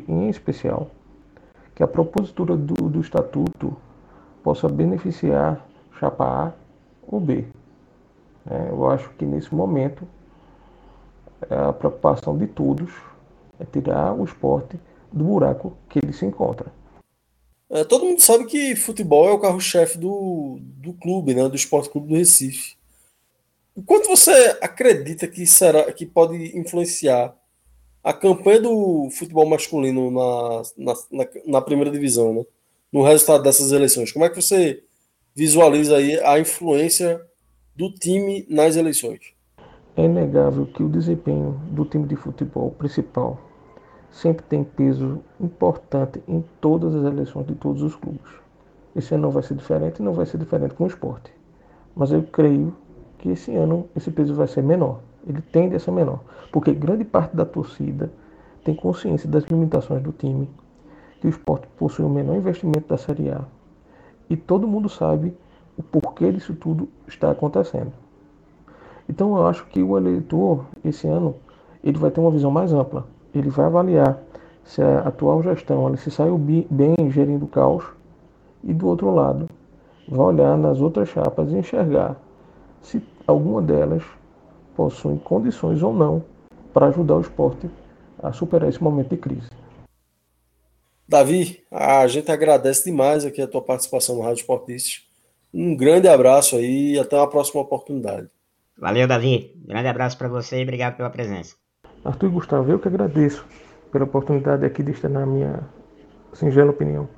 em 0.08 0.30
especial 0.30 0.88
que 1.74 1.82
a 1.82 1.88
propositura 1.88 2.56
do, 2.56 2.88
do 2.88 3.00
estatuto 3.00 3.76
possa 4.42 4.66
beneficiar 4.66 5.60
chapa 5.98 6.24
A 6.24 6.52
ou 7.06 7.20
B. 7.20 7.44
É, 8.50 8.70
eu 8.70 8.90
acho 8.90 9.10
que 9.10 9.26
nesse 9.26 9.54
momento 9.54 10.08
a 11.50 11.70
preocupação 11.74 12.38
de 12.38 12.46
todos 12.46 12.90
é 13.58 13.64
tirar 13.66 14.14
o 14.14 14.24
esporte 14.24 14.80
do 15.12 15.24
buraco 15.24 15.74
que 15.90 15.98
ele 16.02 16.14
se 16.14 16.24
encontra. 16.24 16.79
É, 17.70 17.84
todo 17.84 18.04
mundo 18.04 18.20
sabe 18.20 18.46
que 18.46 18.74
futebol 18.74 19.28
é 19.28 19.32
o 19.32 19.38
carro-chefe 19.38 19.96
do, 19.96 20.58
do 20.60 20.92
clube, 20.92 21.34
né, 21.34 21.48
do 21.48 21.54
Esporte 21.54 21.88
Clube 21.88 22.08
do 22.08 22.16
Recife. 22.16 22.74
O 23.76 23.82
quanto 23.82 24.08
você 24.08 24.58
acredita 24.60 25.28
que 25.28 25.46
será 25.46 25.92
que 25.92 26.04
pode 26.04 26.58
influenciar 26.58 27.32
a 28.02 28.12
campanha 28.12 28.62
do 28.62 29.08
futebol 29.12 29.46
masculino 29.46 30.10
na, 30.10 30.62
na, 30.76 31.28
na, 31.46 31.60
primeira 31.60 31.90
divisão, 31.90 32.34
né? 32.34 32.44
no 32.92 33.04
resultado 33.04 33.44
dessas 33.44 33.70
eleições? 33.70 34.10
Como 34.10 34.24
é 34.24 34.28
que 34.28 34.42
você 34.42 34.82
visualiza 35.34 35.96
aí 35.96 36.18
a 36.24 36.40
influência 36.40 37.24
do 37.76 37.92
time 37.92 38.44
nas 38.50 38.74
eleições? 38.74 39.20
É 39.96 40.04
inegável 40.04 40.66
que 40.66 40.82
o 40.82 40.88
desempenho 40.88 41.52
do 41.70 41.84
time 41.84 42.08
de 42.08 42.16
futebol 42.16 42.72
principal 42.72 43.49
sempre 44.10 44.44
tem 44.44 44.64
peso 44.64 45.20
importante 45.40 46.22
em 46.26 46.44
todas 46.60 46.94
as 46.94 47.04
eleições 47.04 47.46
de 47.46 47.54
todos 47.54 47.82
os 47.82 47.94
clubes. 47.94 48.30
Esse 48.94 49.14
ano 49.14 49.24
não 49.24 49.30
vai 49.30 49.42
ser 49.42 49.54
diferente, 49.54 50.02
não 50.02 50.12
vai 50.12 50.26
ser 50.26 50.38
diferente 50.38 50.74
com 50.74 50.84
o 50.84 50.86
esporte. 50.88 51.32
Mas 51.94 52.10
eu 52.10 52.22
creio 52.22 52.74
que 53.18 53.30
esse 53.30 53.54
ano 53.54 53.88
esse 53.96 54.10
peso 54.10 54.34
vai 54.34 54.48
ser 54.48 54.62
menor. 54.62 55.00
Ele 55.26 55.40
tende 55.40 55.76
a 55.76 55.78
ser 55.78 55.90
menor, 55.90 56.20
porque 56.50 56.72
grande 56.72 57.04
parte 57.04 57.36
da 57.36 57.44
torcida 57.44 58.10
tem 58.64 58.74
consciência 58.74 59.28
das 59.28 59.44
limitações 59.44 60.02
do 60.02 60.12
time, 60.12 60.48
que 61.20 61.26
o 61.26 61.30
esporte 61.30 61.66
possui 61.78 62.04
o 62.04 62.08
menor 62.08 62.36
investimento 62.36 62.88
da 62.88 62.96
Série 62.96 63.30
A. 63.30 63.44
E 64.28 64.36
todo 64.36 64.66
mundo 64.66 64.88
sabe 64.88 65.36
o 65.76 65.82
porquê 65.82 66.32
disso 66.32 66.54
tudo 66.54 66.88
está 67.06 67.30
acontecendo. 67.30 67.92
Então 69.08 69.36
eu 69.36 69.46
acho 69.46 69.66
que 69.66 69.82
o 69.82 69.96
eleitor, 69.96 70.64
esse 70.84 71.06
ano, 71.06 71.34
ele 71.82 71.98
vai 71.98 72.10
ter 72.10 72.20
uma 72.20 72.30
visão 72.30 72.50
mais 72.50 72.72
ampla. 72.72 73.06
Ele 73.34 73.48
vai 73.48 73.66
avaliar 73.66 74.18
se 74.64 74.82
a 74.82 75.00
atual 75.00 75.42
gestão 75.42 75.88
ele 75.88 75.96
se 75.96 76.10
saiu 76.10 76.38
bem 76.38 76.94
gerindo 77.10 77.44
o 77.44 77.48
caos 77.48 77.84
e 78.62 78.72
do 78.72 78.88
outro 78.88 79.12
lado 79.12 79.48
vai 80.08 80.26
olhar 80.26 80.56
nas 80.56 80.80
outras 80.80 81.08
chapas 81.08 81.50
e 81.50 81.56
enxergar 81.56 82.16
se 82.82 83.02
alguma 83.26 83.62
delas 83.62 84.02
possuem 84.76 85.16
condições 85.18 85.82
ou 85.82 85.92
não 85.92 86.24
para 86.72 86.86
ajudar 86.86 87.16
o 87.16 87.20
esporte 87.20 87.68
a 88.22 88.32
superar 88.32 88.68
esse 88.68 88.82
momento 88.82 89.10
de 89.10 89.16
crise. 89.16 89.48
Davi, 91.08 91.64
a 91.70 92.06
gente 92.06 92.30
agradece 92.30 92.84
demais 92.84 93.24
aqui 93.24 93.42
a 93.42 93.46
tua 93.46 93.62
participação 93.62 94.16
no 94.16 94.22
Rádio 94.22 94.42
Esportistas. 94.42 95.08
Um 95.52 95.76
grande 95.76 96.06
abraço 96.06 96.56
aí 96.56 96.92
e 96.92 96.98
até 96.98 97.16
uma 97.16 97.28
próxima 97.28 97.60
oportunidade. 97.60 98.28
Valeu, 98.78 99.08
Davi. 99.08 99.52
Grande 99.66 99.88
abraço 99.88 100.16
para 100.16 100.28
você 100.28 100.60
e 100.60 100.62
obrigado 100.62 100.96
pela 100.96 101.10
presença. 101.10 101.56
Arthur 102.04 102.26
e 102.26 102.30
Gustavo, 102.30 102.70
eu 102.70 102.78
que 102.78 102.88
agradeço 102.88 103.44
pela 103.92 104.04
oportunidade 104.04 104.64
aqui 104.64 104.82
de 104.82 104.92
estar 104.92 105.08
na 105.08 105.26
minha 105.26 105.60
singela 106.32 106.70
opinião 106.70 107.08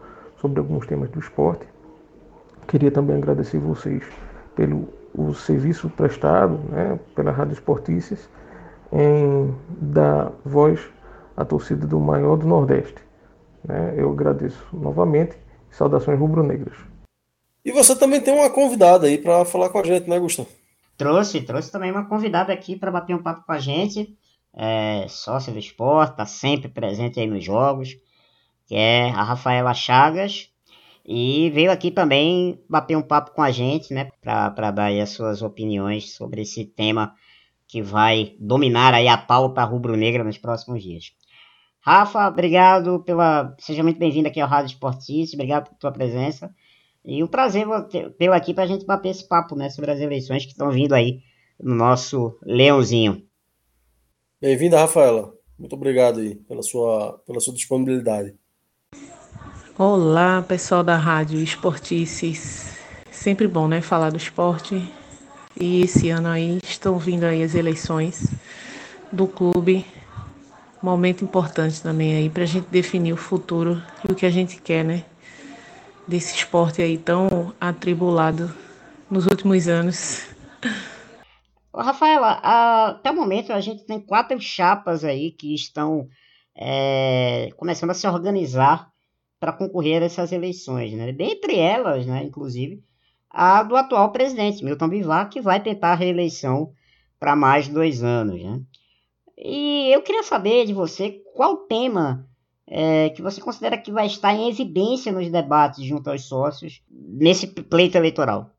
sobre 0.41 0.59
alguns 0.59 0.87
temas 0.87 1.11
do 1.11 1.21
esporte. 1.21 1.67
Queria 2.67 2.91
também 2.91 3.17
agradecer 3.17 3.59
vocês 3.59 4.05
pelo 4.57 4.89
o 5.15 5.35
serviço 5.35 5.91
prestado 5.91 6.59
né, 6.71 6.99
pela 7.15 7.31
Rádio 7.31 7.53
Esportícias 7.53 8.29
em 8.91 9.55
dar 9.69 10.33
voz 10.45 10.81
à 11.37 11.45
torcida 11.45 11.87
do 11.87 12.01
maior 12.01 12.37
do 12.37 12.47
Nordeste. 12.47 12.97
Né? 13.65 13.95
Eu 13.97 14.11
agradeço 14.11 14.65
novamente 14.73 15.37
saudações 15.71 16.19
rubro-negras. 16.19 16.77
E 17.65 17.71
você 17.73 17.95
também 17.95 18.21
tem 18.21 18.35
uma 18.35 18.51
convidada 18.51 19.07
aí 19.07 19.19
para 19.19 19.45
falar 19.45 19.69
com 19.69 19.79
a 19.79 19.85
gente, 19.85 20.09
né, 20.09 20.19
Gustavo? 20.19 20.49
Trouxe, 20.97 21.41
trouxe 21.43 21.71
também 21.71 21.91
uma 21.91 22.07
convidada 22.07 22.53
aqui 22.53 22.77
para 22.77 22.91
bater 22.91 23.15
um 23.15 23.23
papo 23.23 23.45
com 23.47 23.53
a 23.53 23.59
gente, 23.59 24.17
é, 24.55 25.07
sócia 25.09 25.53
do 25.53 25.59
esporte, 25.59 26.13
está 26.13 26.27
sempre 26.27 26.69
presente 26.69 27.19
aí 27.19 27.27
nos 27.27 27.45
jogos, 27.45 27.97
que 28.67 28.75
é 28.75 29.11
a 29.11 29.23
Rafaela 29.23 29.75
Chagas, 29.75 30.51
e 31.05 31.51
veio 31.51 31.73
aqui 31.73 31.91
também 31.91 32.61
bater 32.69 32.97
um 32.97 33.03
papo 33.03 33.33
com 33.33 33.43
a 33.43 33.51
gente, 33.51 33.93
né, 33.93 34.11
para 34.21 34.71
dar 34.71 34.93
as 34.93 35.11
suas 35.11 35.43
opiniões 35.43 36.15
sobre 36.15 36.43
esse 36.43 36.65
tema 36.65 37.15
que 37.67 37.83
vai 37.83 38.37
dominar 38.39 38.95
aí 38.95 39.09
a 39.09 39.17
pauta 39.17 39.65
rubro-negra 39.65 40.23
nos 40.23 40.39
próximos 40.39 40.83
dias. 40.83 41.13
Rafa, 41.81 42.29
obrigado 42.29 43.01
pela. 43.01 43.57
Seja 43.59 43.83
muito 43.83 43.99
bem-vindo 43.99 44.29
aqui 44.29 44.41
ao 44.41 44.49
Rádio 44.49 44.73
Esportista, 44.73 45.35
obrigado 45.35 45.65
pela 45.65 45.79
tua 45.79 45.91
presença. 45.91 46.55
E 47.05 47.25
um 47.25 47.27
prazer 47.27 47.67
tê-lo 48.17 48.35
aqui 48.35 48.55
para 48.55 48.63
a 48.65 48.67
gente 48.67 48.87
bater 48.87 49.09
esse 49.09 49.27
papo 49.27 49.57
né, 49.57 49.69
sobre 49.71 49.91
as 49.91 49.99
eleições 49.99 50.45
que 50.45 50.53
estão 50.53 50.71
vindo 50.71 50.95
aí 50.95 51.23
no 51.61 51.75
nosso 51.75 52.39
Leãozinho. 52.43 53.27
Bem-vinda, 54.43 54.77
Rafaela. 54.77 55.33
Muito 55.57 55.77
obrigado 55.77 56.19
aí 56.19 56.35
pela 56.35 56.65
sua, 56.65 57.17
pela 57.25 57.39
sua 57.39 57.55
disponibilidade. 57.55 58.35
Olá, 59.79 60.43
pessoal 60.43 60.83
da 60.83 60.97
Rádio 60.97 61.39
Esportices. 61.39 62.77
Sempre 63.09 63.47
bom, 63.47 63.69
né, 63.69 63.81
falar 63.81 64.11
do 64.11 64.17
esporte. 64.17 64.93
E 65.57 65.83
esse 65.83 66.11
ano 66.11 66.27
aí 66.27 66.59
estão 66.61 66.99
vindo 66.99 67.23
aí 67.23 67.41
as 67.41 67.55
eleições 67.55 68.35
do 69.13 69.29
clube. 69.29 69.87
Momento 70.83 71.23
importante 71.23 71.81
também 71.81 72.17
aí 72.17 72.29
para 72.29 72.43
a 72.43 72.47
gente 72.47 72.67
definir 72.69 73.13
o 73.13 73.17
futuro 73.17 73.81
e 74.09 74.11
o 74.11 74.15
que 74.17 74.27
a 74.27 74.31
gente 74.31 74.61
quer, 74.61 74.85
né? 74.85 75.05
Desse 76.05 76.35
esporte 76.35 76.83
aí 76.83 76.99
tão 76.99 77.55
atribulado 77.61 78.53
nos 79.09 79.25
últimos 79.25 79.69
anos. 79.69 80.27
Rafaela, 81.81 82.33
até 82.33 83.11
o 83.11 83.17
momento 83.17 83.53
a 83.53 83.61
gente 83.61 83.85
tem 83.85 83.99
quatro 83.99 84.39
chapas 84.41 85.05
aí 85.05 85.31
que 85.31 85.55
estão 85.55 86.09
é, 86.55 87.49
começando 87.57 87.91
a 87.91 87.95
se 87.95 88.07
organizar 88.07 88.91
para 89.41 89.53
concorrer 89.53 90.03
a 90.03 90.07
essas 90.07 90.33
eleições, 90.33 90.93
né? 90.93 91.13
Dentre 91.13 91.59
elas, 91.59 92.07
né, 92.07 92.23
inclusive, 92.23 92.83
a 93.31 93.63
do 93.63 93.75
atual 93.75 94.13
presidente, 94.13 94.65
Milton 94.65 94.89
Bivar, 94.89 95.31
que 95.31 95.41
vai 95.41 95.61
tentar 95.61 95.93
a 95.93 95.97
reeleição 95.97 96.73
para 97.19 97.35
mais 97.35 97.69
dois 97.69 98.03
anos, 98.05 98.43
né? 98.43 98.61
E 99.37 99.91
eu 99.93 100.03
queria 100.03 100.23
saber 100.23 100.67
de 100.67 100.73
você 100.73 101.23
qual 101.35 101.57
tema 101.67 102.29
é, 102.67 103.11
que 103.11 103.23
você 103.23 103.41
considera 103.41 103.79
que 103.79 103.91
vai 103.91 104.07
estar 104.07 104.33
em 104.35 104.49
evidência 104.49 105.11
nos 105.11 105.29
debates 105.31 105.85
junto 105.85 106.11
aos 106.11 106.25
sócios 106.25 106.83
nesse 106.91 107.47
pleito 107.47 107.97
eleitoral. 107.97 108.51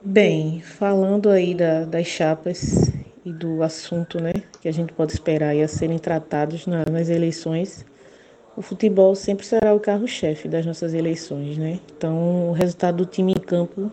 Bem, 0.00 0.60
falando 0.60 1.28
aí 1.28 1.54
da, 1.54 1.84
das 1.84 2.06
chapas 2.06 2.88
e 3.24 3.32
do 3.32 3.64
assunto 3.64 4.22
né, 4.22 4.32
que 4.60 4.68
a 4.68 4.72
gente 4.72 4.92
pode 4.92 5.12
esperar 5.12 5.56
a 5.56 5.66
serem 5.66 5.98
tratados 5.98 6.68
na, 6.68 6.84
nas 6.88 7.08
eleições, 7.08 7.84
o 8.56 8.62
futebol 8.62 9.16
sempre 9.16 9.44
será 9.44 9.74
o 9.74 9.80
carro-chefe 9.80 10.46
das 10.46 10.64
nossas 10.64 10.94
eleições. 10.94 11.58
Né? 11.58 11.80
Então, 11.96 12.48
o 12.48 12.52
resultado 12.52 12.98
do 12.98 13.06
time 13.06 13.32
em 13.32 13.40
campo 13.40 13.90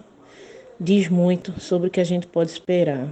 diz 0.79 1.09
muito 1.09 1.59
sobre 1.59 1.87
o 1.87 1.91
que 1.91 1.99
a 1.99 2.05
gente 2.05 2.27
pode 2.27 2.51
esperar. 2.51 3.09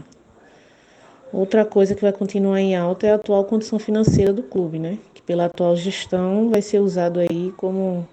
Outra 1.32 1.66
coisa 1.66 1.96
que 1.96 2.02
vai 2.04 2.14
continuar 2.14 2.62
em 2.62 2.76
alta 2.76 3.08
é 3.08 3.12
a 3.12 3.16
atual 3.16 3.44
condição 3.46 3.80
financeira 3.80 4.32
do 4.32 4.44
clube, 4.44 4.78
né? 4.78 5.00
Que 5.16 5.22
pela 5.24 5.46
atual 5.46 5.76
gestão 5.76 6.52
vai 6.52 6.62
ser 6.62 6.80
usado 6.80 7.20
aí 7.20 7.52
como 7.58 8.08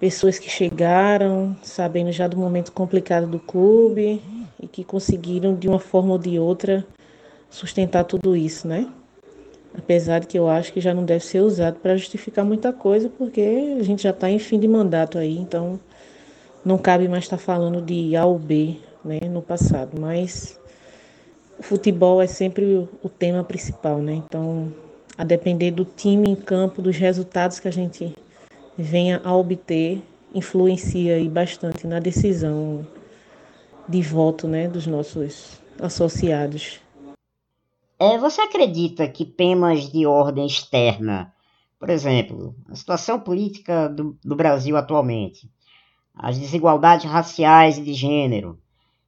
pessoas 0.00 0.38
que 0.38 0.48
chegaram 0.48 1.54
sabendo 1.62 2.10
já 2.10 2.26
do 2.26 2.36
momento 2.36 2.72
complicado 2.72 3.26
do 3.26 3.38
clube 3.38 4.20
e 4.58 4.66
que 4.66 4.82
conseguiram 4.82 5.54
de 5.54 5.68
uma 5.68 5.78
forma 5.78 6.12
ou 6.12 6.18
de 6.18 6.38
outra 6.38 6.84
sustentar 7.50 8.04
tudo 8.04 8.34
isso, 8.34 8.66
né? 8.66 8.88
Apesar 9.76 10.20
de 10.20 10.26
que 10.26 10.38
eu 10.38 10.48
acho 10.48 10.72
que 10.72 10.80
já 10.80 10.94
não 10.94 11.04
deve 11.04 11.24
ser 11.24 11.40
usado 11.40 11.78
para 11.80 11.96
justificar 11.96 12.44
muita 12.44 12.72
coisa, 12.72 13.10
porque 13.10 13.76
a 13.78 13.82
gente 13.82 14.02
já 14.02 14.10
está 14.10 14.30
em 14.30 14.38
fim 14.38 14.58
de 14.58 14.66
mandato 14.66 15.18
aí, 15.18 15.36
então 15.36 15.78
não 16.64 16.78
cabe 16.78 17.06
mais 17.06 17.24
estar 17.24 17.36
tá 17.36 17.42
falando 17.42 17.82
de 17.82 18.16
A 18.16 18.24
ou 18.24 18.38
B, 18.38 18.76
né, 19.04 19.20
no 19.30 19.42
passado. 19.42 20.00
Mas 20.00 20.58
o 21.58 21.62
futebol 21.62 22.22
é 22.22 22.26
sempre 22.26 22.88
o 23.02 23.08
tema 23.08 23.44
principal, 23.44 23.98
né? 23.98 24.14
Então, 24.14 24.72
a 25.16 25.24
depender 25.24 25.70
do 25.70 25.84
time 25.84 26.30
em 26.30 26.34
campo, 26.34 26.80
dos 26.80 26.96
resultados 26.96 27.60
que 27.60 27.68
a 27.68 27.72
gente 27.72 28.14
venha 28.80 29.20
a 29.24 29.34
obter 29.34 30.02
influencia 30.34 31.16
aí 31.16 31.28
bastante 31.28 31.86
na 31.86 31.98
decisão 31.98 32.86
de 33.88 34.00
voto 34.02 34.46
né, 34.46 34.68
dos 34.68 34.86
nossos 34.86 35.60
associados. 35.80 36.80
É, 37.98 38.16
você 38.16 38.40
acredita 38.40 39.08
que 39.08 39.24
temas 39.24 39.90
de 39.90 40.06
ordem 40.06 40.46
externa, 40.46 41.34
por 41.78 41.90
exemplo, 41.90 42.54
a 42.68 42.74
situação 42.74 43.20
política 43.20 43.88
do, 43.88 44.16
do 44.24 44.36
Brasil 44.36 44.76
atualmente, 44.76 45.50
as 46.14 46.38
desigualdades 46.38 47.10
raciais 47.10 47.78
e 47.78 47.82
de 47.82 47.92
gênero, 47.92 48.58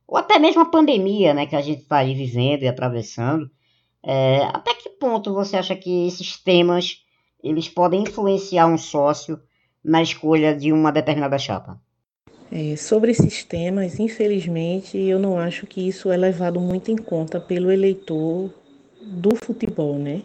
ou 0.07 0.17
até 0.17 0.39
mesmo 0.39 0.61
a 0.61 0.67
pandemia, 0.67 1.33
né, 1.33 1.47
que 1.47 1.57
a 1.57 1.63
gente 1.63 1.83
está 1.83 2.03
vivendo 2.03 2.65
e 2.65 2.69
atravessando. 2.69 3.51
É, 4.03 4.43
até 4.53 4.75
que 4.75 4.91
ponto 4.91 5.33
você 5.33 5.57
acha 5.57 5.77
que 5.77 6.07
esses 6.07 6.37
temas 6.37 7.03
eles 7.43 7.69
podem 7.69 8.03
influenciar 8.03 8.67
um 8.67 8.79
sócio 8.79 9.41
na 9.85 10.03
escolha 10.03 10.55
de 10.55 10.73
uma 10.73 10.93
determinada 10.93 11.39
chapa? 11.39 11.81
É, 12.51 12.77
sobre 12.77 13.13
esses 13.13 13.43
temas, 13.45 13.99
infelizmente, 13.99 14.99
eu 14.99 15.19
não 15.19 15.39
acho 15.39 15.67
que 15.67 15.89
isso 15.89 16.11
é 16.13 16.17
levado 16.17 16.61
muito 16.61 16.91
em 16.91 16.97
conta 16.97 17.41
pelo 17.41 17.73
eleitor 17.73 18.51
do 19.01 19.35
futebol, 19.37 19.99
né? 19.99 20.23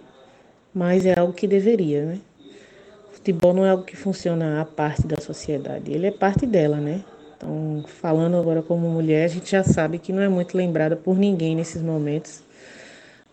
Mas 0.74 1.06
é 1.06 1.18
algo 1.18 1.32
que 1.32 1.48
deveria, 1.48 2.06
né? 2.06 2.20
O 3.10 3.16
futebol 3.16 3.54
não 3.54 3.66
é 3.66 3.70
algo 3.70 3.86
que 3.86 3.96
funciona 3.96 4.62
à 4.62 4.66
parte 4.66 5.08
da 5.08 5.18
sociedade, 5.18 5.92
ele 5.92 6.08
é 6.08 6.12
parte 6.12 6.46
dela, 6.46 6.78
né? 6.78 7.02
Então, 7.38 7.86
falando 7.88 8.36
agora 8.36 8.62
como 8.62 8.90
mulher, 8.90 9.24
a 9.24 9.28
gente 9.30 9.50
já 9.50 9.64
sabe 9.64 9.98
que 9.98 10.12
não 10.12 10.22
é 10.22 10.28
muito 10.28 10.58
lembrada 10.58 10.96
por 10.96 11.18
ninguém 11.18 11.56
nesses 11.56 11.82
momentos, 11.82 12.44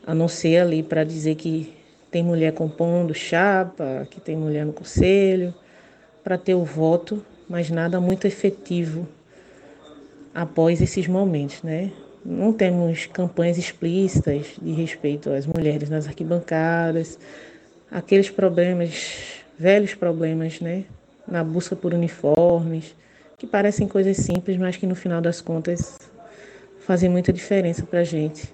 a 0.06 0.14
não 0.14 0.28
ser 0.28 0.58
ali 0.58 0.82
para 0.82 1.02
dizer 1.02 1.34
que 1.34 1.74
tem 2.10 2.22
mulher 2.22 2.52
compondo 2.52 3.12
chapa, 3.12 4.06
que 4.08 4.20
tem 4.20 4.36
mulher 4.36 4.64
no 4.64 4.72
conselho, 4.72 5.52
para 6.24 6.36
ter 6.36 6.54
o 6.54 6.64
voto, 6.64 7.24
mas 7.48 7.70
nada 7.70 8.00
muito 8.00 8.26
efetivo 8.26 9.06
após 10.34 10.80
esses 10.80 11.06
momentos, 11.06 11.62
né? 11.62 11.92
não 12.24 12.52
temos 12.52 13.06
campanhas 13.06 13.58
explícitas 13.58 14.46
de 14.60 14.72
respeito 14.72 15.30
às 15.30 15.46
mulheres 15.46 15.90
nas 15.90 16.06
arquibancadas, 16.06 17.18
aqueles 17.90 18.30
problemas, 18.30 19.42
velhos 19.58 19.94
problemas, 19.94 20.60
né, 20.60 20.84
na 21.28 21.44
busca 21.44 21.76
por 21.76 21.92
uniformes, 21.92 22.94
que 23.36 23.46
parecem 23.46 23.86
coisas 23.86 24.16
simples, 24.16 24.56
mas 24.56 24.76
que 24.76 24.86
no 24.86 24.94
final 24.94 25.20
das 25.20 25.40
contas 25.40 25.98
fazem 26.80 27.10
muita 27.10 27.32
diferença 27.32 27.84
para 27.84 28.00
a 28.00 28.04
gente. 28.04 28.48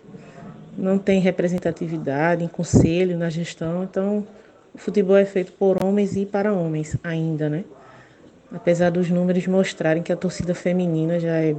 Não 0.77 0.99
tem 0.99 1.21
representatividade 1.21 2.43
em 2.43 2.49
conselho, 2.49 3.17
na 3.17 3.31
gestão, 3.31 3.85
então 3.85 4.27
o 4.75 4.79
futebol 4.79 5.17
é 5.17 5.25
feito 5.25 5.53
por 5.53 5.83
homens 5.83 6.17
e 6.17 6.25
para 6.25 6.53
homens 6.53 6.97
ainda, 7.03 7.49
né? 7.49 7.65
Apesar 8.53 8.91
dos 8.91 9.11
números 9.11 9.47
mostrarem 9.47 10.03
que 10.03 10.13
a 10.13 10.17
torcida 10.17 10.55
feminina 10.55 11.19
já 11.21 11.37
é 11.37 11.55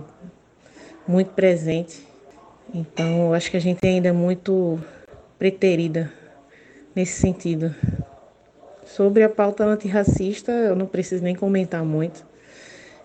muito 1.07 1.31
presente. 1.31 2.05
Então, 2.73 3.27
eu 3.27 3.33
acho 3.33 3.51
que 3.51 3.57
a 3.57 3.61
gente 3.61 3.85
ainda 3.85 4.09
é 4.09 4.11
muito 4.11 4.79
preterida 5.37 6.11
nesse 6.95 7.19
sentido. 7.19 7.73
Sobre 8.85 9.23
a 9.23 9.29
pauta 9.29 9.63
antirracista, 9.63 10.51
eu 10.51 10.75
não 10.75 10.85
preciso 10.85 11.23
nem 11.23 11.35
comentar 11.35 11.83
muito. 11.83 12.25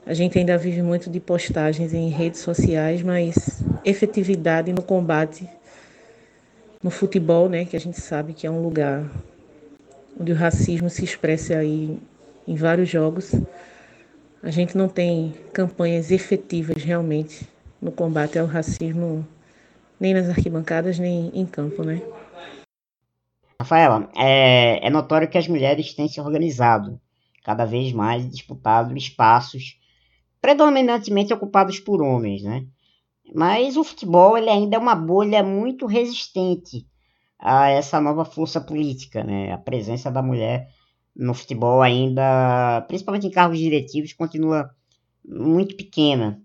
A 0.04 0.14
gente 0.14 0.38
ainda 0.38 0.56
vive 0.56 0.82
muito 0.82 1.10
de 1.10 1.18
postagens 1.18 1.92
em 1.92 2.08
redes 2.08 2.40
sociais, 2.40 3.02
mas 3.02 3.62
efetividade 3.84 4.72
no 4.72 4.82
combate 4.82 5.48
no 6.82 6.90
futebol, 6.90 7.48
né, 7.48 7.64
que 7.64 7.76
a 7.76 7.80
gente 7.80 8.00
sabe 8.00 8.32
que 8.32 8.46
é 8.46 8.50
um 8.50 8.62
lugar 8.62 9.04
onde 10.18 10.32
o 10.32 10.36
racismo 10.36 10.88
se 10.88 11.04
expressa 11.04 11.58
aí 11.58 11.98
em 12.46 12.54
vários 12.54 12.88
jogos. 12.88 13.32
A 14.42 14.50
gente 14.50 14.76
não 14.76 14.88
tem 14.88 15.34
campanhas 15.52 16.10
efetivas 16.10 16.82
realmente 16.82 17.48
no 17.80 17.92
combate 17.92 18.38
ao 18.38 18.46
racismo, 18.46 19.26
nem 20.00 20.14
nas 20.14 20.28
arquibancadas, 20.28 20.98
nem 20.98 21.30
em 21.34 21.44
campo, 21.44 21.82
né? 21.82 22.00
Rafaela, 23.60 24.08
é, 24.16 24.86
é 24.86 24.90
notório 24.90 25.28
que 25.28 25.38
as 25.38 25.48
mulheres 25.48 25.94
têm 25.94 26.08
se 26.08 26.20
organizado, 26.20 27.00
cada 27.42 27.64
vez 27.64 27.92
mais 27.92 28.28
disputado 28.28 28.96
espaços 28.96 29.78
predominantemente 30.40 31.32
ocupados 31.32 31.80
por 31.80 32.00
homens, 32.00 32.42
né? 32.42 32.66
Mas 33.34 33.76
o 33.76 33.82
futebol 33.82 34.38
ele 34.38 34.48
ainda 34.48 34.76
é 34.76 34.78
uma 34.78 34.94
bolha 34.94 35.42
muito 35.42 35.86
resistente 35.86 36.86
a 37.46 37.68
essa 37.68 38.00
nova 38.00 38.24
força 38.24 38.60
política, 38.60 39.22
né? 39.22 39.52
A 39.52 39.58
presença 39.58 40.10
da 40.10 40.20
mulher 40.20 40.68
no 41.14 41.32
futebol 41.32 41.80
ainda, 41.80 42.84
principalmente 42.88 43.28
em 43.28 43.30
cargos 43.30 43.58
diretivos, 43.58 44.12
continua 44.12 44.68
muito 45.24 45.76
pequena. 45.76 46.42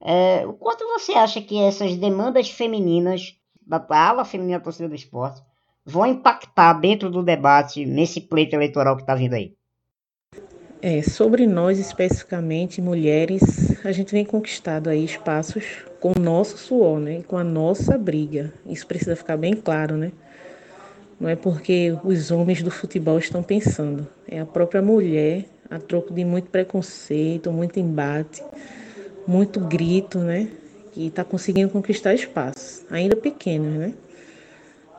É, 0.00 0.46
o 0.46 0.52
quanto 0.52 0.86
você 0.86 1.12
acha 1.12 1.42
que 1.42 1.58
essas 1.60 1.96
demandas 1.96 2.48
femininas, 2.48 3.34
da 3.66 3.84
ala 3.90 4.24
feminina 4.24 4.58
da 4.58 4.64
torcida 4.64 4.88
do 4.88 4.94
esporte, 4.94 5.42
vão 5.84 6.06
impactar 6.06 6.74
dentro 6.74 7.10
do 7.10 7.20
debate 7.20 7.84
nesse 7.84 8.20
pleito 8.20 8.54
eleitoral 8.54 8.94
que 8.94 9.02
está 9.02 9.16
vindo 9.16 9.34
aí? 9.34 9.56
É, 10.80 11.02
sobre 11.02 11.48
nós 11.48 11.80
especificamente, 11.80 12.80
mulheres, 12.80 13.84
a 13.84 13.90
gente 13.90 14.12
vem 14.12 14.24
conquistado 14.24 14.88
aí 14.88 15.04
espaços 15.04 15.84
com 15.98 16.12
o 16.16 16.20
nosso 16.20 16.56
suor, 16.56 17.00
né? 17.00 17.24
Com 17.24 17.36
a 17.36 17.42
nossa 17.42 17.98
briga. 17.98 18.54
Isso 18.64 18.86
precisa 18.86 19.16
ficar 19.16 19.36
bem 19.36 19.54
claro, 19.54 19.96
né? 19.96 20.12
Não 21.20 21.28
é 21.28 21.34
porque 21.34 21.96
os 22.04 22.30
homens 22.30 22.62
do 22.62 22.70
futebol 22.70 23.18
estão 23.18 23.42
pensando. 23.42 24.06
É 24.26 24.38
a 24.38 24.46
própria 24.46 24.80
mulher, 24.80 25.44
a 25.68 25.78
troco 25.78 26.14
de 26.14 26.24
muito 26.24 26.48
preconceito, 26.48 27.50
muito 27.50 27.80
embate, 27.80 28.42
muito 29.26 29.58
grito, 29.60 30.18
né? 30.18 30.48
Que 30.92 31.08
está 31.08 31.24
conseguindo 31.24 31.70
conquistar 31.70 32.14
espaços, 32.14 32.84
ainda 32.90 33.16
pequenos, 33.16 33.74
né? 33.74 33.94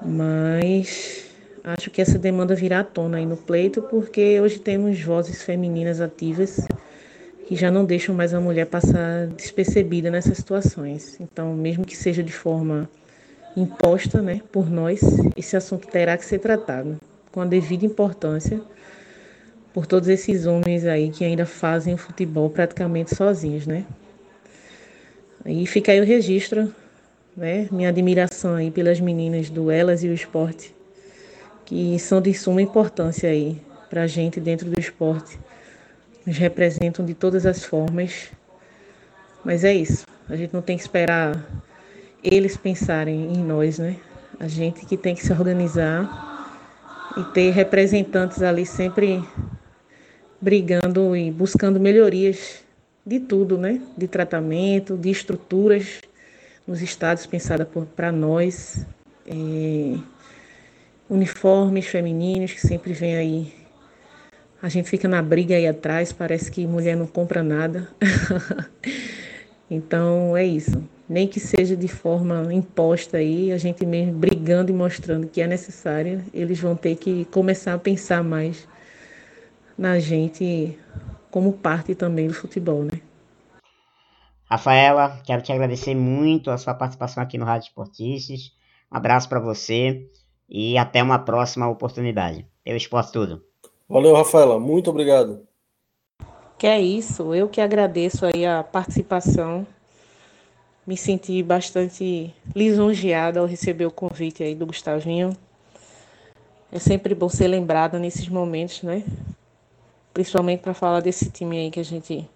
Mas 0.01 1.25
acho 1.63 1.89
que 1.89 2.01
essa 2.01 2.17
demanda 2.17 2.53
virá 2.53 2.81
à 2.81 2.83
tona 2.83 3.17
aí 3.17 3.25
no 3.25 3.37
pleito, 3.37 3.81
porque 3.81 4.39
hoje 4.41 4.59
temos 4.59 5.01
vozes 5.01 5.43
femininas 5.43 6.01
ativas 6.01 6.67
que 7.47 7.55
já 7.55 7.71
não 7.71 7.83
deixam 7.83 8.13
mais 8.13 8.33
a 8.33 8.39
mulher 8.39 8.67
passar 8.67 9.25
despercebida 9.27 10.11
nessas 10.11 10.37
situações. 10.37 11.19
Então, 11.19 11.55
mesmo 11.55 11.83
que 11.83 11.97
seja 11.97 12.21
de 12.21 12.31
forma 12.31 12.87
imposta 13.55 14.21
né, 14.21 14.41
por 14.51 14.69
nós, 14.69 15.01
esse 15.35 15.55
assunto 15.55 15.87
terá 15.87 16.17
que 16.17 16.25
ser 16.25 16.39
tratado 16.39 16.97
com 17.31 17.41
a 17.41 17.45
devida 17.45 17.85
importância 17.85 18.61
por 19.73 19.85
todos 19.85 20.09
esses 20.09 20.45
homens 20.45 20.85
aí 20.85 21.09
que 21.09 21.23
ainda 21.23 21.45
fazem 21.45 21.93
o 21.93 21.97
futebol 21.97 22.49
praticamente 22.49 23.15
sozinhos, 23.15 23.67
né? 23.67 23.85
E 25.45 25.65
fica 25.65 25.91
aí 25.91 26.01
o 26.01 26.05
registro, 26.05 26.73
né? 27.35 27.67
Minha 27.71 27.89
admiração 27.89 28.55
aí 28.55 28.71
pelas 28.71 28.99
meninas 28.99 29.49
do 29.49 29.71
Elas 29.71 30.03
e 30.03 30.07
o 30.07 30.13
Esporte, 30.13 30.75
que 31.65 31.97
são 31.99 32.21
de 32.21 32.33
suma 32.33 32.61
importância 32.61 33.29
aí 33.29 33.61
para 33.89 34.03
a 34.03 34.07
gente 34.07 34.39
dentro 34.39 34.69
do 34.69 34.79
esporte. 34.79 35.39
Nos 36.25 36.37
representam 36.37 37.05
de 37.05 37.13
todas 37.13 37.45
as 37.45 37.63
formas. 37.63 38.29
Mas 39.43 39.63
é 39.63 39.73
isso. 39.73 40.05
A 40.27 40.35
gente 40.35 40.53
não 40.53 40.61
tem 40.61 40.75
que 40.77 40.83
esperar 40.83 41.43
eles 42.23 42.57
pensarem 42.57 43.33
em 43.33 43.43
nós, 43.43 43.79
né? 43.79 43.95
A 44.39 44.47
gente 44.47 44.85
que 44.85 44.97
tem 44.97 45.15
que 45.15 45.25
se 45.25 45.31
organizar 45.31 46.37
e 47.17 47.23
ter 47.33 47.51
representantes 47.51 48.41
ali 48.41 48.65
sempre 48.65 49.23
brigando 50.39 51.15
e 51.15 51.31
buscando 51.31 51.79
melhorias 51.79 52.63
de 53.05 53.19
tudo, 53.19 53.57
né? 53.57 53.81
De 53.97 54.07
tratamento, 54.07 54.97
de 54.97 55.09
estruturas 55.09 56.01
nos 56.65 56.81
estados 56.81 57.25
pensadas 57.25 57.67
para 57.95 58.11
nós, 58.11 58.85
é, 59.25 59.97
uniformes 61.09 61.87
femininos 61.87 62.53
que 62.53 62.61
sempre 62.61 62.93
vem 62.93 63.15
aí. 63.15 63.53
A 64.61 64.69
gente 64.69 64.89
fica 64.89 65.07
na 65.07 65.21
briga 65.21 65.55
aí 65.55 65.65
atrás, 65.65 66.11
parece 66.13 66.51
que 66.51 66.67
mulher 66.67 66.95
não 66.95 67.07
compra 67.07 67.41
nada. 67.41 67.87
então 69.69 70.35
é 70.35 70.45
isso. 70.45 70.81
Nem 71.07 71.27
que 71.27 71.39
seja 71.39 71.75
de 71.75 71.87
forma 71.87 72.53
imposta 72.53 73.17
aí, 73.17 73.51
a 73.51 73.57
gente 73.57 73.85
mesmo 73.85 74.13
brigando 74.13 74.71
e 74.71 74.75
mostrando 74.75 75.27
que 75.27 75.41
é 75.41 75.47
necessário, 75.47 76.23
eles 76.33 76.59
vão 76.59 76.75
ter 76.75 76.95
que 76.95 77.25
começar 77.25 77.73
a 77.73 77.79
pensar 77.79 78.23
mais 78.23 78.67
na 79.77 79.97
gente 79.99 80.77
como 81.31 81.53
parte 81.53 81.95
também 81.95 82.27
do 82.27 82.33
futebol, 82.33 82.83
né? 82.83 83.01
Rafaela, 84.45 85.21
quero 85.23 85.41
te 85.41 85.51
agradecer 85.51 85.95
muito 85.95 86.49
a 86.49 86.57
sua 86.57 86.73
participação 86.73 87.21
aqui 87.21 87.37
no 87.37 87.45
Rádio 87.45 87.67
Esportices. 87.67 88.51
Um 88.91 88.97
abraço 88.97 89.29
para 89.29 89.39
você 89.39 90.07
e 90.49 90.77
até 90.77 91.03
uma 91.03 91.19
próxima 91.19 91.67
oportunidade. 91.67 92.45
Eu 92.65 92.75
Esporte 92.75 93.11
Tudo. 93.11 93.43
Valeu, 93.87 94.15
Rafaela. 94.15 94.59
Muito 94.59 94.89
obrigado. 94.89 95.48
Que 96.59 96.67
é 96.67 96.79
isso. 96.79 97.33
Eu 97.33 97.49
que 97.49 97.59
agradeço 97.59 98.25
aí 98.25 98.45
a 98.45 98.61
participação. 98.61 99.65
Me 100.85 100.95
senti 100.95 101.41
bastante 101.41 102.31
lisonjeada 102.55 103.39
ao 103.39 103.47
receber 103.47 103.87
o 103.87 103.91
convite 103.91 104.43
aí 104.43 104.53
do 104.53 104.67
Gustavinho. 104.67 105.35
É 106.71 106.77
sempre 106.77 107.15
bom 107.15 107.29
ser 107.29 107.47
lembrada 107.47 107.97
nesses 107.97 108.27
momentos, 108.27 108.83
né? 108.83 109.03
principalmente 110.13 110.59
para 110.59 110.73
falar 110.73 110.99
desse 110.99 111.29
time 111.29 111.57
aí 111.57 111.71
que 111.71 111.79
a 111.79 111.83
gente 111.83 112.29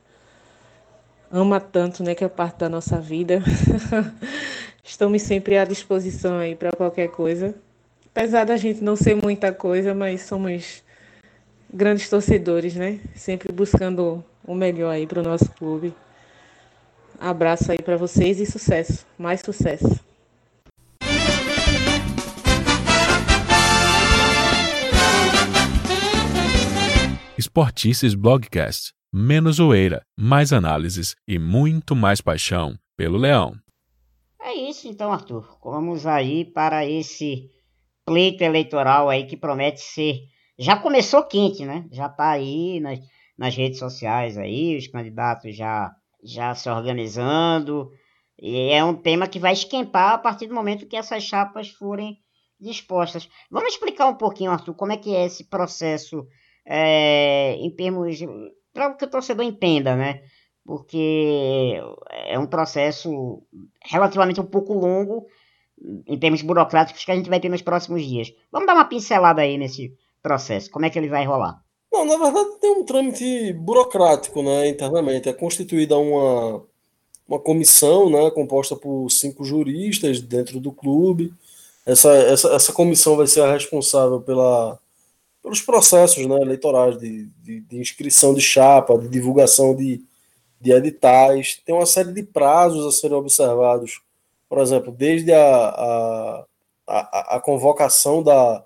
ama 1.30 1.60
tanto, 1.60 2.02
né, 2.02 2.16
que 2.16 2.24
é 2.24 2.30
parte 2.30 2.60
da 2.60 2.70
nossa 2.70 2.98
vida. 3.00 3.44
Estamos 4.84 5.22
sempre 5.22 5.58
à 5.58 5.66
disposição 5.66 6.38
aí 6.38 6.56
para 6.56 6.72
qualquer 6.72 7.10
coisa. 7.10 7.54
Apesar 8.08 8.46
da 8.46 8.56
gente 8.56 8.82
não 8.82 8.96
ser 8.96 9.16
muita 9.16 9.52
coisa, 9.52 9.94
mas 9.94 10.22
somos 10.22 10.84
grandes 11.74 12.08
torcedores, 12.08 12.76
né? 12.76 13.00
Sempre 13.16 13.52
buscando 13.52 14.24
o 14.46 14.54
melhor 14.54 14.92
aí 14.92 15.08
para 15.08 15.20
o 15.20 15.24
nosso 15.24 15.52
clube. 15.54 15.94
Abraço 17.20 17.72
aí 17.72 17.82
para 17.82 17.98
vocês 17.98 18.40
e 18.40 18.46
sucesso, 18.46 19.06
mais 19.18 19.42
sucesso. 19.42 20.00
Esportices 27.38 28.14
Blogcast. 28.14 28.94
Menos 29.16 29.58
zoeira, 29.58 30.02
mais 30.18 30.52
análises 30.52 31.16
e 31.28 31.38
muito 31.38 31.96
mais 31.96 32.20
paixão 32.20 32.76
pelo 32.98 33.16
Leão. 33.16 33.54
É 34.42 34.56
isso 34.56 34.88
então, 34.88 35.12
Arthur. 35.12 35.58
Vamos 35.64 36.08
aí 36.08 36.46
para 36.46 36.84
esse 36.86 37.52
pleito 38.06 38.44
eleitoral 38.44 39.10
aí 39.10 39.26
que 39.26 39.38
promete 39.38 39.82
ser. 39.82 40.33
Já 40.58 40.78
começou 40.78 41.24
quente, 41.24 41.66
né? 41.66 41.86
Já 41.92 42.08
tá 42.10 42.30
aí 42.32 42.80
nas, 42.80 43.00
nas 43.38 43.56
redes 43.56 43.80
sociais 43.80 44.38
aí, 44.38 44.78
os 44.78 44.88
candidatos 44.88 45.56
já, 45.56 45.92
já 46.24 46.54
se 46.54 46.70
organizando. 46.70 47.92
E 48.40 48.70
é 48.70 48.84
um 48.84 48.94
tema 48.94 49.28
que 49.28 49.40
vai 49.40 49.54
esquentar 49.54 50.14
a 50.14 50.18
partir 50.18 50.48
do 50.48 50.56
momento 50.56 50.88
que 50.88 50.96
essas 50.96 51.24
chapas 51.24 51.70
forem 51.70 52.18
dispostas. 52.60 53.30
Vamos 53.50 53.74
explicar 53.74 54.08
um 54.08 54.16
pouquinho, 54.16 54.52
Arthur, 54.52 54.74
como 54.74 54.92
é 54.92 54.98
que 54.98 55.14
é 55.16 55.26
esse 55.26 55.46
processo 55.46 56.26
é, 56.66 57.56
em 57.56 57.70
termos. 57.70 58.20
para 58.74 58.94
que 58.94 59.06
o 59.06 59.10
torcedor 59.10 59.46
entenda, 59.46 59.96
né? 59.96 60.24
Porque 60.66 61.80
é 62.10 62.40
um 62.40 62.48
processo 62.48 63.44
relativamente 63.84 64.40
um 64.40 64.46
pouco 64.46 64.74
longo 64.74 65.28
em 66.08 66.18
termos 66.18 66.42
burocráticos 66.42 67.04
que 67.04 67.12
a 67.12 67.16
gente 67.16 67.30
vai 67.30 67.40
ter 67.40 67.50
nos 67.50 67.62
próximos 67.62 68.04
dias. 68.06 68.34
Vamos 68.52 68.68
dar 68.68 68.74
uma 68.74 68.86
pincelada 68.86 69.42
aí 69.42 69.58
nesse 69.58 69.94
processo, 70.24 70.72
como 70.72 70.86
é 70.86 70.90
que 70.90 70.98
ele 70.98 71.10
vai 71.10 71.26
rolar? 71.26 71.62
Não, 71.92 72.06
na 72.06 72.18
verdade 72.18 72.58
tem 72.60 72.72
um 72.72 72.84
trâmite 72.84 73.54
burocrático, 73.54 74.42
né, 74.42 74.70
internamente. 74.70 75.30
É 75.30 75.34
constituída 75.34 75.98
uma, 75.98 76.64
uma 77.28 77.40
comissão, 77.40 78.10
né, 78.10 78.32
composta 78.32 78.76
por 78.76 79.10
cinco 79.10 79.44
juristas 79.44 80.20
dentro 80.22 80.60
do 80.60 80.72
clube. 80.72 81.32
Essa, 81.86 82.10
essa, 82.14 82.48
essa 82.56 82.74
comissão 82.74 83.18
vai 83.18 83.28
ser 83.28 83.42
a 83.42 83.52
responsável 83.52 84.22
pela, 84.22 84.80
pelos 85.44 85.62
processos 85.62 86.26
né, 86.26 86.38
eleitorais 86.42 86.98
de, 86.98 87.28
de, 87.44 87.60
de 87.60 87.78
inscrição 87.78 88.34
de 88.34 88.42
chapa, 88.42 88.98
de 88.98 89.10
divulgação 89.10 89.76
de, 89.76 90.02
de 90.60 90.72
editais. 90.72 91.62
Tem 91.64 91.76
uma 91.76 91.86
série 91.86 92.14
de 92.14 92.24
prazos 92.24 92.88
a 92.88 92.98
serem 92.98 93.18
observados 93.18 94.02
por 94.54 94.62
exemplo, 94.62 94.92
desde 94.92 95.34
a, 95.34 95.46
a, 95.48 96.46
a, 96.88 97.38
a 97.38 97.40
convocação 97.40 98.22
da, 98.22 98.64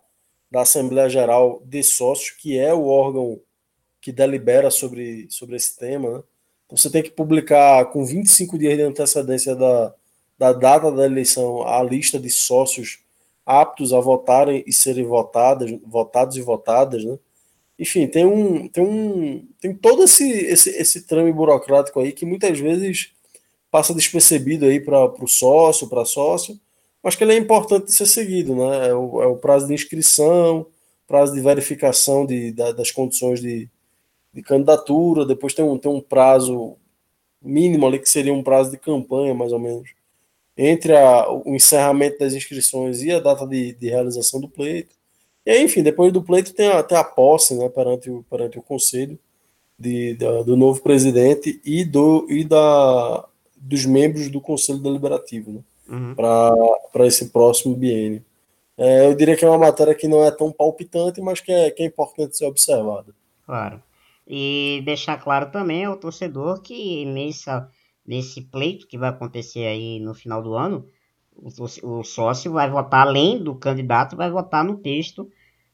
da 0.50 0.62
Assembleia 0.62 1.10
Geral 1.10 1.62
de 1.66 1.84
Sócios, 1.84 2.32
que 2.32 2.58
é 2.58 2.74
o 2.74 2.88
órgão 2.88 3.40
que 4.02 4.12
delibera 4.12 4.72
sobre, 4.72 5.28
sobre 5.30 5.56
esse 5.56 5.78
tema, 5.78 6.10
né? 6.10 6.24
Então, 6.66 6.78
você 6.78 6.90
tem 6.90 7.02
que 7.02 7.12
publicar 7.12 7.86
com 7.86 8.06
25 8.06 8.58
dias 8.58 8.76
de 8.76 8.84
antecedência 8.84 9.56
da, 9.56 9.94
da 10.38 10.52
data 10.52 10.92
da 10.92 11.06
eleição 11.06 11.66
a 11.66 11.82
lista 11.82 12.20
de 12.20 12.30
sócios 12.30 13.00
aptos 13.46 13.94
a 13.94 14.00
votarem 14.02 14.64
e 14.68 14.74
serem 14.74 15.06
votadas, 15.06 15.72
votados 15.86 16.36
e 16.36 16.42
votadas, 16.42 17.04
né? 17.06 17.18
Enfim, 17.80 18.08
tem 18.08 18.26
um 18.26 18.68
tem 18.68 18.84
um 18.84 19.48
tem 19.62 19.74
todo 19.74 20.04
esse 20.04 20.30
esse, 20.30 20.70
esse 20.72 21.06
trame 21.06 21.32
burocrático 21.32 22.00
aí 22.00 22.12
que 22.12 22.26
muitas 22.26 22.60
vezes 22.60 23.12
passa 23.72 23.94
despercebido 23.94 24.66
aí 24.66 24.80
para 24.80 25.06
o 25.24 25.28
sócio, 25.28 25.88
para 25.88 26.04
sócio, 26.04 26.60
mas 27.04 27.16
que 27.16 27.24
ele 27.24 27.34
é 27.34 27.38
importante 27.38 27.92
ser 27.92 28.06
seguido, 28.06 28.56
né? 28.56 28.90
É 28.90 28.94
o, 28.94 29.22
é 29.22 29.28
o 29.28 29.38
prazo 29.38 29.68
de 29.68 29.74
inscrição, 29.74 30.68
prazo 31.08 31.34
de 31.34 31.42
verificação 31.42 32.26
de, 32.26 32.52
da, 32.52 32.72
das 32.72 32.92
condições 32.92 33.40
de, 33.40 33.70
de 34.34 34.42
candidatura, 34.42 35.26
depois 35.26 35.54
tem 35.54 35.64
um, 35.64 35.78
tem 35.78 35.92
um 35.92 36.02
prazo 36.02 36.76
mínimo 37.42 37.88
ali, 37.88 38.00
que 38.00 38.10
seria 38.10 38.34
um 38.34 38.44
prazo 38.44 38.72
de 38.72 38.78
campanha, 38.78 39.34
mais 39.34 39.54
ou 39.54 39.60
menos, 39.60 39.90
entre 40.58 40.96
a, 40.96 41.32
o 41.32 41.56
encerramento 41.56 42.20
das 42.20 42.34
inscrições 42.34 43.02
e 43.02 43.12
a 43.12 43.20
data 43.20 43.46
de, 43.46 43.74
de 43.74 43.90
realização 43.90 44.42
do 44.42 44.50
pleito. 44.50 44.96
E 45.46 45.52
aí, 45.52 45.64
enfim, 45.64 45.82
depois 45.82 46.12
do 46.12 46.22
pleito 46.22 46.54
tem 46.54 46.68
a, 46.68 46.84
tem 46.84 46.98
a 46.98 47.04
posse 47.04 47.56
né, 47.56 47.70
perante, 47.70 48.10
o, 48.10 48.24
perante 48.30 48.60
o 48.60 48.62
conselho 48.62 49.18
de, 49.80 50.16
da, 50.16 50.42
do 50.42 50.58
novo 50.58 50.82
presidente 50.82 51.62
e, 51.64 51.86
do, 51.86 52.26
e 52.30 52.44
da, 52.44 53.26
dos 53.56 53.86
membros 53.86 54.30
do 54.30 54.42
Conselho 54.42 54.80
Deliberativo 54.80 55.52
né, 55.52 55.60
uhum. 55.90 56.16
para 56.16 57.06
esse 57.06 57.30
próximo 57.30 57.76
biênio. 57.76 58.24
É, 58.78 59.08
eu 59.08 59.16
diria 59.16 59.36
que 59.36 59.44
é 59.44 59.50
uma 59.50 59.58
matéria 59.58 59.96
que 59.96 60.08
não 60.08 60.24
é 60.24 60.30
tão 60.30 60.52
palpitante, 60.52 61.20
mas 61.20 61.42
que 61.42 61.52
é, 61.52 61.72
que 61.72 61.82
é 61.82 61.86
importante 61.86 62.38
ser 62.38 62.46
observada. 62.46 63.14
Claro. 63.46 63.82
E 64.28 64.82
deixar 64.86 65.18
claro 65.18 65.50
também 65.52 65.86
ao 65.86 65.98
torcedor 65.98 66.62
que 66.62 67.06
nessa, 67.06 67.70
nesse 68.06 68.42
pleito 68.42 68.88
que 68.88 68.98
vai 68.98 69.10
acontecer 69.10 69.66
aí 69.66 70.00
no 70.00 70.14
final 70.14 70.44
do 70.44 70.54
ano, 70.54 70.86
o, 71.36 72.00
o 72.00 72.04
sócio 72.04 72.52
vai 72.52 72.70
votar, 72.70 73.08
além 73.08 73.42
do 73.42 73.56
candidato, 73.56 74.16
vai 74.16 74.30
votar 74.30 74.64
no 74.64 74.78
texto 74.78 75.30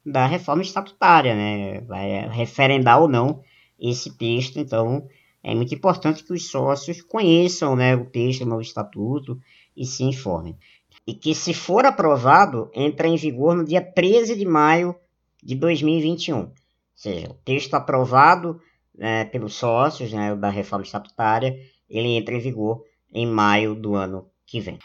da 0.06 0.26
reforma 0.26 0.62
estatutária, 0.62 1.36
né? 1.36 1.82
Vai 1.82 2.28
referendar 2.30 3.02
ou 3.02 3.08
não 3.08 3.42
esse 3.80 4.16
texto, 4.18 4.60
então 4.60 5.08
é 5.44 5.54
muito 5.54 5.74
importante 5.76 6.24
que 6.24 6.32
os 6.32 6.50
sócios 6.50 7.02
conheçam 7.02 7.76
né, 7.76 7.96
o 7.96 8.06
texto 8.06 8.46
do 8.46 8.62
estatuto 8.62 9.40
e 9.76 9.86
se 9.86 10.04
informem. 10.04 10.58
E 11.06 11.14
que, 11.14 11.36
se 11.36 11.54
for 11.54 11.86
aprovado, 11.86 12.70
entra 12.74 13.08
em 13.08 13.16
vigor 13.16 13.56
no 13.56 13.64
dia 13.64 13.82
13 13.82 14.36
de 14.36 14.46
maio 14.46 14.96
de 15.42 15.56
2021. 15.56 16.40
Ou 16.40 16.52
seja, 16.96 17.30
o 17.30 17.34
texto 17.34 17.74
aprovado 17.74 18.62
né, 18.96 19.26
pelos 19.26 19.56
sócios 19.56 20.14
né, 20.14 20.36
da 20.36 20.50
reforma 20.50 20.86
estatutária, 20.86 21.60
ele 21.90 22.10
entra 22.10 22.36
em 22.36 22.40
vigor 22.40 22.84
em 23.14 23.26
maio 23.26 23.76
do 23.76 23.96
ano 23.96 24.28
que 24.46 24.60
vem. 24.60 24.80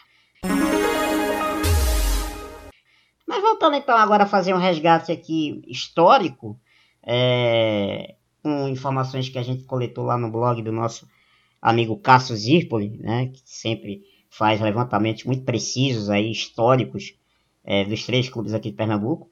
Mas 3.27 3.41
voltando 3.41 3.75
então 3.75 3.95
agora 3.95 4.23
a 4.23 4.27
fazer 4.27 4.53
um 4.53 4.57
resgate 4.57 5.11
aqui 5.11 5.61
histórico, 5.67 6.59
é, 7.03 8.15
com 8.41 8.67
informações 8.67 9.29
que 9.29 9.37
a 9.37 9.43
gente 9.43 9.63
coletou 9.63 10.03
lá 10.03 10.17
no 10.17 10.31
blog 10.31 10.61
do 10.61 10.71
nosso 10.71 11.07
amigo 11.61 11.97
Cássio 11.97 12.35
Zirpoli, 12.35 12.97
né, 12.97 13.27
que 13.27 13.41
sempre 13.45 14.01
faz 14.39 14.61
levantamentos 14.61 15.25
muito 15.25 15.43
precisos 15.43 16.09
aí, 16.09 16.31
históricos 16.31 17.13
é, 17.61 17.83
dos 17.83 18.05
três 18.05 18.29
clubes 18.29 18.53
aqui 18.53 18.71
de 18.71 18.77
Pernambuco. 18.77 19.29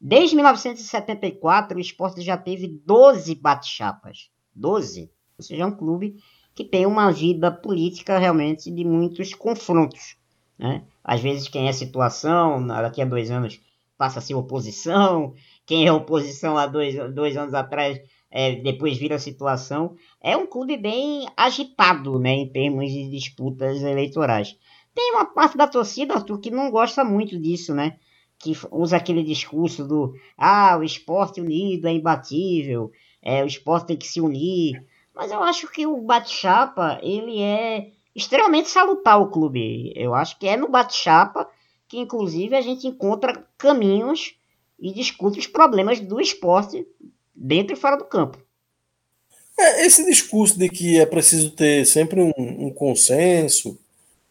Desde 0.00 0.36
1974, 0.36 1.76
o 1.76 1.80
esporte 1.80 2.20
já 2.20 2.36
teve 2.36 2.68
12 2.86 3.34
bate-chapas. 3.34 4.30
12. 4.54 5.10
Ou 5.36 5.44
seja, 5.44 5.64
é 5.64 5.66
um 5.66 5.76
clube 5.76 6.22
que 6.54 6.62
tem 6.62 6.86
uma 6.86 7.10
vida 7.10 7.50
política 7.50 8.16
realmente 8.16 8.70
de 8.70 8.84
muitos 8.84 9.34
confrontos. 9.34 10.16
Né? 10.56 10.84
Às 11.02 11.20
vezes, 11.20 11.48
quem 11.48 11.66
é 11.66 11.72
situação, 11.72 12.64
daqui 12.64 13.02
a 13.02 13.04
dois 13.04 13.32
anos 13.32 13.60
passa 13.98 14.20
a 14.20 14.22
ser 14.22 14.36
oposição. 14.36 15.34
Quem 15.66 15.88
é 15.88 15.92
oposição 15.92 16.56
há 16.56 16.68
dois, 16.68 16.94
dois 17.12 17.36
anos 17.36 17.54
atrás 17.54 18.00
é, 18.36 18.56
depois 18.56 18.98
vira 18.98 19.14
a 19.14 19.20
situação. 19.20 19.94
É 20.20 20.36
um 20.36 20.44
clube 20.44 20.76
bem 20.76 21.24
agitado, 21.36 22.18
né, 22.18 22.32
em 22.32 22.48
termos 22.48 22.90
de 22.90 23.08
disputas 23.08 23.80
eleitorais. 23.80 24.58
Tem 24.92 25.12
uma 25.12 25.24
parte 25.24 25.56
da 25.56 25.68
torcida, 25.68 26.14
Arthur, 26.14 26.40
que 26.40 26.50
não 26.50 26.68
gosta 26.68 27.04
muito 27.04 27.38
disso, 27.40 27.72
né? 27.72 27.96
Que 28.36 28.52
usa 28.72 28.96
aquele 28.96 29.22
discurso 29.22 29.86
do 29.86 30.14
ah, 30.36 30.76
o 30.76 30.82
esporte 30.82 31.40
unido 31.40 31.86
é 31.86 31.92
imbatível, 31.92 32.90
é, 33.22 33.44
o 33.44 33.46
esporte 33.46 33.86
tem 33.86 33.96
que 33.96 34.08
se 34.08 34.20
unir. 34.20 34.84
Mas 35.14 35.30
eu 35.30 35.40
acho 35.40 35.70
que 35.70 35.86
o 35.86 36.02
bate-chapa, 36.02 36.98
ele 37.04 37.40
é 37.40 37.92
extremamente 38.16 38.68
salutar 38.68 39.20
o 39.20 39.30
clube. 39.30 39.92
Eu 39.94 40.12
acho 40.12 40.36
que 40.40 40.48
é 40.48 40.56
no 40.56 40.68
bate-chapa 40.68 41.48
que, 41.86 42.00
inclusive, 42.00 42.56
a 42.56 42.60
gente 42.60 42.88
encontra 42.88 43.46
caminhos 43.56 44.34
e 44.76 44.92
discute 44.92 45.38
os 45.38 45.46
problemas 45.46 46.00
do 46.00 46.20
esporte 46.20 46.84
dentro 47.34 47.74
e 47.74 47.76
fora 47.76 47.96
do 47.96 48.04
campo. 48.04 48.38
É, 49.58 49.86
esse 49.86 50.04
discurso 50.04 50.58
de 50.58 50.68
que 50.68 50.98
é 50.98 51.06
preciso 51.06 51.50
ter 51.50 51.86
sempre 51.86 52.20
um, 52.20 52.32
um, 52.36 52.70
consenso, 52.70 53.78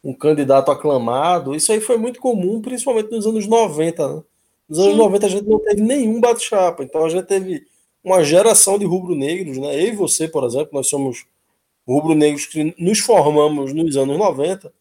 um 0.04 0.14
candidato 0.14 0.70
aclamado, 0.70 1.56
isso 1.56 1.72
aí 1.72 1.80
foi 1.80 1.98
muito 1.98 2.20
comum, 2.20 2.62
principalmente 2.62 3.12
nos 3.12 3.26
anos 3.26 3.48
90. 3.48 4.08
Né? 4.16 4.24
Nos 4.68 4.80
anos 4.80 4.92
Sim. 4.92 4.98
90 4.98 5.26
a 5.26 5.30
gente 5.30 5.48
não 5.48 5.60
teve 5.60 5.82
nenhum 5.82 6.20
bate-chapa, 6.20 6.84
então 6.84 7.06
a 7.06 7.10
gente 7.10 7.26
teve 7.26 7.66
uma 8.04 8.24
geração 8.24 8.78
de 8.78 8.86
rubro-negros, 8.86 9.58
né? 9.58 9.76
Eu 9.76 9.88
e 9.88 9.96
você, 9.96 10.28
por 10.28 10.44
exemplo, 10.44 10.70
nós 10.74 10.90
somos 10.90 11.26
rubro-negros 11.88 12.46
que 12.46 12.76
nos 12.78 13.00
formamos 13.00 13.74
nos 13.74 13.96
anos 13.96 14.18
90, 14.18 14.74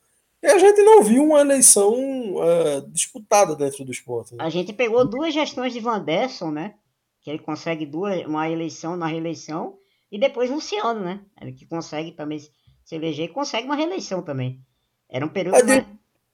e 0.43 0.47
a 0.49 0.59
gente 0.59 0.83
não 0.83 1.05
viu 1.05 1.23
uma 1.23 1.41
eleição 1.41 1.95
é, 2.43 2.81
disputada 2.89 3.55
dentro 3.55 3.85
do 3.85 3.93
esporte. 3.93 4.35
Né? 4.35 4.43
A 4.43 4.51
gente 4.51 4.73
pegou 4.73 5.05
duas 5.05 5.33
gestões 5.33 5.73
de 5.73 5.79
Van 5.79 6.01
Derson, 6.01 6.51
né? 6.51 6.75
Que 7.23 7.31
ele 7.31 7.39
consegue 7.39 7.87
duas, 7.87 8.25
uma 8.27 8.49
eleição 8.51 8.97
na 8.97 9.07
reeleição, 9.07 9.79
e 10.11 10.19
depois 10.19 10.51
Luciano, 10.51 11.01
né? 11.01 11.21
Ele 11.41 11.53
que 11.53 11.65
consegue 11.65 12.13
também 12.13 12.39
se 12.39 12.95
eleger 12.95 13.27
e 13.27 13.33
consegue 13.33 13.67
uma 13.67 13.77
reeleição 13.77 14.23
também. 14.23 14.61
Era 15.09 15.25
um 15.25 15.29
período. 15.29 15.57
É 15.57 15.63
de, 15.63 15.87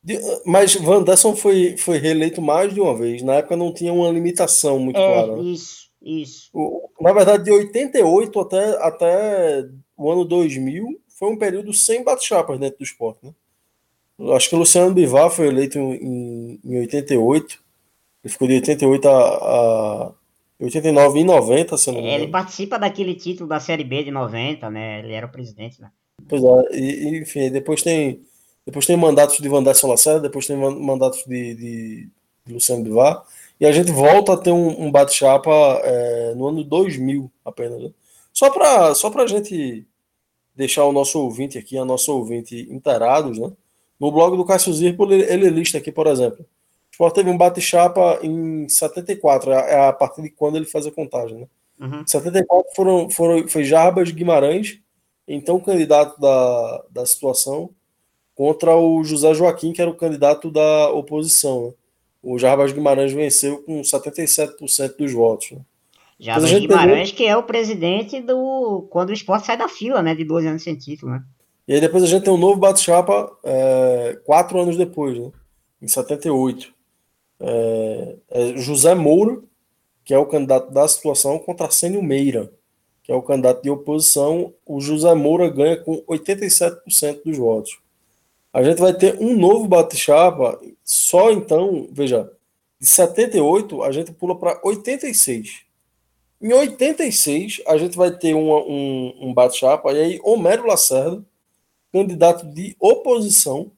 de, 0.02 0.18
mas 0.46 0.74
Van 0.74 1.02
Derson 1.02 1.36
foi, 1.36 1.76
foi 1.76 1.98
reeleito 1.98 2.40
mais 2.40 2.72
de 2.72 2.80
uma 2.80 2.96
vez. 2.96 3.22
Na 3.22 3.34
época 3.34 3.56
não 3.56 3.72
tinha 3.72 3.92
uma 3.92 4.10
limitação 4.10 4.78
muito 4.78 4.98
é, 4.98 5.06
clara. 5.06 5.36
Né? 5.36 5.42
Isso, 5.42 5.90
isso. 6.02 6.50
O, 6.52 6.90
na 7.00 7.12
verdade, 7.12 7.44
de 7.44 7.50
88 7.50 8.40
até, 8.40 8.82
até 8.82 9.68
o 9.96 10.10
ano 10.10 10.24
2000 10.24 11.00
foi 11.08 11.30
um 11.30 11.36
período 11.36 11.72
sem 11.72 12.02
bate-chapas 12.02 12.58
dentro 12.58 12.78
do 12.78 12.84
esporte. 12.84 13.24
Né? 13.24 13.34
Acho 14.34 14.48
que 14.48 14.54
o 14.56 14.58
Luciano 14.58 14.94
Bivar 14.94 15.30
foi 15.30 15.48
eleito 15.48 15.78
em, 15.78 16.60
em 16.64 16.78
88. 16.80 17.62
Ele 18.24 18.32
ficou 18.32 18.48
de 18.48 18.54
88 18.54 19.08
a, 19.08 19.12
a 19.12 20.14
89 20.60 21.20
e 21.20 21.24
90, 21.24 21.76
se 21.76 21.86
não 21.88 21.94
me 21.94 22.00
engano. 22.00 22.22
Ele 22.22 22.32
participa 22.32 22.78
daquele 22.78 23.14
título 23.14 23.48
da 23.48 23.60
Série 23.60 23.84
B 23.84 24.04
de 24.04 24.10
90, 24.10 24.68
né? 24.70 25.00
Ele 25.00 25.12
era 25.12 25.26
o 25.26 25.30
presidente, 25.30 25.80
né? 25.80 25.90
Pois 26.28 26.42
é, 26.42 26.76
e, 26.76 27.18
enfim, 27.20 27.50
depois 27.50 27.82
tem 27.82 28.20
depois 28.68 28.84
tem 28.84 28.98
mandatos 28.98 29.38
de 29.38 29.48
Vanderson 29.48 29.88
Lacerda, 29.88 30.20
depois 30.20 30.46
tem 30.46 30.54
mandatos 30.54 31.24
de, 31.26 31.54
de, 31.54 32.08
de 32.44 32.52
Luciano 32.52 32.84
Bivar, 32.84 33.24
e 33.58 33.64
a 33.64 33.72
gente 33.72 33.90
volta 33.90 34.34
a 34.34 34.36
ter 34.36 34.50
um, 34.50 34.82
um 34.82 34.92
bate-chapa 34.92 35.50
é, 35.82 36.34
no 36.34 36.48
ano 36.48 36.62
2000 36.62 37.30
apenas. 37.42 37.82
Né? 37.82 37.90
Só 38.30 38.50
para 38.50 38.94
só 38.94 39.10
a 39.10 39.26
gente 39.26 39.86
deixar 40.54 40.84
o 40.84 40.92
nosso 40.92 41.18
ouvinte 41.18 41.56
aqui, 41.56 41.78
a 41.78 41.84
nossa 41.84 42.12
ouvinte 42.12 42.68
inteirados, 42.70 43.38
né? 43.38 43.50
No 43.98 44.12
blog 44.12 44.36
do 44.36 44.44
Cássio 44.44 44.74
Zirpo, 44.74 45.10
ele, 45.10 45.22
ele 45.32 45.48
lista 45.48 45.78
aqui, 45.78 45.90
por 45.90 46.06
exemplo, 46.06 46.44
Sport 46.98 47.14
teve 47.14 47.30
um 47.30 47.38
bate-chapa 47.38 48.18
em 48.24 48.68
74, 48.68 49.52
é, 49.52 49.88
a 49.88 49.92
partir 49.92 50.20
de 50.20 50.30
quando 50.30 50.56
ele 50.56 50.64
faz 50.64 50.84
a 50.84 50.90
contagem, 50.90 51.38
né? 51.38 51.46
Uhum. 51.80 52.04
74 52.04 52.74
foram, 52.74 53.08
foram, 53.08 53.46
foi 53.46 53.62
Jarbas 53.62 54.10
Guimarães, 54.10 54.80
então 55.28 55.60
candidato 55.60 56.20
da, 56.20 56.84
da 56.90 57.06
situação, 57.06 57.70
contra 58.34 58.74
o 58.74 59.04
José 59.04 59.32
Joaquim, 59.32 59.72
que 59.72 59.80
era 59.80 59.88
o 59.88 59.94
candidato 59.94 60.50
da 60.50 60.90
oposição. 60.90 61.66
Né? 61.66 61.72
O 62.20 62.36
Jarbas 62.36 62.72
Guimarães 62.72 63.12
venceu 63.12 63.62
com 63.62 63.80
77% 63.80 64.96
dos 64.96 65.12
votos. 65.12 65.52
Né? 65.52 65.60
Jarbas 66.18 66.50
Guimarães, 66.52 67.12
que 67.12 67.24
é 67.24 67.36
o 67.36 67.44
presidente 67.44 68.20
do. 68.20 68.88
quando 68.90 69.10
o 69.10 69.14
esporte 69.14 69.46
sai 69.46 69.56
da 69.56 69.68
fila, 69.68 70.02
né? 70.02 70.16
De 70.16 70.24
12 70.24 70.48
anos 70.48 70.64
sem 70.64 70.74
título, 70.74 71.12
né? 71.12 71.22
E 71.68 71.74
aí 71.74 71.80
depois 71.80 72.02
a 72.02 72.08
gente 72.08 72.24
tem 72.24 72.32
um 72.32 72.38
novo 72.38 72.58
bate-chapa 72.58 73.30
é, 73.44 74.18
quatro 74.24 74.60
anos 74.60 74.76
depois, 74.76 75.16
né? 75.16 75.30
Em 75.80 75.86
78. 75.86 76.76
É, 77.40 78.16
é 78.30 78.56
José 78.56 78.94
Moura, 78.94 79.40
que 80.04 80.14
é 80.14 80.18
o 80.18 80.26
candidato 80.26 80.72
da 80.72 80.88
situação, 80.88 81.38
contra 81.38 81.66
Arsênio 81.66 82.02
Meira, 82.02 82.52
que 83.02 83.12
é 83.12 83.14
o 83.14 83.22
candidato 83.22 83.62
de 83.62 83.70
oposição. 83.70 84.52
O 84.64 84.80
José 84.80 85.14
Moura 85.14 85.48
ganha 85.48 85.76
com 85.76 86.02
87% 86.02 87.22
dos 87.24 87.36
votos. 87.36 87.78
A 88.52 88.62
gente 88.62 88.80
vai 88.80 88.94
ter 88.94 89.16
um 89.20 89.36
novo 89.36 89.68
bate-chapa, 89.68 90.60
só 90.82 91.30
então, 91.30 91.88
veja, 91.92 92.32
de 92.80 92.86
78 92.86 93.82
a 93.82 93.92
gente 93.92 94.12
pula 94.12 94.38
para 94.38 94.58
86. 94.64 95.62
Em 96.40 96.52
86 96.52 97.62
a 97.66 97.76
gente 97.76 97.96
vai 97.96 98.10
ter 98.10 98.34
uma, 98.34 98.60
um, 98.60 99.14
um 99.20 99.34
bate-chapa, 99.34 99.92
e 99.92 100.00
aí 100.00 100.20
Homero 100.22 100.66
Lacerda, 100.66 101.22
candidato 101.92 102.46
de 102.46 102.76
oposição, 102.80 103.70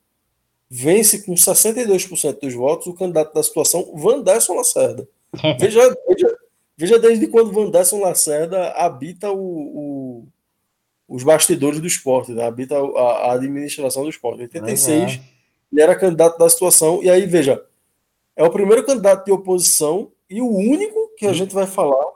vence 0.71 1.23
com 1.23 1.35
62% 1.35 2.41
dos 2.41 2.55
votos 2.55 2.87
o 2.87 2.95
candidato 2.95 3.35
da 3.35 3.43
situação, 3.43 3.93
Vanderson 3.97 4.55
Lacerda. 4.55 5.09
veja, 5.59 5.97
veja, 6.09 6.39
veja 6.77 6.99
desde 6.99 7.27
quando 7.27 7.53
Vanderson 7.53 8.01
Lacerda 8.01 8.71
habita 8.73 9.33
o, 9.33 9.39
o 9.39 10.29
os 11.11 11.25
bastidores 11.25 11.81
do 11.81 11.89
esporte, 11.89 12.31
né? 12.31 12.45
habita 12.45 12.77
a, 12.79 13.01
a, 13.01 13.33
administração 13.33 14.05
do 14.05 14.09
esporte. 14.09 14.39
Em 14.39 14.43
86, 14.43 15.15
é. 15.15 15.21
ele 15.73 15.83
era 15.83 15.99
candidato 15.99 16.39
da 16.39 16.49
situação, 16.49 17.03
e 17.03 17.11
aí, 17.11 17.27
veja, 17.27 17.61
é 18.37 18.45
o 18.45 18.51
primeiro 18.51 18.87
candidato 18.87 19.25
de 19.25 19.33
oposição 19.33 20.13
e 20.31 20.41
o 20.41 20.47
único 20.49 21.13
que 21.17 21.27
a 21.27 21.33
gente 21.33 21.53
vai 21.53 21.67
falar 21.67 22.07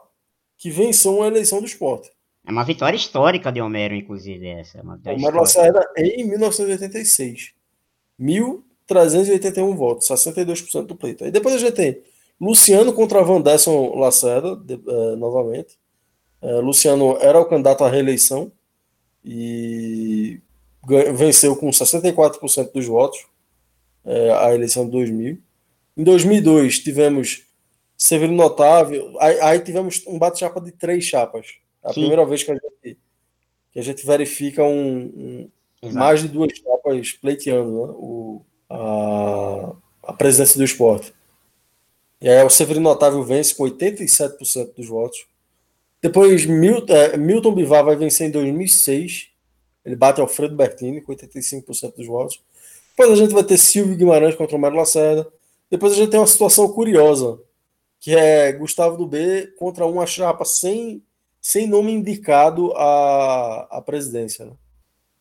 que 0.56 0.70
venceu 0.70 1.16
uma 1.16 1.26
eleição 1.26 1.58
do 1.58 1.66
esporte. 1.66 2.08
É 2.46 2.52
uma 2.52 2.62
vitória 2.62 2.96
histórica 2.96 3.50
de 3.50 3.60
Homero, 3.60 3.94
inclusive, 3.94 4.46
essa. 4.46 4.78
É 4.78 4.82
uma 4.82 5.00
Homero 5.04 5.38
Lacerda 5.38 5.84
em 5.96 6.24
1986. 6.28 7.52
1.381 8.20 9.76
votos, 9.76 10.08
62% 10.08 10.86
do 10.86 10.96
pleito. 10.96 11.24
Aí 11.24 11.30
depois 11.30 11.54
a 11.54 11.58
gente 11.58 11.74
tem 11.74 12.02
Luciano 12.40 12.92
contra 12.92 13.22
Vanderson 13.22 13.94
Lacerda, 13.96 14.56
de, 14.56 14.74
uh, 14.74 15.16
novamente. 15.16 15.78
Uh, 16.42 16.60
Luciano 16.60 17.16
era 17.20 17.40
o 17.40 17.44
candidato 17.44 17.84
à 17.84 17.88
reeleição, 17.88 18.52
e 19.24 20.40
venceu 21.14 21.56
com 21.56 21.70
64% 21.70 22.72
dos 22.72 22.86
votos 22.86 23.26
é, 24.04 24.30
a 24.32 24.54
eleição 24.54 24.84
de 24.84 24.90
2000. 24.92 25.38
Em 25.96 26.04
2002 26.04 26.80
tivemos 26.80 27.46
Severino 27.96 28.42
Otávio, 28.42 29.16
aí, 29.18 29.40
aí 29.40 29.60
tivemos 29.60 30.02
um 30.06 30.18
bate-chapa 30.18 30.60
de 30.60 30.72
três 30.72 31.04
chapas. 31.04 31.54
É 31.82 31.88
a 31.88 31.92
Sim. 31.92 32.00
primeira 32.00 32.26
vez 32.26 32.42
que 32.42 32.50
a 32.50 32.54
gente, 32.54 32.98
que 33.72 33.78
a 33.78 33.82
gente 33.82 34.04
verifica 34.04 34.62
um, 34.62 34.98
um 35.16 35.50
mais 35.92 36.22
de 36.22 36.28
duas 36.28 36.52
chapas 36.56 37.12
pleiteando 37.12 37.70
né, 37.70 37.92
o, 37.96 38.42
a, 38.70 39.72
a 40.04 40.12
presidência 40.12 40.56
do 40.56 40.64
esporte. 40.64 41.12
E 42.20 42.28
aí 42.28 42.42
o 42.42 42.50
Severino 42.50 42.88
Otávio 42.88 43.22
vence 43.22 43.54
com 43.54 43.64
87% 43.64 44.74
dos 44.74 44.88
votos. 44.88 45.26
Depois, 46.00 46.46
Milton, 46.46 46.94
é, 46.94 47.16
Milton 47.16 47.54
Bivar 47.54 47.84
vai 47.84 47.96
vencer 47.96 48.28
em 48.28 48.30
2006. 48.30 49.28
Ele 49.84 49.96
bate 49.96 50.20
Alfredo 50.20 50.56
Bertini 50.56 51.00
com 51.00 51.12
85% 51.14 51.96
dos 51.96 52.06
votos. 52.06 52.40
Depois 52.90 53.10
a 53.10 53.16
gente 53.16 53.34
vai 53.34 53.42
ter 53.42 53.58
Silvio 53.58 53.96
Guimarães 53.96 54.34
contra 54.34 54.56
o 54.56 54.58
Mário 54.58 54.76
Lacerda. 54.76 55.26
Depois 55.70 55.92
a 55.92 55.96
gente 55.96 56.10
tem 56.10 56.20
uma 56.20 56.26
situação 56.26 56.68
curiosa, 56.68 57.40
que 57.98 58.14
é 58.14 58.52
Gustavo 58.52 58.96
do 58.96 59.06
B 59.06 59.52
contra 59.58 59.84
uma 59.84 60.06
chapa 60.06 60.44
sem, 60.44 61.02
sem 61.40 61.66
nome 61.66 61.92
indicado 61.92 62.72
à, 62.76 63.66
à 63.70 63.82
presidência. 63.82 64.46
Né? 64.46 64.52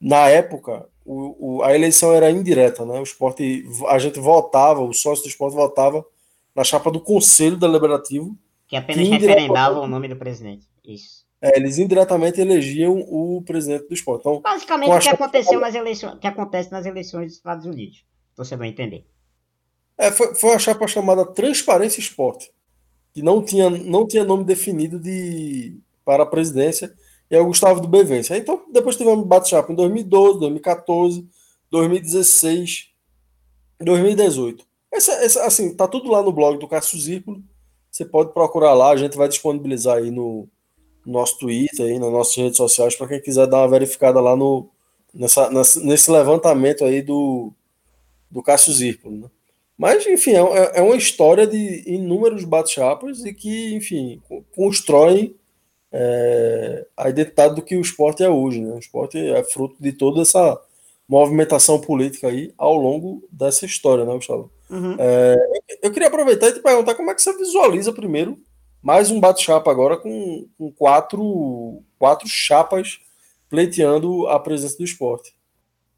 Na 0.04 0.28
época, 0.28 0.86
o, 1.06 1.56
o, 1.60 1.64
a 1.64 1.74
eleição 1.74 2.14
era 2.14 2.30
indireta, 2.30 2.86
né? 2.86 3.00
O 3.00 3.04
esporte, 3.04 3.66
a 3.88 3.98
gente 3.98 4.20
votava, 4.20 4.82
o 4.82 4.92
sócio 4.92 5.24
do 5.24 5.30
esporte 5.30 5.56
votava 5.56 6.06
na 6.54 6.62
chapa 6.62 6.92
do 6.92 7.00
Conselho 7.00 7.56
Deliberativo. 7.56 8.38
Que 8.68 8.76
apenas 8.76 9.08
que 9.08 9.14
referendava 9.14 9.80
o 9.80 9.88
nome 9.88 10.10
do 10.10 10.18
presidente. 10.18 10.68
Isso. 10.84 11.24
É, 11.42 11.58
eles 11.58 11.78
indiretamente 11.78 12.42
elegiam 12.42 13.00
o 13.00 13.42
presidente 13.46 13.88
do 13.88 13.94
esporte. 13.94 14.22
Então, 14.22 14.42
Basicamente 14.42 14.92
o 14.92 15.00
que 15.00 15.10
aconteceu 15.10 15.60
nas 15.62 15.74
eleições, 15.74 16.20
que 16.20 16.28
acontece 16.28 16.70
nas 16.70 16.86
eleições 16.86 17.28
dos 17.28 17.36
Estados 17.38 17.66
Unidos. 17.66 18.04
Você 18.36 18.58
vai 18.58 18.68
entender. 18.68 19.06
É, 19.98 20.12
foi, 20.12 20.36
foi 20.36 20.54
a 20.54 20.60
chapa 20.60 20.86
chamada 20.86 21.26
Transparência 21.26 22.02
Esporte, 22.02 22.52
que 23.14 23.22
não 23.22 23.42
tinha, 23.42 23.70
não 23.70 24.06
tinha 24.06 24.26
nome 24.26 24.44
definido 24.44 25.00
de, 25.00 25.78
para 26.04 26.24
a 26.24 26.26
presidência, 26.26 26.94
e 27.34 27.36
aí 27.36 27.42
o 27.42 27.48
Gustavo 27.48 27.82
do 27.82 27.88
B 27.88 28.04
vence. 28.04 28.38
Então, 28.38 28.62
depois 28.72 28.96
tivemos 28.96 29.26
bate-chapa 29.26 29.74
em 29.74 29.76
2012, 29.76 30.40
2014, 30.40 31.28
2016, 31.72 32.90
2018. 33.82 34.64
Essa, 34.92 35.14
essa, 35.14 35.44
assim, 35.44 35.74
tá 35.74 35.88
tudo 35.88 36.12
lá 36.12 36.22
no 36.22 36.32
blog 36.32 36.60
do 36.60 36.68
Cássio 36.68 37.00
Zirculo. 37.00 37.42
Você 37.90 38.06
pode 38.06 38.34
procurar 38.34 38.76
lá, 38.76 38.92
a 38.92 38.96
gente 38.96 39.18
vai 39.18 39.28
disponibilizar 39.28 39.98
aí 39.98 40.12
no, 40.12 40.48
no 41.04 41.14
nosso 41.14 41.40
Twitter, 41.40 41.88
aí, 41.88 41.98
nas 41.98 42.12
nossas 42.12 42.36
redes 42.36 42.58
sociais, 42.58 42.96
para 42.96 43.08
quem 43.08 43.20
quiser 43.20 43.48
dar 43.48 43.62
uma 43.62 43.68
verificada 43.68 44.22
lá 44.22 44.36
no, 44.36 44.70
nessa, 45.12 45.50
nesse 45.50 46.12
levantamento 46.12 46.86
aí 46.86 47.02
do, 47.02 47.52
do 48.30 48.44
Cássio 48.44 48.72
Zirpolo. 48.72 49.22
Né? 49.22 49.28
Mas, 49.76 50.06
enfim, 50.06 50.34
é, 50.34 50.72
é 50.76 50.82
uma 50.84 50.96
história 50.96 51.48
de 51.48 51.84
inúmeros 51.88 52.44
bate-chapas 52.44 53.26
e 53.26 53.34
que, 53.34 53.74
enfim, 53.74 54.22
constroem 54.56 55.36
é, 55.94 56.86
a 56.98 57.10
identidade 57.10 57.56
do 57.56 57.62
que 57.62 57.78
o 57.78 57.82
esporte 57.82 58.24
é 58.24 58.30
hoje. 58.30 58.60
Né? 58.60 58.74
O 58.74 58.80
esporte 58.80 59.18
é 59.18 59.44
fruto 59.44 59.76
de 59.80 59.94
toda 59.94 60.22
essa 60.22 60.60
movimentação 61.08 61.80
política 61.80 62.28
aí 62.28 62.52
ao 62.58 62.76
longo 62.76 63.24
dessa 63.32 63.66
história, 63.66 64.04
né, 64.04 64.14
Gustavo? 64.14 64.52
Uhum. 64.70 64.96
É, 64.98 65.36
eu 65.84 65.92
queria 65.92 66.08
aproveitar 66.08 66.50
e 66.50 66.54
te 66.54 66.60
perguntar 66.60 66.96
como 66.96 67.12
é 67.12 67.16
que 67.16 67.22
você 67.22 67.38
visualiza 67.38 67.94
primeiro 67.94 68.38
mais 68.84 69.10
um 69.10 69.20
bate-chapa 69.20 69.72
agora 69.72 69.96
com, 69.96 70.46
com, 70.58 70.70
quatro, 70.72 71.82
quatro 71.98 72.28
chapas 72.28 73.00
pleiteando 73.50 74.28
a 74.28 74.38
presença 74.38 74.78
do 74.78 74.84
esporte. 74.84 75.34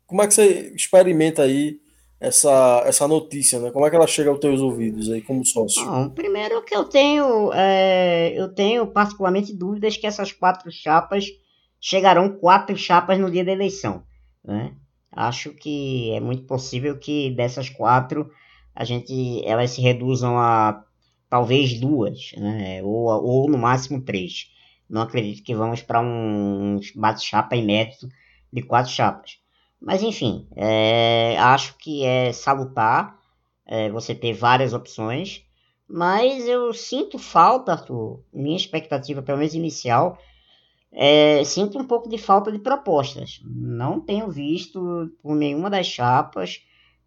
Como 0.05 0.21
é 0.21 0.27
que 0.27 0.33
você 0.35 0.71
experimenta 0.75 1.41
aí 1.41 1.79
essa, 2.19 2.83
essa 2.85 3.07
notícia, 3.07 3.59
né? 3.59 3.71
Como 3.71 3.85
é 3.85 3.89
que 3.89 3.95
ela 3.95 4.07
chega 4.07 4.29
aos 4.29 4.39
teus 4.39 4.61
ouvidos 4.61 5.11
aí 5.11 5.21
como 5.21 5.45
sócio? 5.45 5.85
Bom, 5.85 6.09
primeiro 6.09 6.63
que 6.63 6.75
eu 6.75 6.85
tenho, 6.85 7.51
é, 7.53 8.33
eu 8.35 8.53
tenho 8.53 8.87
particularmente 8.87 9.53
dúvidas 9.53 9.97
que 9.97 10.07
essas 10.07 10.31
quatro 10.31 10.71
chapas 10.71 11.25
chegarão 11.79 12.37
quatro 12.37 12.75
chapas 12.75 13.19
no 13.19 13.29
dia 13.29 13.45
da 13.45 13.51
eleição, 13.51 14.03
né? 14.43 14.73
Acho 15.11 15.53
que 15.53 16.11
é 16.11 16.19
muito 16.19 16.43
possível 16.43 16.97
que 16.97 17.31
dessas 17.31 17.69
quatro 17.69 18.29
a 18.75 18.83
gente 18.83 19.41
elas 19.45 19.71
se 19.71 19.81
reduzam 19.81 20.37
a 20.37 20.83
talvez 21.29 21.79
duas, 21.79 22.31
né? 22.37 22.83
ou, 22.83 23.07
ou 23.07 23.49
no 23.49 23.57
máximo 23.57 24.01
três. 24.01 24.51
Não 24.89 25.01
acredito 25.01 25.43
que 25.43 25.55
vamos 25.55 25.81
para 25.81 26.01
um 26.01 26.79
bate-chapa 26.95 27.55
inédito 27.55 28.07
de 28.51 28.61
quatro 28.61 28.91
chapas. 28.91 29.37
Mas 29.85 30.01
enfim, 30.01 30.47
é, 30.55 31.37
acho 31.37 31.77
que 31.77 32.03
é 32.03 32.33
salutar 32.33 33.19
é, 33.67 33.87
você 33.91 34.15
ter 34.15 34.33
várias 34.33 34.73
opções, 34.73 35.45
mas 35.87 36.47
eu 36.47 36.73
sinto 36.73 37.19
falta, 37.19 37.73
Arthur, 37.73 38.23
minha 38.33 38.57
expectativa, 38.57 39.21
pelo 39.21 39.37
menos 39.37 39.53
inicial, 39.53 40.17
é, 40.91 41.43
sinto 41.43 41.77
um 41.77 41.85
pouco 41.85 42.09
de 42.09 42.17
falta 42.17 42.51
de 42.51 42.57
propostas. 42.57 43.39
Não 43.45 43.99
tenho 44.01 44.31
visto 44.31 45.11
por 45.21 45.35
nenhuma 45.35 45.69
das 45.69 45.85
chapas 45.85 46.61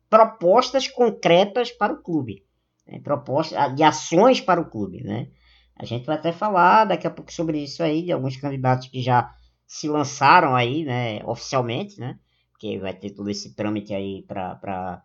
propostas 0.08 0.86
concretas 0.86 1.72
para 1.72 1.92
o 1.92 2.00
clube, 2.00 2.44
né? 2.86 3.00
propostas 3.00 3.74
de 3.74 3.82
ações 3.82 4.40
para 4.40 4.60
o 4.60 4.70
clube, 4.70 5.02
né? 5.02 5.28
A 5.74 5.84
gente 5.84 6.06
vai 6.06 6.14
até 6.14 6.30
falar 6.30 6.84
daqui 6.84 7.08
a 7.08 7.10
pouco 7.10 7.32
sobre 7.32 7.58
isso 7.58 7.82
aí, 7.82 8.02
de 8.02 8.12
alguns 8.12 8.36
candidatos 8.36 8.86
que 8.86 9.02
já 9.02 9.34
se 9.66 9.88
lançaram 9.88 10.54
aí, 10.54 10.84
né, 10.84 11.20
oficialmente, 11.24 12.00
né? 12.00 12.18
Porque 12.58 12.76
vai 12.76 12.92
ter 12.92 13.10
todo 13.10 13.30
esse 13.30 13.54
trâmite 13.54 13.94
aí 13.94 14.22
para 14.22 15.00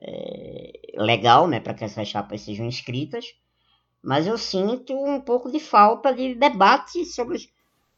é, 0.00 0.72
legal, 0.96 1.46
né, 1.46 1.60
para 1.60 1.74
que 1.74 1.84
essas 1.84 2.08
chapas 2.08 2.40
sejam 2.40 2.64
inscritas. 2.64 3.34
Mas 4.02 4.26
eu 4.26 4.38
sinto 4.38 4.94
um 4.94 5.20
pouco 5.20 5.52
de 5.52 5.60
falta 5.60 6.14
de 6.14 6.34
debate 6.34 7.04
sobre, 7.04 7.38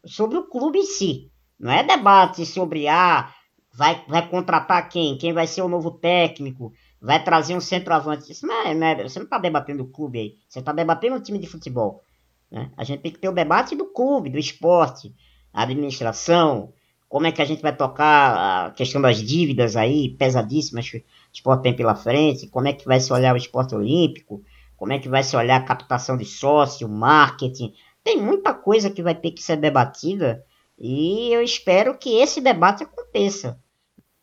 sobre 0.04 0.36
o 0.36 0.48
clube 0.48 0.80
em 0.80 0.86
si. 0.86 1.30
Não 1.56 1.70
é 1.70 1.84
debate 1.84 2.44
sobre 2.44 2.88
ah, 2.88 3.32
vai, 3.72 4.04
vai 4.08 4.28
contratar 4.28 4.88
quem, 4.88 5.16
quem 5.16 5.32
vai 5.32 5.46
ser 5.46 5.62
o 5.62 5.68
novo 5.68 5.92
técnico, 5.92 6.72
vai 7.00 7.22
trazer 7.22 7.54
um 7.54 7.60
centroavante. 7.60 8.32
Isso 8.32 8.44
não 8.44 8.54
é, 8.66 8.72
é 8.72 9.08
você 9.08 9.20
não 9.20 9.26
está 9.26 9.38
debatendo 9.38 9.84
o 9.84 9.88
clube 9.88 10.18
aí, 10.18 10.36
você 10.48 10.58
está 10.58 10.72
debatendo 10.72 11.14
o 11.14 11.20
time 11.20 11.38
de 11.38 11.46
futebol. 11.46 12.02
Né? 12.50 12.72
A 12.76 12.82
gente 12.82 13.02
tem 13.02 13.12
que 13.12 13.20
ter 13.20 13.28
o 13.28 13.32
debate 13.32 13.76
do 13.76 13.86
clube, 13.86 14.30
do 14.30 14.38
esporte, 14.38 15.14
a 15.52 15.62
administração, 15.62 16.72
como 17.08 17.26
é 17.26 17.32
que 17.32 17.40
a 17.40 17.44
gente 17.44 17.62
vai 17.62 17.74
tocar 17.74 18.66
a 18.66 18.70
questão 18.72 19.00
das 19.00 19.18
dívidas 19.22 19.76
aí, 19.76 20.10
pesadíssimas 20.10 20.90
que 20.90 20.98
o 20.98 21.04
esporte 21.32 21.62
tem 21.62 21.74
pela 21.74 21.94
frente, 21.94 22.48
como 22.48 22.68
é 22.68 22.72
que 22.72 22.84
vai 22.84 23.00
se 23.00 23.12
olhar 23.12 23.34
o 23.34 23.38
esporte 23.38 23.74
olímpico, 23.74 24.42
como 24.76 24.92
é 24.92 24.98
que 24.98 25.08
vai 25.08 25.22
se 25.22 25.36
olhar 25.36 25.56
a 25.56 25.64
captação 25.64 26.16
de 26.16 26.24
sócio, 26.24 26.88
marketing. 26.88 27.72
Tem 28.02 28.20
muita 28.20 28.52
coisa 28.52 28.90
que 28.90 29.02
vai 29.02 29.14
ter 29.14 29.30
que 29.30 29.42
ser 29.42 29.56
debatida 29.56 30.44
e 30.78 31.32
eu 31.32 31.42
espero 31.42 31.96
que 31.96 32.18
esse 32.18 32.40
debate 32.40 32.82
aconteça. 32.82 33.58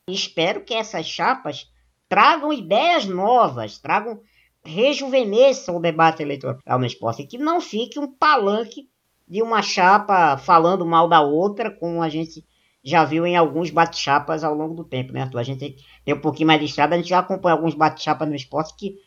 Espero 0.08 0.64
que 0.64 0.74
essas 0.74 1.06
chapas 1.06 1.72
tragam 2.10 2.52
ideias 2.54 3.06
novas, 3.06 3.80
tragam 3.80 4.22
rejuvenesçam 4.66 5.76
o 5.76 5.82
debate 5.82 6.22
eleitoral 6.22 6.80
no 6.80 6.86
esporte, 6.86 7.26
que 7.26 7.38
não 7.38 7.60
fique 7.60 8.00
um 8.00 8.08
palanque 8.08 8.90
de 9.28 9.42
uma 9.42 9.62
chapa 9.62 10.38
falando 10.38 10.86
mal 10.86 11.08
da 11.08 11.22
outra, 11.22 11.70
como 11.72 12.02
a 12.02 12.08
gente 12.08 12.46
já 12.84 13.06
viu 13.06 13.26
em 13.26 13.36
alguns 13.36 13.70
bate-chapas 13.70 14.44
ao 14.44 14.54
longo 14.54 14.74
do 14.74 14.84
tempo, 14.84 15.14
né, 15.14 15.22
Arthur? 15.22 15.40
A 15.40 15.44
gente 15.44 15.78
tem 16.04 16.14
um 16.14 16.20
pouquinho 16.20 16.48
mais 16.48 16.60
de 16.60 16.66
estrada, 16.66 16.96
a 16.96 16.98
gente 16.98 17.10
já 17.10 17.20
acompanha 17.20 17.56
alguns 17.56 17.74
bate-chapas 17.74 18.28
no 18.28 18.36
esporte 18.36 18.76
que. 18.76 19.00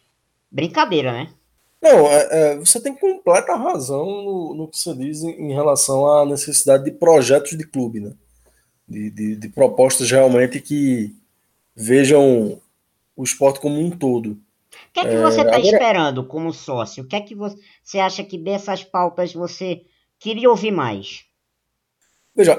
Brincadeira, 0.50 1.12
né? 1.12 1.28
Não, 1.82 2.06
é, 2.06 2.28
é, 2.30 2.56
você 2.56 2.80
tem 2.80 2.94
completa 2.94 3.54
razão 3.54 4.06
no, 4.06 4.54
no 4.54 4.68
que 4.68 4.78
você 4.78 4.94
diz 4.94 5.22
em, 5.22 5.50
em, 5.50 5.52
relação 5.52 6.06
à 6.08 6.24
necessidade 6.24 6.84
de 6.84 6.92
projetos 6.92 7.58
de 7.58 7.66
clube, 7.66 8.00
né? 8.00 8.12
de, 8.88 9.10
de, 9.10 9.36
de 9.36 9.48
propostas 9.48 10.10
realmente 10.10 10.60
que 10.60 11.14
vejam 11.74 12.60
o 13.16 13.24
esporte 13.24 13.60
como 13.60 13.80
um 13.80 13.90
todo. 13.90 14.32
O 14.32 14.92
que 14.92 15.00
é 15.00 15.04
que 15.04 15.16
você 15.16 15.40
está 15.40 15.52
é, 15.52 15.56
agora... 15.56 15.60
esperando 15.60 16.24
como 16.24 16.52
sócio? 16.52 17.04
O 17.04 17.06
que 17.06 17.16
é 17.16 17.20
que 17.20 17.34
você 17.34 17.98
acha 17.98 18.22
que 18.22 18.38
dessas 18.38 18.84
pautas 18.84 19.32
você 19.32 19.82
queria 20.18 20.48
ouvir 20.48 20.70
mais? 20.70 21.25
Veja, 22.36 22.56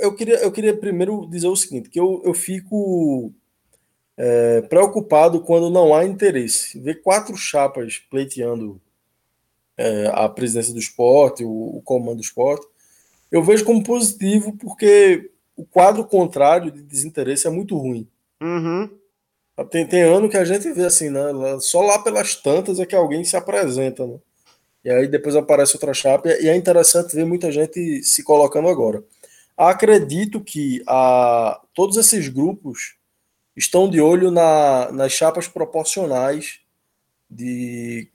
eu 0.00 0.14
queria, 0.14 0.36
eu 0.36 0.52
queria 0.52 0.76
primeiro 0.76 1.26
dizer 1.28 1.48
o 1.48 1.56
seguinte, 1.56 1.90
que 1.90 1.98
eu, 1.98 2.22
eu 2.24 2.32
fico 2.32 3.32
é, 4.16 4.60
preocupado 4.62 5.40
quando 5.40 5.68
não 5.68 5.92
há 5.92 6.04
interesse. 6.04 6.78
Ver 6.78 7.02
quatro 7.02 7.36
chapas 7.36 7.98
pleiteando 8.08 8.80
é, 9.76 10.06
a 10.14 10.28
presidência 10.28 10.72
do 10.72 10.78
esporte, 10.78 11.42
o, 11.42 11.78
o 11.78 11.82
comando 11.82 12.18
do 12.18 12.22
esporte, 12.22 12.64
eu 13.32 13.42
vejo 13.42 13.64
como 13.64 13.82
positivo 13.82 14.56
porque 14.56 15.30
o 15.56 15.64
quadro 15.64 16.04
contrário 16.04 16.70
de 16.70 16.82
desinteresse 16.82 17.48
é 17.48 17.50
muito 17.50 17.76
ruim. 17.76 18.08
Uhum. 18.40 18.90
Tem, 19.70 19.86
tem 19.86 20.02
ano 20.02 20.28
que 20.28 20.36
a 20.36 20.44
gente 20.44 20.72
vê 20.72 20.84
assim, 20.84 21.10
né? 21.10 21.20
Só 21.60 21.82
lá 21.82 21.98
pelas 21.98 22.34
tantas 22.36 22.78
é 22.78 22.86
que 22.86 22.94
alguém 22.94 23.24
se 23.24 23.36
apresenta, 23.36 24.06
né? 24.06 24.18
E 24.84 24.90
aí 24.90 25.06
depois 25.06 25.36
aparece 25.36 25.76
outra 25.76 25.92
chapa, 25.92 26.28
e 26.28 26.48
é 26.48 26.56
interessante 26.56 27.14
ver 27.14 27.24
muita 27.24 27.52
gente 27.52 28.02
se 28.02 28.22
colocando 28.22 28.68
agora. 28.68 29.04
Acredito 29.56 30.40
que 30.40 30.82
a, 30.86 31.60
todos 31.74 31.96
esses 31.98 32.28
grupos 32.28 32.96
estão 33.54 33.90
de 33.90 34.00
olho 34.00 34.30
na, 34.30 34.90
nas 34.90 35.12
chapas 35.12 35.46
proporcionais 35.46 36.60
de, 37.28 38.08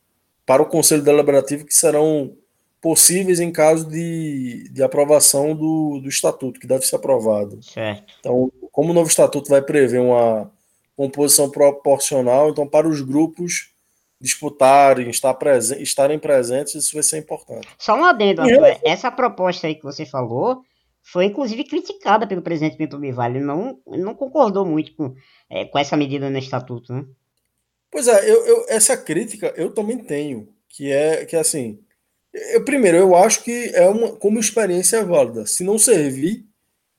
para 0.45 0.63
o 0.63 0.65
Conselho 0.65 1.03
Deliberativo 1.03 1.65
que 1.65 1.73
serão 1.73 2.35
possíveis 2.81 3.39
em 3.39 3.51
caso 3.51 3.87
de, 3.87 4.69
de 4.69 4.83
aprovação 4.83 5.55
do, 5.55 5.99
do 5.99 6.09
estatuto, 6.09 6.59
que 6.59 6.67
deve 6.67 6.85
ser 6.85 6.95
aprovado. 6.97 7.61
Certo. 7.63 8.13
Então, 8.19 8.51
como 8.71 8.91
o 8.91 8.93
novo 8.93 9.09
estatuto 9.09 9.49
vai 9.49 9.61
prever 9.61 9.99
uma 9.99 10.51
composição 10.95 11.49
proporcional, 11.49 12.49
então 12.49 12.67
para 12.67 12.87
os 12.87 13.01
grupos 13.01 13.74
disputarem, 14.19 15.09
estar 15.09 15.33
presen 15.33 15.81
estarem 15.81 16.17
presentes, 16.17 16.75
isso 16.75 16.93
vai 16.93 17.03
ser 17.03 17.17
importante. 17.17 17.67
Só 17.77 17.95
um 17.95 18.03
adendo. 18.03 18.41
Essa 18.83 19.11
proposta 19.11 19.67
aí 19.67 19.75
que 19.75 19.83
você 19.83 20.05
falou 20.05 20.61
foi 21.03 21.25
inclusive 21.25 21.63
criticada 21.63 22.25
pelo 22.25 22.41
presidente 22.41 22.77
Bento 22.77 22.97
Bivalho. 22.97 23.37
Ele 23.37 23.45
não, 23.45 23.79
não 23.85 24.15
concordou 24.15 24.65
muito 24.65 24.95
com, 24.95 25.13
é, 25.49 25.65
com 25.65 25.77
essa 25.77 25.95
medida 25.95 26.29
no 26.29 26.37
estatuto, 26.37 26.93
né? 26.93 27.05
Pois 27.91 28.07
é, 28.07 28.29
eu, 28.29 28.45
eu, 28.45 28.65
essa 28.67 28.97
crítica 28.97 29.53
eu 29.55 29.71
também 29.71 29.97
tenho, 29.97 30.49
que 30.67 30.91
é 30.91 31.25
que 31.25 31.35
assim, 31.35 31.79
eu, 32.33 32.65
primeiro, 32.65 32.97
eu 32.97 33.15
acho 33.15 33.43
que 33.43 33.71
é 33.73 33.87
uma 33.87 34.11
como 34.17 34.39
experiência 34.39 34.97
é 34.97 35.03
válida. 35.03 35.45
Se 35.45 35.63
não 35.63 35.77
servir, 35.77 36.45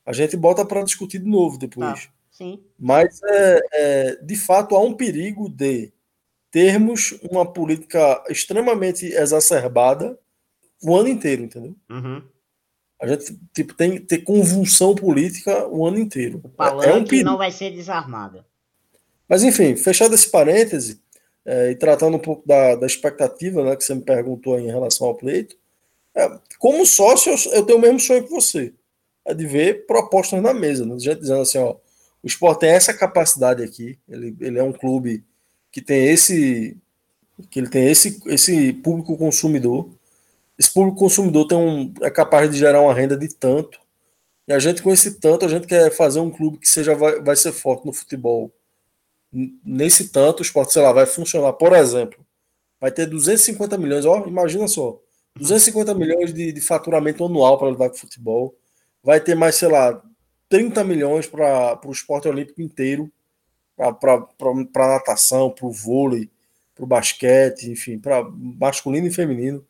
a 0.05 0.11
gente 0.11 0.35
bota 0.35 0.65
para 0.65 0.83
discutir 0.83 1.19
de 1.19 1.29
novo 1.29 1.59
depois. 1.59 2.09
Ah, 2.09 2.11
sim. 2.31 2.63
Mas, 2.79 3.21
é, 3.23 3.61
é, 3.73 4.15
de 4.15 4.35
fato, 4.35 4.75
há 4.75 4.81
um 4.81 4.93
perigo 4.95 5.47
de 5.49 5.91
termos 6.57 7.13
uma 7.29 7.45
política 7.45 8.23
extremamente 8.29 9.05
exacerbada 9.05 10.17
o 10.81 10.95
ano 10.95 11.07
inteiro, 11.07 11.43
entendeu? 11.43 11.75
Uhum. 11.87 12.23
A 12.99 13.05
gente 13.05 13.39
tipo, 13.53 13.75
tem 13.75 13.99
ter 13.99 14.23
convulsão 14.23 14.95
política 14.95 15.67
o 15.67 15.85
ano 15.85 15.99
inteiro. 15.99 16.41
O 16.43 16.49
palanque 16.49 16.89
é 16.89 16.93
um 16.95 17.05
perigo. 17.05 17.29
não 17.29 17.37
vai 17.37 17.51
ser 17.51 17.69
desarmado. 17.69 18.43
Mas, 19.29 19.43
enfim, 19.43 19.75
fechado 19.75 20.15
esse 20.15 20.31
parêntese, 20.31 20.99
é, 21.45 21.69
e 21.69 21.75
tratando 21.75 22.17
um 22.17 22.19
pouco 22.19 22.47
da, 22.47 22.73
da 22.73 22.87
expectativa 22.87 23.63
né, 23.63 23.75
que 23.75 23.83
você 23.83 23.93
me 23.93 24.01
perguntou 24.01 24.59
em 24.59 24.65
relação 24.65 25.05
ao 25.05 25.15
pleito, 25.15 25.55
é, 26.15 26.39
como 26.57 26.87
sócio, 26.87 27.31
eu, 27.31 27.51
eu, 27.53 27.65
tenho 27.67 27.77
o 27.77 27.81
mesmo 27.81 27.99
sonho 27.99 28.23
que 28.23 28.31
você, 28.31 28.73
é 29.25 29.33
de 29.35 29.45
ver 29.45 29.85
propostas 29.85 30.41
na 30.41 30.55
mesa, 30.55 30.87
né? 30.87 30.97
gente 30.97 31.19
dizendo 31.19 31.41
assim, 31.41 31.59
ó, 31.59 31.75
o 32.23 32.27
esporte 32.27 32.61
tem 32.61 32.71
essa 32.71 32.95
capacidade 32.95 33.61
aqui, 33.61 33.99
ele, 34.09 34.35
ele 34.39 34.57
é 34.57 34.63
um 34.63 34.73
clube 34.73 35.23
que 35.71 35.81
tem 35.81 36.07
esse 36.07 36.77
que 37.51 37.59
ele 37.59 37.69
tem 37.69 37.87
esse, 37.87 38.19
esse 38.25 38.73
público 38.73 39.15
consumidor, 39.15 39.89
esse 40.57 40.73
público 40.73 40.97
consumidor 40.97 41.47
tem 41.47 41.57
um, 41.57 41.93
é 42.01 42.09
capaz 42.09 42.49
de 42.49 42.57
gerar 42.57 42.81
uma 42.81 42.93
renda 42.93 43.15
de 43.15 43.27
tanto, 43.27 43.79
e 44.47 44.53
a 44.53 44.59
gente 44.59 44.81
com 44.81 44.91
esse 44.91 45.19
tanto, 45.19 45.45
a 45.45 45.47
gente 45.47 45.67
quer 45.67 45.91
fazer 45.91 46.19
um 46.19 46.31
clube 46.31 46.57
que 46.57 46.67
seja 46.67 46.95
vai, 46.95 47.21
vai 47.21 47.35
ser 47.35 47.51
forte 47.51 47.85
no 47.85 47.93
futebol, 47.93 48.51
nesse 49.31 50.09
tanto, 50.09 50.39
o 50.39 50.43
esporte, 50.43 50.73
sei 50.73 50.81
lá, 50.81 50.91
vai 50.91 51.05
funcionar, 51.05 51.53
por 51.53 51.73
exemplo, 51.73 52.25
vai 52.79 52.91
ter 52.91 53.05
250 53.05 53.77
milhões, 53.77 54.05
ó, 54.05 54.25
imagina 54.25 54.67
só, 54.67 54.99
250 55.35 55.93
milhões 55.93 56.33
de, 56.33 56.51
de 56.51 56.61
faturamento 56.61 57.23
anual 57.23 57.57
para 57.57 57.69
levar 57.69 57.89
para 57.89 57.97
o 57.97 57.99
futebol, 57.99 58.57
vai 59.03 59.19
ter 59.19 59.35
mais, 59.35 59.55
sei 59.55 59.69
lá, 59.69 60.01
30 60.49 60.83
milhões 60.83 61.27
para 61.27 61.79
o 61.85 61.91
esporte 61.91 62.27
olímpico 62.27 62.61
inteiro, 62.61 63.11
para 63.77 64.87
natação, 64.87 65.51
para 65.51 65.65
o 65.65 65.71
vôlei, 65.71 66.29
para 66.73 66.83
o 66.83 66.87
basquete, 66.87 67.69
enfim, 67.69 67.99
para 67.99 68.23
masculino 68.29 69.07
e 69.07 69.11
feminino. 69.11 69.65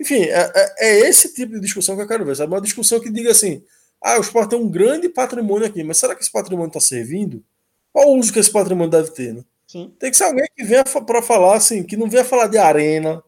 Enfim, 0.00 0.22
é, 0.22 0.52
é, 0.54 0.74
é, 0.78 1.08
esse 1.08 1.32
tipo 1.34 1.52
de 1.52 1.60
discussão 1.60 1.94
que 1.94 2.02
eu 2.02 2.08
quero 2.08 2.24
ver, 2.24 2.36
sabe? 2.36 2.52
Uma 2.52 2.60
discussão 2.60 2.98
que 3.00 3.10
diga 3.10 3.30
assim: 3.30 3.62
ah, 4.00 4.18
o 4.18 4.20
esporte 4.20 4.50
tem 4.50 4.58
um 4.58 4.68
grande 4.68 5.08
patrimônio 5.08 5.66
aqui, 5.66 5.84
mas 5.84 5.98
será 5.98 6.14
que 6.14 6.22
esse 6.22 6.32
patrimônio 6.32 6.68
está 6.68 6.80
servindo? 6.80 7.44
Qual 7.92 8.08
o 8.08 8.18
uso 8.18 8.32
que 8.32 8.38
esse 8.38 8.50
patrimônio 8.50 8.90
deve 8.90 9.10
ter, 9.10 9.34
né? 9.34 9.44
Sim. 9.66 9.94
Tem 9.98 10.10
que 10.10 10.16
ser 10.16 10.24
alguém 10.24 10.46
que 10.56 10.64
venha 10.64 10.84
para 10.84 11.22
falar 11.22 11.56
assim, 11.56 11.82
que 11.82 11.96
não 11.96 12.08
venha 12.08 12.24
falar 12.24 12.48
de 12.48 12.58
arena, 12.58 13.22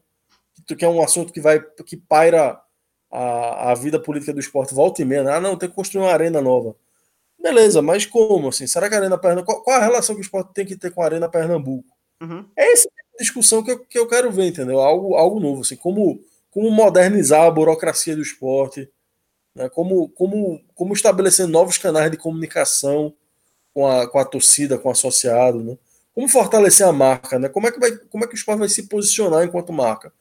que 0.66 0.84
é 0.84 0.88
um 0.88 1.02
assunto 1.02 1.32
que 1.32 1.40
vai 1.40 1.60
que 1.60 1.96
paira 1.96 2.60
a, 3.10 3.70
a 3.70 3.74
vida 3.74 4.00
política 4.00 4.32
do 4.32 4.40
esporte 4.40 4.74
volta 4.74 5.02
e 5.02 5.04
meia. 5.04 5.22
Né? 5.22 5.32
Ah, 5.32 5.40
não, 5.40 5.56
tem 5.56 5.68
que 5.68 5.74
construir 5.74 6.02
uma 6.02 6.12
arena 6.12 6.40
nova. 6.40 6.74
Beleza, 7.46 7.80
mas 7.80 8.04
como 8.04 8.48
assim? 8.48 8.66
Será 8.66 8.88
que 8.88 8.96
a 8.96 8.98
Arena 8.98 9.16
Pernambuco. 9.16 9.52
Qual, 9.52 9.62
qual 9.62 9.76
a 9.76 9.84
relação 9.84 10.16
que 10.16 10.20
o 10.20 10.24
esporte 10.24 10.52
tem 10.52 10.66
que 10.66 10.76
ter 10.76 10.90
com 10.90 11.00
a 11.00 11.04
Arena 11.04 11.28
Pernambuco? 11.28 11.88
Uhum. 12.20 12.44
É 12.56 12.72
essa 12.72 12.88
discussão 13.20 13.62
que 13.62 13.70
eu, 13.70 13.78
que 13.78 13.96
eu 13.96 14.08
quero 14.08 14.32
ver, 14.32 14.46
entendeu? 14.48 14.80
Algo, 14.80 15.14
algo 15.14 15.38
novo, 15.38 15.60
assim, 15.60 15.76
como, 15.76 16.20
como 16.50 16.68
modernizar 16.72 17.44
a 17.44 17.50
burocracia 17.50 18.16
do 18.16 18.22
esporte, 18.22 18.90
né? 19.54 19.68
como, 19.68 20.08
como, 20.08 20.60
como 20.74 20.92
estabelecer 20.92 21.46
novos 21.46 21.78
canais 21.78 22.10
de 22.10 22.16
comunicação 22.16 23.14
com 23.72 23.86
a, 23.86 24.08
com 24.10 24.18
a 24.18 24.24
torcida, 24.24 24.76
com 24.76 24.88
o 24.88 24.92
associado, 24.92 25.62
né? 25.62 25.78
Como 26.12 26.28
fortalecer 26.28 26.84
a 26.84 26.92
marca, 26.92 27.38
né? 27.38 27.48
Como 27.48 27.68
é 27.68 27.70
que, 27.70 27.78
vai, 27.78 27.92
como 28.10 28.24
é 28.24 28.26
que 28.26 28.34
o 28.34 28.36
esporte 28.36 28.58
vai 28.58 28.68
se 28.68 28.88
posicionar 28.88 29.44
enquanto 29.44 29.72
marca? 29.72 30.12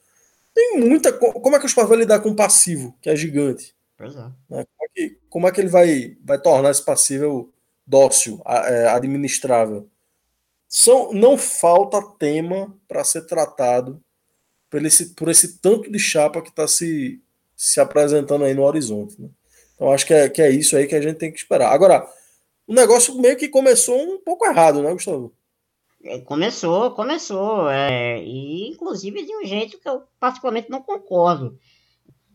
Tem 0.54 0.80
muita. 0.80 1.12
Como 1.12 1.56
é 1.56 1.60
que 1.60 1.66
o 1.66 1.68
esporte 1.68 1.90
vai 1.90 1.98
lidar 1.98 2.20
com 2.20 2.30
o 2.30 2.36
passivo, 2.36 2.96
que 3.02 3.10
é 3.10 3.16
gigante? 3.16 3.75
Pois 3.98 4.16
é. 4.16 4.32
Né? 4.50 4.66
Como, 4.66 4.82
é 4.82 4.88
que, 4.94 5.20
como 5.30 5.48
é 5.48 5.52
que 5.52 5.62
ele 5.62 5.70
vai, 5.70 6.18
vai 6.24 6.40
tornar 6.40 6.72
esse 6.72 6.84
passível 6.84 7.52
dócil, 7.86 8.42
é, 8.46 8.88
administrável? 8.88 9.90
São, 10.68 11.14
não 11.14 11.38
falta 11.38 12.02
tema 12.18 12.76
para 12.88 13.04
ser 13.04 13.26
tratado 13.26 14.02
por 14.70 14.86
esse, 14.86 15.14
por 15.14 15.30
esse 15.30 15.60
tanto 15.60 15.90
de 15.90 16.00
chapa 16.00 16.42
que 16.42 16.50
está 16.50 16.68
se, 16.68 17.22
se 17.56 17.80
apresentando 17.80 18.44
aí 18.44 18.54
no 18.54 18.64
horizonte. 18.64 19.22
Né? 19.22 19.30
Então 19.76 19.92
acho 19.92 20.06
que 20.06 20.14
é, 20.14 20.30
que 20.30 20.42
é 20.42 20.50
isso 20.50 20.76
aí 20.76 20.88
que 20.88 20.96
a 20.96 21.02
gente 21.02 21.18
tem 21.18 21.32
que 21.32 21.38
esperar. 21.38 21.72
Agora, 21.72 22.06
o 22.68 22.74
negócio 22.74 23.16
meio 23.20 23.38
que 23.38 23.48
começou 23.48 23.98
um 23.98 24.20
pouco 24.20 24.46
errado, 24.46 24.82
né, 24.82 24.92
Gustavo? 24.92 25.34
É, 26.04 26.20
começou, 26.20 26.92
começou. 26.92 27.70
É, 27.70 28.22
e 28.22 28.70
inclusive 28.70 29.26
de 29.26 29.36
um 29.36 29.46
jeito 29.46 29.80
que 29.80 29.88
eu 29.88 30.04
particularmente 30.20 30.70
não 30.70 30.82
concordo. 30.82 31.58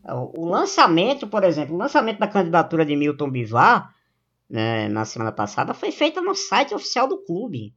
O 0.03 0.45
lançamento, 0.45 1.27
por 1.27 1.43
exemplo, 1.43 1.75
o 1.75 1.77
lançamento 1.77 2.19
da 2.19 2.27
candidatura 2.27 2.85
de 2.85 2.95
Milton 2.95 3.29
Bivar 3.29 3.93
né, 4.49 4.89
na 4.89 5.05
semana 5.05 5.31
passada 5.31 5.73
foi 5.73 5.91
feita 5.91 6.21
no 6.21 6.35
site 6.35 6.73
oficial 6.73 7.07
do 7.07 7.23
clube. 7.23 7.73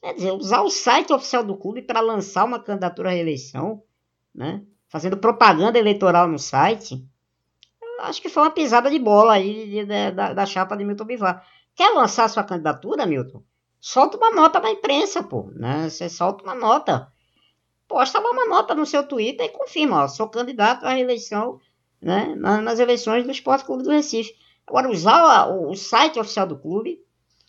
Quer 0.00 0.14
dizer, 0.14 0.32
usar 0.32 0.62
o 0.62 0.70
site 0.70 1.12
oficial 1.12 1.44
do 1.44 1.56
clube 1.56 1.82
para 1.82 2.00
lançar 2.00 2.44
uma 2.44 2.58
candidatura 2.58 3.10
à 3.10 3.12
reeleição, 3.12 3.82
né, 4.34 4.62
fazendo 4.88 5.16
propaganda 5.16 5.78
eleitoral 5.78 6.26
no 6.26 6.38
site, 6.38 7.06
acho 8.00 8.20
que 8.20 8.28
foi 8.28 8.42
uma 8.42 8.50
pisada 8.50 8.90
de 8.90 8.98
bola 8.98 9.34
aí 9.34 9.66
de, 9.66 9.84
de, 9.86 10.10
da, 10.10 10.32
da 10.32 10.46
chapa 10.46 10.76
de 10.76 10.84
Milton 10.84 11.04
Bivar. 11.04 11.46
Quer 11.74 11.94
lançar 11.94 12.28
sua 12.28 12.44
candidatura, 12.44 13.06
Milton? 13.06 13.42
Solta 13.80 14.16
uma 14.16 14.30
nota 14.30 14.60
na 14.60 14.70
imprensa, 14.70 15.22
pô. 15.22 15.50
Né? 15.54 15.88
Você 15.88 16.08
solta 16.08 16.44
uma 16.44 16.54
nota. 16.54 17.10
Posta 17.92 18.18
lá 18.18 18.30
uma 18.30 18.46
nota 18.46 18.74
no 18.74 18.86
seu 18.86 19.06
Twitter 19.06 19.44
e 19.44 19.50
confirma, 19.50 20.04
ó, 20.04 20.08
sou 20.08 20.26
candidato 20.26 20.86
à 20.86 20.94
reeleição 20.94 21.60
né, 22.00 22.34
nas 22.34 22.78
eleições 22.78 23.22
do 23.22 23.30
Esporte 23.30 23.66
Clube 23.66 23.82
do 23.82 23.90
Recife. 23.90 24.32
Agora, 24.66 24.88
usar 24.88 25.46
o, 25.50 25.74
site 25.76 26.18
oficial 26.18 26.46
do 26.46 26.58
clube, 26.58 26.98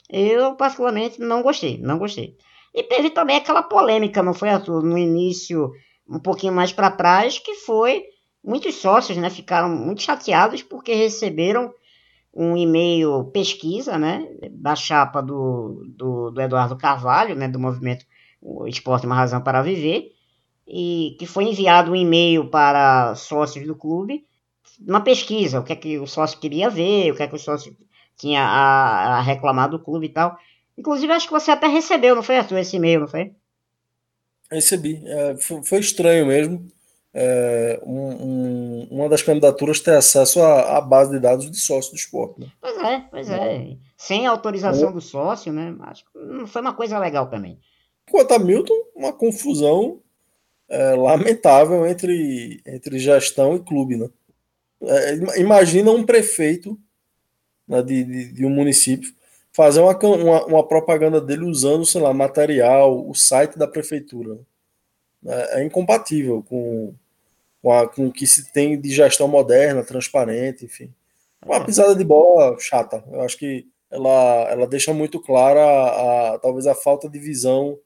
eu 0.10 0.54
particularmente 0.58 1.18
não 1.22 1.42
gostei, 1.42 1.78
não 1.78 1.98
gostei. 1.98 2.36
E 2.76 2.84
teve 2.84 3.10
também 3.10 3.38
aquela 3.38 3.64
polêmica, 3.64 4.22
não 4.22 4.34
foi, 4.34 4.50
Arthur, 4.50 4.84
no 4.84 4.98
início, 4.98 5.72
um 6.06 6.20
pouquinho 6.20 6.52
mais 6.52 6.74
para 6.74 6.92
trás, 6.92 7.40
que 7.40 7.56
foi 7.56 8.04
muitos 8.44 8.76
sócios 8.76 9.18
né, 9.18 9.30
ficaram 9.30 9.70
muito 9.70 10.02
chateados 10.02 10.62
porque 10.62 10.94
receberam 10.94 11.74
um 12.34 12.58
e-mail 12.58 13.32
pesquisa 13.32 13.98
né, 13.98 14.28
da 14.52 14.76
chapa 14.76 15.22
do, 15.22 15.86
do, 15.88 16.32
do, 16.32 16.42
Eduardo 16.42 16.76
Carvalho, 16.76 17.34
né, 17.34 17.48
do 17.48 17.60
movimento 17.62 18.06
o 18.42 18.68
Esporte 18.68 19.06
Uma 19.06 19.16
Razão 19.16 19.42
para 19.42 19.62
Viver, 19.62 20.12
e 20.68 21.16
que 21.20 21.26
foi 21.26 21.46
enviado 21.46 21.92
um 21.92 21.96
e-mail 21.96 22.50
para 22.50 23.16
sócios 23.16 23.66
do 23.66 23.76
clube, 23.76 24.26
uma 24.86 25.02
pesquisa, 25.02 25.60
o 25.60 25.64
que 25.64 25.74
é 25.74 25.76
que 25.76 26.00
o 26.00 26.08
sócio 26.08 26.40
queria 26.40 26.70
ver, 26.70 27.12
o 27.12 27.16
que 27.16 27.24
é 27.24 27.28
que 27.28 27.36
o 27.36 27.40
sócio 27.40 27.76
tinha 28.18 28.42
a, 28.42 29.18
a 29.18 29.22
reclamar 29.22 29.70
do 29.70 29.80
clube 29.80 30.08
e 30.08 30.10
tal. 30.10 30.38
Inclusive, 30.78 31.14
acho 31.14 31.28
que 31.28 31.34
você 31.34 31.52
até 31.52 31.68
recebeu, 31.68 32.16
não 32.16 32.24
foi, 32.24 32.38
Arthur, 32.38 32.58
esse 32.58 32.76
e-mail, 32.78 33.02
não 33.02 33.08
foi? 33.08 33.34
Recebi. 34.52 35.02
É, 35.06 35.36
foi, 35.38 35.64
foi 35.64 35.80
estranho 35.80 36.26
mesmo 36.26 36.66
é, 37.14 37.80
um, 37.86 38.10
um, 38.10 38.88
uma 38.90 39.08
das 39.08 39.22
candidaturas 39.22 39.80
ter 39.80 39.96
acesso 39.96 40.42
à, 40.42 40.78
à, 40.78 40.82
base 40.82 41.12
de 41.12 41.20
dados 41.20 41.50
de 41.50 41.60
sócio 41.60 41.92
do 41.92 41.98
esporte. 41.98 42.42
Né? 42.42 42.48
Pois 42.60 42.78
é, 42.78 43.00
pois 43.12 43.30
é. 43.30 43.78
Sem 43.96 44.26
autorização 44.26 44.92
do 44.92 45.00
sócio, 45.00 45.54
né? 45.54 45.76
Acho 45.82 46.04
que 46.06 46.20
não 46.20 46.48
foi 46.48 46.62
uma 46.62 46.74
coisa 46.74 46.98
legal 46.98 47.30
também. 47.30 47.60
Quanto 48.10 48.34
a 48.34 48.40
Milton, 48.40 48.74
uma 48.96 49.14
confusão 49.14 50.02
é, 50.74 50.96
lamentável 50.96 51.86
entre, 51.86 52.60
entre 52.66 52.98
gestão 52.98 53.56
e 53.56 53.60
clube, 53.60 53.96
né? 53.96 54.10
É, 54.82 55.40
imagina 55.40 55.92
um 55.92 56.04
prefeito 56.04 56.78
né, 57.68 57.82
de, 57.82 58.04
de, 58.04 58.34
de, 58.34 58.46
um 58.46 58.50
município 58.50 59.14
fazer 59.52 59.80
uma, 59.80 59.98
uma, 59.98 60.46
uma, 60.46 60.68
propaganda 60.68 61.22
dele 61.22 61.46
usando, 61.46 61.86
sei 61.86 62.02
lá, 62.02 62.12
material, 62.12 63.08
o 63.08 63.14
site 63.14 63.58
da 63.58 63.68
prefeitura. 63.68 64.40
Né? 65.22 65.48
É 65.52 65.64
incompatível 65.64 66.44
com, 66.44 66.94
com, 67.62 67.72
a, 67.72 67.88
com 67.88 68.08
o 68.08 68.12
que 68.12 68.26
se 68.26 68.52
tem 68.52 68.80
de 68.82 68.90
gestão 68.90 69.28
moderna, 69.28 69.86
transparente, 69.86 70.66
enfim. 70.66 70.92
Uma 71.46 71.58
é. 71.58 71.64
pisada 71.64 71.96
de 71.96 72.04
bola 72.04 72.58
chata. 72.60 73.04
Eu 73.12 73.22
acho 73.22 73.38
que 73.38 73.68
ela, 73.92 74.50
ela 74.50 74.68
deixa 74.68 74.92
muito 74.92 75.22
clara 75.22 75.62
a, 75.64 76.34
a 76.34 76.40
talvez 76.40 76.66
a 76.66 76.74
falta 76.74 77.08
de 77.08 77.20
visão 77.20 77.78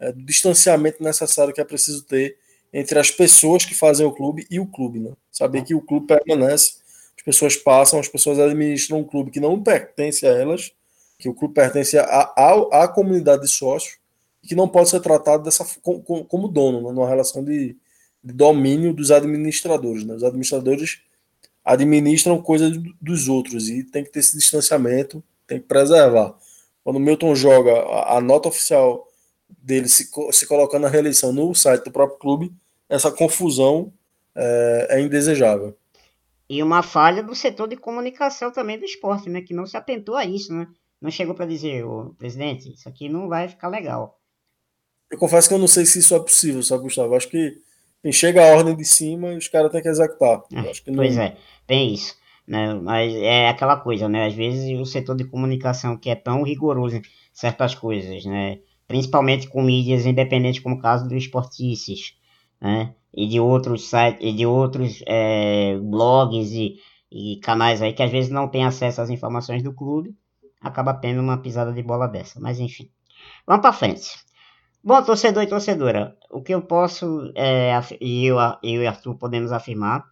é, 0.00 0.12
do 0.12 0.22
distanciamento 0.22 1.02
necessário 1.02 1.52
que 1.52 1.60
é 1.60 1.64
preciso 1.64 2.04
ter 2.04 2.36
entre 2.72 2.98
as 2.98 3.10
pessoas 3.10 3.64
que 3.64 3.74
fazem 3.74 4.06
o 4.06 4.12
clube 4.12 4.46
e 4.50 4.60
o 4.60 4.66
clube, 4.66 5.00
né? 5.00 5.12
Saber 5.32 5.62
que 5.62 5.74
o 5.74 5.80
clube 5.80 6.06
permanece, 6.06 6.74
as 7.16 7.22
pessoas 7.24 7.56
passam, 7.56 7.98
as 7.98 8.08
pessoas 8.08 8.38
administram 8.38 8.98
um 8.98 9.04
clube 9.04 9.30
que 9.30 9.40
não 9.40 9.62
pertence 9.62 10.26
a 10.26 10.30
elas, 10.30 10.72
que 11.18 11.28
o 11.28 11.34
clube 11.34 11.54
pertence 11.54 11.96
à 11.98 12.92
comunidade 12.94 13.42
de 13.42 13.48
sócios, 13.48 13.98
que 14.42 14.54
não 14.54 14.68
pode 14.68 14.90
ser 14.90 15.00
tratado 15.00 15.42
dessa 15.42 15.66
como, 15.82 16.24
como 16.24 16.48
dono, 16.48 16.80
né? 16.80 16.92
numa 16.92 17.08
relação 17.08 17.42
de, 17.42 17.76
de 18.22 18.32
domínio 18.32 18.92
dos 18.92 19.10
administradores. 19.10 20.04
Né? 20.04 20.14
Os 20.14 20.22
administradores 20.22 21.00
administram 21.64 22.40
coisas 22.40 22.78
dos 23.00 23.28
outros 23.28 23.68
e 23.68 23.82
tem 23.82 24.04
que 24.04 24.10
ter 24.10 24.20
esse 24.20 24.36
distanciamento, 24.36 25.22
tem 25.46 25.58
que 25.58 25.66
preservar. 25.66 26.34
Quando 26.84 26.96
o 26.96 27.00
Milton 27.00 27.34
joga 27.34 27.72
a, 27.72 28.18
a 28.18 28.20
nota 28.20 28.48
oficial 28.48 29.07
dele 29.68 29.86
se, 29.86 30.08
se 30.32 30.46
colocando 30.46 30.82
na 30.82 30.88
reeleição 30.88 31.30
no 31.30 31.54
site 31.54 31.84
do 31.84 31.92
próprio 31.92 32.18
clube, 32.18 32.52
essa 32.88 33.12
confusão 33.12 33.92
é, 34.34 34.86
é, 34.92 35.00
indesejável. 35.00 35.76
E 36.48 36.62
uma 36.62 36.82
falha 36.82 37.22
do 37.22 37.34
setor 37.34 37.68
de 37.68 37.76
comunicação 37.76 38.50
também 38.50 38.78
do 38.78 38.86
esporte, 38.86 39.28
né? 39.28 39.42
Que 39.42 39.52
não 39.52 39.66
se 39.66 39.76
atentou 39.76 40.16
a 40.16 40.24
isso, 40.24 40.54
né? 40.54 40.66
Não 40.98 41.10
chegou 41.10 41.34
para 41.34 41.44
dizer, 41.44 41.84
o 41.84 42.14
presidente, 42.18 42.72
isso 42.72 42.88
aqui 42.88 43.10
não 43.10 43.28
vai 43.28 43.46
ficar 43.46 43.68
legal. 43.68 44.18
Eu 45.10 45.18
confesso 45.18 45.46
que 45.46 45.54
eu 45.54 45.58
não 45.58 45.68
sei 45.68 45.84
se 45.84 45.98
isso 45.98 46.14
é 46.14 46.18
possível, 46.18 46.62
sabe, 46.62 46.84
Gustavo? 46.84 47.14
Acho 47.14 47.28
que 47.28 47.58
chega 48.10 48.42
a 48.42 48.56
ordem 48.56 48.74
de 48.74 48.84
cima 48.86 49.34
e 49.34 49.36
os 49.36 49.48
caras 49.48 49.70
têm 49.70 49.82
que 49.82 49.88
executar. 49.88 50.42
É, 50.54 50.62
que 50.62 50.90
pois 50.90 51.18
é, 51.18 51.36
tem 51.66 51.92
isso. 51.92 52.16
Né? 52.46 52.72
Mas 52.72 53.12
é 53.14 53.48
aquela 53.48 53.76
coisa, 53.76 54.08
né? 54.08 54.26
Às 54.26 54.34
vezes 54.34 54.78
o 54.80 54.86
setor 54.86 55.14
de 55.14 55.24
comunicação 55.24 55.98
que 55.98 56.08
é 56.08 56.14
tão 56.14 56.42
rigoroso 56.42 56.96
em 56.96 57.02
certas 57.34 57.74
coisas, 57.74 58.24
né? 58.24 58.60
Principalmente 58.88 59.48
com 59.48 59.62
mídias 59.62 60.06
independentes, 60.06 60.60
como 60.60 60.76
o 60.76 60.80
caso 60.80 61.06
do 61.06 61.14
Esportices, 61.14 62.14
né? 62.60 62.94
E 63.14 63.26
de 63.26 63.38
outros 63.38 63.88
sites, 63.88 64.18
e 64.20 64.32
de 64.32 64.46
outros 64.46 65.02
é, 65.06 65.78
blogs 65.78 66.52
e, 66.52 66.80
e 67.10 67.36
canais 67.40 67.82
aí 67.82 67.92
que 67.92 68.02
às 68.02 68.10
vezes 68.10 68.30
não 68.30 68.48
tem 68.48 68.64
acesso 68.64 69.00
às 69.00 69.10
informações 69.10 69.62
do 69.62 69.72
clube, 69.72 70.16
acaba 70.60 70.94
tendo 70.94 71.20
uma 71.20 71.38
pisada 71.38 71.72
de 71.72 71.82
bola 71.82 72.08
dessa. 72.08 72.40
Mas 72.40 72.58
enfim, 72.58 72.90
vamos 73.46 73.62
para 73.62 73.72
frente. 73.72 74.10
Bom, 74.82 75.02
torcedor 75.02 75.42
e 75.42 75.46
torcedora, 75.46 76.16
o 76.30 76.40
que 76.40 76.54
eu 76.54 76.62
posso, 76.62 77.30
é, 77.34 77.72
e 78.00 78.24
eu, 78.24 78.36
eu 78.62 78.82
e 78.82 78.86
Arthur 78.86 79.16
podemos 79.16 79.52
afirmar, 79.52 80.04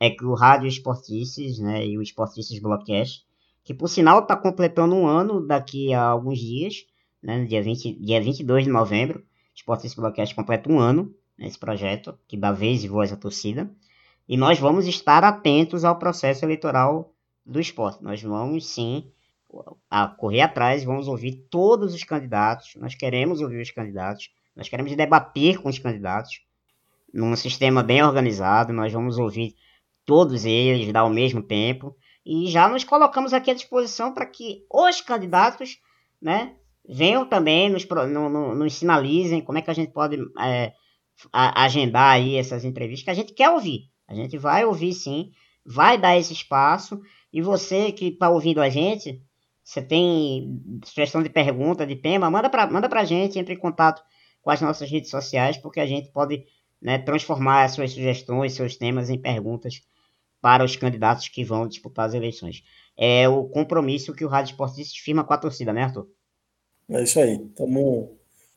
é 0.00 0.10
que 0.10 0.24
o 0.24 0.34
Rádio 0.34 0.68
Esportices, 0.68 1.58
né, 1.58 1.86
e 1.86 1.96
o 1.96 2.02
Esportices 2.02 2.60
Blockcast, 2.60 3.24
que 3.64 3.72
por 3.72 3.88
sinal 3.88 4.20
está 4.20 4.36
completando 4.36 4.94
um 4.94 5.06
ano 5.06 5.46
daqui 5.46 5.94
a 5.94 6.02
alguns 6.02 6.38
dias, 6.38 6.84
né, 7.22 7.44
dia, 7.44 7.62
20, 7.62 7.94
dia 7.94 8.20
22 8.20 8.64
de 8.64 8.70
novembro, 8.70 9.18
o 9.18 9.22
Esportices 9.54 9.94
Blockcast 9.94 10.34
completa 10.34 10.70
um 10.70 10.78
ano 10.78 11.14
nesse 11.36 11.58
projeto, 11.58 12.18
que 12.26 12.36
dá 12.36 12.52
vez 12.52 12.82
e 12.82 12.88
voz 12.88 13.12
à 13.12 13.16
torcida, 13.16 13.70
e 14.28 14.36
nós 14.36 14.58
vamos 14.58 14.86
estar 14.86 15.24
atentos 15.24 15.84
ao 15.84 15.98
processo 15.98 16.44
eleitoral 16.44 17.14
do 17.44 17.60
esporte. 17.60 18.02
Nós 18.02 18.22
vamos 18.22 18.66
sim 18.66 19.10
a 19.90 20.06
correr 20.06 20.42
atrás, 20.42 20.84
vamos 20.84 21.08
ouvir 21.08 21.46
todos 21.48 21.94
os 21.94 22.04
candidatos, 22.04 22.74
nós 22.76 22.94
queremos 22.94 23.40
ouvir 23.40 23.62
os 23.62 23.70
candidatos, 23.70 24.30
nós 24.54 24.68
queremos 24.68 24.94
debater 24.94 25.58
com 25.62 25.68
os 25.68 25.78
candidatos, 25.78 26.42
num 27.12 27.34
sistema 27.34 27.82
bem 27.82 28.02
organizado, 28.02 28.72
nós 28.72 28.92
vamos 28.92 29.18
ouvir 29.18 29.54
todos 30.04 30.44
eles 30.44 30.94
ao 30.94 31.08
mesmo 31.08 31.42
tempo, 31.42 31.96
e 32.24 32.46
já 32.48 32.68
nos 32.68 32.84
colocamos 32.84 33.32
aqui 33.32 33.50
à 33.50 33.54
disposição 33.54 34.12
para 34.12 34.26
que 34.26 34.66
os 34.70 35.00
candidatos 35.00 35.80
né, 36.20 36.54
venham 36.88 37.28
também, 37.28 37.68
nos, 37.68 37.86
no, 37.86 38.28
no, 38.28 38.54
nos 38.54 38.74
sinalizem 38.74 39.42
como 39.42 39.58
é 39.58 39.62
que 39.62 39.70
a 39.70 39.74
gente 39.74 39.92
pode 39.92 40.16
é, 40.40 40.72
agendar 41.32 42.12
aí 42.12 42.36
essas 42.36 42.64
entrevistas, 42.64 43.04
que 43.04 43.10
a 43.10 43.14
gente 43.14 43.34
quer 43.34 43.50
ouvir, 43.50 43.90
a 44.06 44.14
gente 44.14 44.38
vai 44.38 44.64
ouvir 44.64 44.94
sim, 44.94 45.30
vai 45.64 45.98
dar 45.98 46.16
esse 46.16 46.32
espaço, 46.32 47.00
e 47.32 47.42
você 47.42 47.92
que 47.92 48.06
está 48.08 48.30
ouvindo 48.30 48.60
a 48.60 48.70
gente, 48.70 49.22
você 49.62 49.82
tem 49.82 50.62
sugestão 50.82 51.22
de 51.22 51.28
pergunta, 51.28 51.86
de 51.86 51.94
tema, 51.94 52.30
manda 52.30 52.48
para 52.48 52.66
manda 52.66 52.88
a 52.88 53.04
gente, 53.04 53.38
entre 53.38 53.54
em 53.54 53.58
contato 53.58 54.02
com 54.40 54.50
as 54.50 54.62
nossas 54.62 54.90
redes 54.90 55.10
sociais, 55.10 55.58
porque 55.58 55.80
a 55.80 55.86
gente 55.86 56.10
pode 56.10 56.44
né, 56.80 56.98
transformar 56.98 57.64
as 57.64 57.72
suas 57.72 57.92
sugestões, 57.92 58.54
seus 58.54 58.76
temas 58.76 59.10
em 59.10 59.20
perguntas 59.20 59.82
para 60.40 60.64
os 60.64 60.76
candidatos 60.76 61.28
que 61.28 61.44
vão 61.44 61.68
disputar 61.68 62.06
as 62.06 62.14
eleições. 62.14 62.62
É 62.96 63.28
o 63.28 63.44
compromisso 63.44 64.14
que 64.14 64.24
o 64.24 64.28
Rádio 64.28 64.52
Esportista 64.52 64.98
firma 65.02 65.24
com 65.24 65.34
a 65.34 65.38
torcida, 65.38 65.72
né, 65.72 65.82
Arthur? 65.82 66.08
É 66.90 67.02
isso 67.02 67.20
aí. 67.20 67.38
Tamo, 67.54 68.16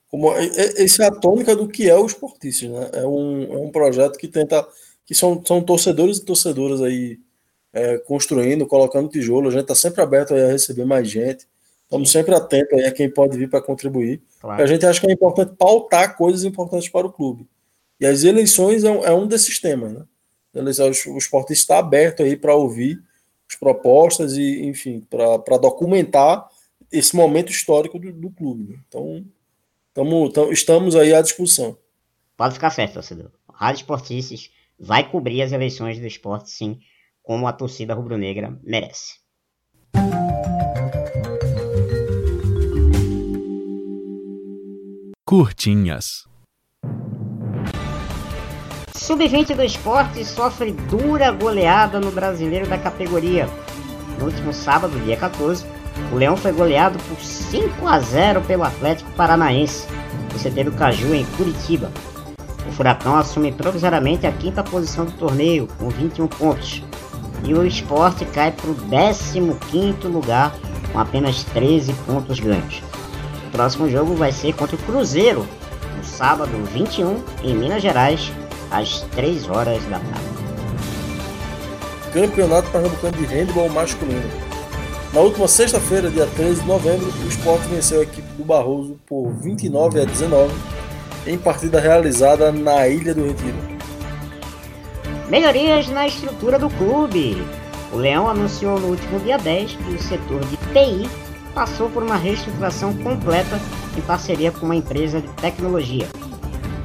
como, 0.10 0.32
essa 0.34 1.04
é 1.04 1.08
a 1.08 1.12
tônica 1.12 1.56
do 1.56 1.68
que 1.68 1.90
é 1.90 1.96
o 1.96 2.06
Esportistas, 2.06 2.70
né? 2.70 2.90
É 2.94 3.08
um, 3.08 3.44
é 3.54 3.58
um 3.58 3.72
projeto 3.72 4.18
que 4.18 4.28
tenta. 4.28 4.68
que 5.06 5.16
são, 5.16 5.44
são 5.46 5.62
torcedores 5.62 6.18
e 6.18 6.26
torcedoras 6.26 6.82
aí 6.82 7.20
é, 7.74 7.98
construindo, 7.98 8.68
colocando 8.68 9.10
tijolo. 9.10 9.48
A 9.48 9.52
gente 9.52 9.64
está 9.64 9.76
sempre 9.76 10.02
aberto 10.02 10.34
a 10.34 10.48
receber 10.48 10.86
mais 10.86 11.10
gente. 11.10 11.48
Estamos 11.84 12.12
sempre 12.12 12.34
atentos 12.34 12.84
a 12.84 12.92
quem 12.92 13.10
pode 13.10 13.38
vir 13.38 13.50
para 13.50 13.62
contribuir. 13.62 14.22
Claro. 14.40 14.64
A 14.64 14.66
gente 14.66 14.86
acha 14.86 15.00
que 15.00 15.08
é 15.08 15.14
importante 15.14 15.54
pautar 15.58 16.16
coisas 16.16 16.44
importantes 16.44 16.90
para 16.90 17.06
o 17.06 17.12
clube. 17.12 17.48
E 18.00 18.06
as 18.06 18.24
eleições 18.24 18.84
é 18.84 18.92
um, 18.92 19.06
é 19.06 19.14
um 19.14 19.28
desses 19.28 19.60
temas. 19.60 19.94
Né? 19.94 20.06
O 20.54 21.18
esporte 21.18 21.54
está 21.54 21.80
aberto 21.80 22.24
aí 22.24 22.36
para 22.36 22.56
ouvir 22.56 23.02
as 23.50 23.56
propostas 23.58 24.34
e, 24.38 24.66
enfim, 24.66 25.06
para 25.10 25.58
documentar 25.58 26.48
esse 26.92 27.16
momento 27.16 27.52
histórico 27.52 27.98
do, 27.98 28.12
do 28.12 28.30
clube. 28.30 28.74
Né? 28.74 28.80
Então, 28.88 29.26
tamo, 29.94 30.30
tamo, 30.30 30.52
estamos 30.52 30.96
aí 30.96 31.14
à 31.14 31.22
discussão. 31.22 31.78
Pode 32.36 32.56
ficar 32.56 32.72
certo, 32.72 32.96
torcedor. 32.96 33.32
Rádio 33.54 33.82
Esportistas 33.82 34.50
vai 34.80 35.10
cobrir 35.10 35.42
as 35.42 35.52
eleições 35.52 36.00
do 36.00 36.08
esporte, 36.08 36.50
sim, 36.50 36.80
como 37.22 37.48
a 37.48 37.54
torcida 37.54 37.94
rubro-negra 37.94 38.60
merece. 38.64 39.22
Curtinhas. 45.24 46.28
Sub-20 48.96 49.56
do 49.56 49.64
esporte 49.64 50.26
sofre 50.26 50.72
dura 50.72 51.32
goleada 51.32 52.00
no 52.00 52.12
brasileiro 52.12 52.68
da 52.68 52.78
categoria. 52.78 53.48
No 54.20 54.26
último 54.26 54.52
sábado, 54.52 55.00
dia 55.06 55.16
14, 55.16 55.66
o 56.12 56.16
Leão 56.16 56.36
foi 56.36 56.52
goleado 56.52 56.98
por 57.00 57.18
5 57.18 57.88
a 57.88 58.00
0 58.00 58.42
pelo 58.42 58.64
Atlético 58.64 59.12
Paranaense, 59.12 59.88
no 60.34 60.40
CT 60.40 60.64
do 60.66 60.72
Caju, 60.72 61.14
em 61.14 61.26
Curitiba. 61.38 61.92
O 62.68 62.72
Furacão 62.72 63.16
assume 63.16 63.52
provisoriamente 63.52 64.28
a 64.28 64.32
quinta 64.32 64.64
posição 64.64 65.06
do 65.06 65.12
torneio, 65.14 65.68
com 65.78 65.90
21 65.90 66.28
pontos, 66.28 66.84
e 67.44 67.54
o 67.54 67.66
esporte 67.66 68.26
cai 68.26 68.52
para 68.52 68.70
o 68.70 68.76
15 68.76 70.08
lugar, 70.08 70.54
com 70.92 71.00
apenas 71.00 71.44
13 71.46 71.94
pontos 72.06 72.40
ganhos. 72.40 72.82
O 73.48 73.52
próximo 73.52 73.90
jogo 73.90 74.16
vai 74.16 74.32
ser 74.32 74.54
contra 74.54 74.76
o 74.76 74.80
Cruzeiro, 74.80 75.46
no 75.98 76.04
sábado 76.04 76.52
21, 76.74 77.22
em 77.44 77.56
Minas 77.56 77.82
Gerais, 77.82 78.32
às 78.70 79.02
3 79.16 79.50
horas 79.50 79.84
da 79.86 80.00
tarde. 80.00 80.42
Campeonato 82.14 82.70
Pernambucano 82.70 83.18
de 83.18 83.26
Handball 83.26 83.70
Masculino. 83.70 84.51
Na 85.14 85.20
última 85.20 85.46
sexta-feira, 85.46 86.10
dia 86.10 86.26
13 86.26 86.62
de 86.62 86.68
novembro, 86.68 87.06
o 87.06 87.28
esporte 87.28 87.68
venceu 87.68 88.00
a 88.00 88.04
equipe 88.04 88.28
do 88.38 88.46
Barroso 88.46 88.98
por 89.06 89.30
29 89.34 90.00
a 90.00 90.06
19 90.06 90.54
em 91.28 91.38
partida 91.38 91.82
realizada 91.82 92.50
na 92.50 92.88
Ilha 92.88 93.14
do 93.14 93.26
Retiro. 93.26 93.58
Melhorias 95.30 95.90
na 95.90 96.08
estrutura 96.08 96.58
do 96.58 96.70
clube. 96.70 97.46
O 97.92 97.98
Leão 97.98 98.30
anunciou 98.30 98.80
no 98.80 98.88
último 98.88 99.20
dia 99.20 99.38
10 99.38 99.74
que 99.74 99.94
o 99.94 100.02
setor 100.02 100.40
de 100.46 100.56
TI 100.56 101.10
passou 101.54 101.90
por 101.90 102.04
uma 102.04 102.16
reestruturação 102.16 102.94
completa 102.94 103.60
em 103.98 104.02
parceria 104.02 104.50
com 104.50 104.66
uma 104.66 104.78
empresa 104.78 105.20
de 105.20 105.28
tecnologia. 105.34 106.08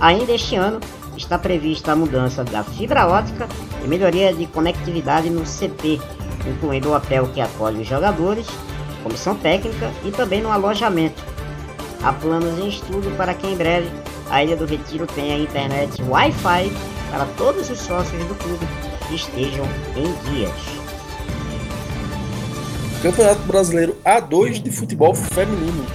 Ainda 0.00 0.32
este 0.32 0.56
ano, 0.56 0.80
está 1.16 1.38
prevista 1.38 1.92
a 1.92 1.96
mudança 1.96 2.42
da 2.42 2.64
fibra 2.64 3.06
ótica 3.06 3.48
e 3.84 3.86
melhoria 3.86 4.34
de 4.34 4.46
conectividade 4.46 5.30
no 5.30 5.42
CT, 5.42 6.00
incluindo 6.48 6.90
o 6.90 6.94
hotel 6.94 7.28
que 7.32 7.40
acolhe 7.40 7.82
os 7.82 7.88
jogadores, 7.88 8.46
comissão 9.02 9.34
técnica 9.36 9.90
e 10.04 10.10
também 10.10 10.42
no 10.42 10.50
alojamento. 10.50 11.22
Há 12.02 12.12
planos 12.12 12.58
em 12.58 12.68
estudo 12.68 13.14
para 13.16 13.34
que 13.34 13.46
em 13.46 13.56
breve 13.56 13.88
a 14.30 14.42
Ilha 14.42 14.56
do 14.56 14.66
Retiro 14.66 15.06
tenha 15.06 15.38
internet 15.38 16.02
Wi-Fi 16.02 16.72
para 17.10 17.26
todos 17.36 17.70
os 17.70 17.78
sócios 17.78 18.24
do 18.24 18.34
clube 18.34 18.66
que 19.08 19.14
estejam 19.14 19.64
em 19.96 20.30
dias. 20.30 20.52
Campeonato 23.02 23.42
Brasileiro 23.42 23.96
A2 24.04 24.62
de 24.62 24.70
Futebol 24.70 25.14
Feminino. 25.14 25.86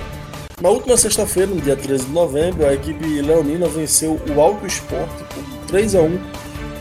Na 0.61 0.69
última 0.69 0.95
sexta-feira, 0.95 1.51
no 1.51 1.59
dia 1.59 1.75
13 1.75 2.05
de 2.05 2.11
novembro, 2.11 2.65
a 2.65 2.73
equipe 2.73 3.21
leonina 3.21 3.67
venceu 3.67 4.21
o 4.29 4.41
Alto 4.41 4.65
Esporte 4.65 5.23
por 5.33 5.43
3 5.67 5.95
a 5.95 6.01
1 6.01 6.19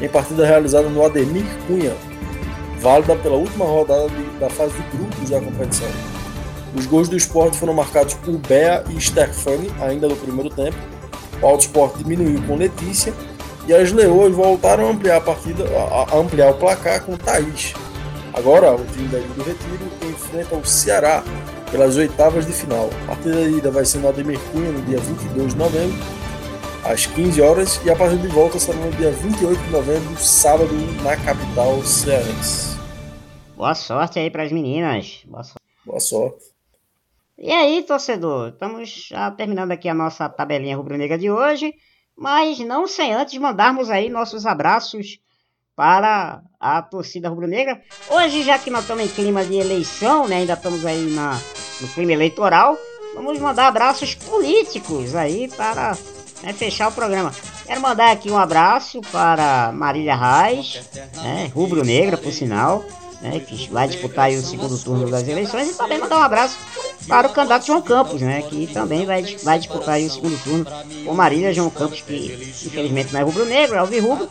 em 0.02 0.08
partida 0.08 0.46
realizada 0.46 0.88
no 0.88 1.04
Ademir 1.04 1.44
Cunha, 1.66 1.94
válida 2.80 3.14
pela 3.16 3.36
última 3.36 3.64
rodada 3.64 4.08
de, 4.08 4.22
da 4.38 4.50
fase 4.50 4.72
de 4.74 4.96
grupos 4.96 5.30
da 5.30 5.40
competição. 5.40 5.88
Os 6.74 6.86
gols 6.86 7.08
do 7.08 7.16
esporte 7.16 7.58
foram 7.58 7.74
marcados 7.74 8.14
por 8.14 8.36
Bea 8.38 8.84
e 8.90 9.00
Stefani, 9.00 9.70
ainda 9.80 10.08
no 10.08 10.16
primeiro 10.16 10.50
tempo. 10.50 10.76
O 11.42 11.46
Alto 11.46 11.62
Esporte 11.62 11.98
diminuiu 11.98 12.40
com 12.42 12.56
Letícia 12.56 13.12
e 13.66 13.74
as 13.74 13.92
Leoas 13.92 14.34
voltaram 14.34 14.86
a 14.86 14.90
ampliar 14.90 15.16
a 15.16 15.20
partida, 15.20 15.64
a, 15.64 16.14
a 16.14 16.18
ampliar 16.18 16.50
o 16.50 16.54
placar 16.54 17.02
com 17.02 17.16
Thaís. 17.16 17.74
Agora, 18.32 18.72
o 18.74 18.84
time 18.86 19.08
da 19.08 19.18
Ilha 19.18 19.28
do 19.34 19.42
Retiro 19.42 19.90
enfrenta 20.08 20.54
o 20.54 20.64
Ceará 20.64 21.22
pelas 21.70 21.96
oitavas 21.96 22.46
de 22.46 22.52
final. 22.52 22.88
A 23.04 23.06
partida 23.08 23.44
de 23.44 23.58
ida 23.58 23.70
vai 23.70 23.84
ser 23.84 23.98
no 23.98 24.08
Ademir 24.08 24.38
Cunha 24.52 24.70
no 24.70 24.80
dia 24.82 24.98
22 24.98 25.52
de 25.52 25.58
novembro, 25.58 25.98
às 26.84 27.06
15 27.06 27.40
horas, 27.42 27.80
e 27.84 27.90
a 27.90 27.96
partida 27.96 28.26
de 28.26 28.34
volta 28.34 28.58
será 28.58 28.78
no 28.78 28.90
dia 28.92 29.10
28 29.10 29.62
de 29.62 29.70
novembro, 29.70 30.16
sábado, 30.16 30.74
na 31.02 31.16
capital 31.16 31.82
cearense. 31.82 32.78
Boa 33.56 33.74
sorte 33.74 34.18
aí 34.18 34.30
para 34.30 34.42
as 34.42 34.52
meninas. 34.52 35.22
Boa 35.26 35.44
sorte. 35.44 35.60
Boa 35.84 36.00
sorte. 36.00 36.44
E 37.38 37.50
aí, 37.50 37.82
torcedor, 37.82 38.50
estamos 38.50 39.08
já 39.08 39.30
terminando 39.30 39.72
aqui 39.72 39.88
a 39.88 39.94
nossa 39.94 40.28
tabelinha 40.28 40.76
rubro-negra 40.76 41.16
de 41.16 41.30
hoje, 41.30 41.74
mas 42.16 42.58
não 42.60 42.86
sem 42.86 43.14
antes 43.14 43.38
mandarmos 43.38 43.90
aí 43.90 44.08
nossos 44.10 44.44
abraços 44.44 45.18
para 45.74 46.42
a 46.58 46.82
torcida 46.82 47.30
rubro-negra. 47.30 47.80
Hoje, 48.10 48.42
já 48.42 48.58
que 48.58 48.70
nós 48.70 48.82
estamos 48.82 49.04
em 49.04 49.08
clima 49.08 49.42
de 49.44 49.56
eleição, 49.56 50.28
né, 50.28 50.36
ainda 50.36 50.52
estamos 50.52 50.84
aí 50.84 51.10
na, 51.12 51.32
no 51.80 51.88
clima 51.88 52.12
eleitoral, 52.12 52.76
vamos 53.14 53.38
mandar 53.38 53.68
abraços 53.68 54.14
políticos 54.14 55.14
aí 55.14 55.48
para 55.48 55.96
né, 56.42 56.52
fechar 56.52 56.88
o 56.88 56.92
programa. 56.92 57.32
Quero 57.66 57.80
mandar 57.80 58.10
aqui 58.12 58.30
um 58.30 58.38
abraço 58.38 59.00
para 59.12 59.72
Marília 59.72 60.16
Reis, 60.16 60.80
né, 61.22 61.50
rubro-negra, 61.54 62.16
por 62.16 62.32
sinal, 62.32 62.84
né, 63.20 63.38
que 63.40 63.68
vai 63.70 63.86
disputar 63.86 64.30
o 64.30 64.42
segundo 64.42 64.78
turno 64.78 65.10
das 65.10 65.28
eleições, 65.28 65.70
e 65.70 65.74
também 65.74 65.98
mandar 65.98 66.18
um 66.18 66.22
abraço 66.22 66.56
para 67.06 67.28
o 67.28 67.32
candidato 67.32 67.66
João 67.66 67.82
Campos, 67.82 68.20
né, 68.22 68.42
que 68.42 68.66
também 68.68 69.04
vai, 69.04 69.22
vai 69.42 69.58
disputar 69.58 70.00
o 70.00 70.10
segundo 70.10 70.42
turno 70.42 70.66
com 71.04 71.14
Marília 71.14 71.52
João 71.52 71.70
Campos, 71.70 72.00
que 72.00 72.54
infelizmente 72.64 73.12
não 73.12 73.20
é 73.20 73.22
rubro-negro, 73.22 73.76
é 73.76 73.78
alvirrubro, 73.78 74.28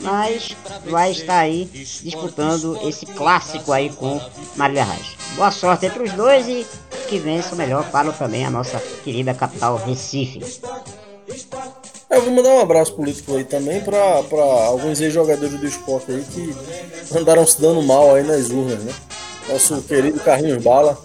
mas 0.00 0.56
vai 0.86 1.10
estar 1.10 1.40
aí 1.40 1.64
disputando 1.64 2.78
esse 2.86 3.06
clássico 3.06 3.72
aí 3.72 3.90
com 3.90 4.20
Marília 4.56 4.84
Reis. 4.84 5.16
Boa 5.34 5.50
sorte 5.50 5.86
entre 5.86 6.02
os 6.04 6.12
dois 6.12 6.46
e 6.46 6.66
que 7.08 7.18
vença 7.18 7.54
o 7.54 7.58
melhor 7.58 7.90
para 7.90 8.12
também 8.12 8.46
a 8.46 8.50
nossa 8.50 8.78
querida 9.02 9.34
capital 9.34 9.76
Recife. 9.76 10.40
Eu 12.10 12.22
vou 12.22 12.32
mandar 12.32 12.50
um 12.50 12.60
abraço 12.60 12.94
político 12.94 13.36
aí 13.36 13.44
também 13.44 13.80
para 13.80 14.44
alguns 14.66 15.00
ex-jogadores 15.00 15.58
do 15.58 15.66
esporte 15.66 16.12
aí 16.12 16.22
que 16.22 16.54
andaram 17.16 17.46
se 17.46 17.60
dando 17.60 17.82
mal 17.82 18.14
aí 18.14 18.22
nas 18.22 18.50
urnas, 18.50 18.78
né? 18.80 18.92
Nosso 19.48 19.82
querido 19.82 20.20
Carlinhos 20.20 20.62
Bala 20.62 20.98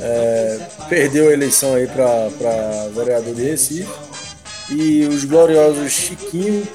é, 0.00 0.60
perdeu 0.88 1.28
a 1.28 1.32
eleição 1.32 1.74
aí 1.74 1.86
para 1.86 2.88
vereador 2.94 3.34
de 3.34 3.42
Recife. 3.42 3.88
E 4.68 5.06
os 5.06 5.24
gloriosos 5.24 5.92
Chiquinho 5.92 6.66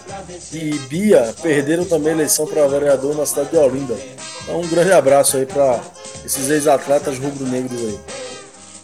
e 0.53 0.79
Bia 0.87 1.35
perderam 1.41 1.83
também 1.83 2.13
a 2.13 2.15
eleição 2.15 2.47
para 2.47 2.65
vereador 2.65 3.13
na 3.17 3.25
cidade 3.25 3.49
de 3.49 3.57
Olinda. 3.57 3.97
Então, 4.43 4.61
um 4.61 4.67
grande 4.67 4.93
abraço 4.93 5.35
aí 5.35 5.45
para 5.45 5.81
esses 6.25 6.49
ex-atletas 6.49 7.19
rubro-negros 7.19 7.81
aí. 7.81 7.99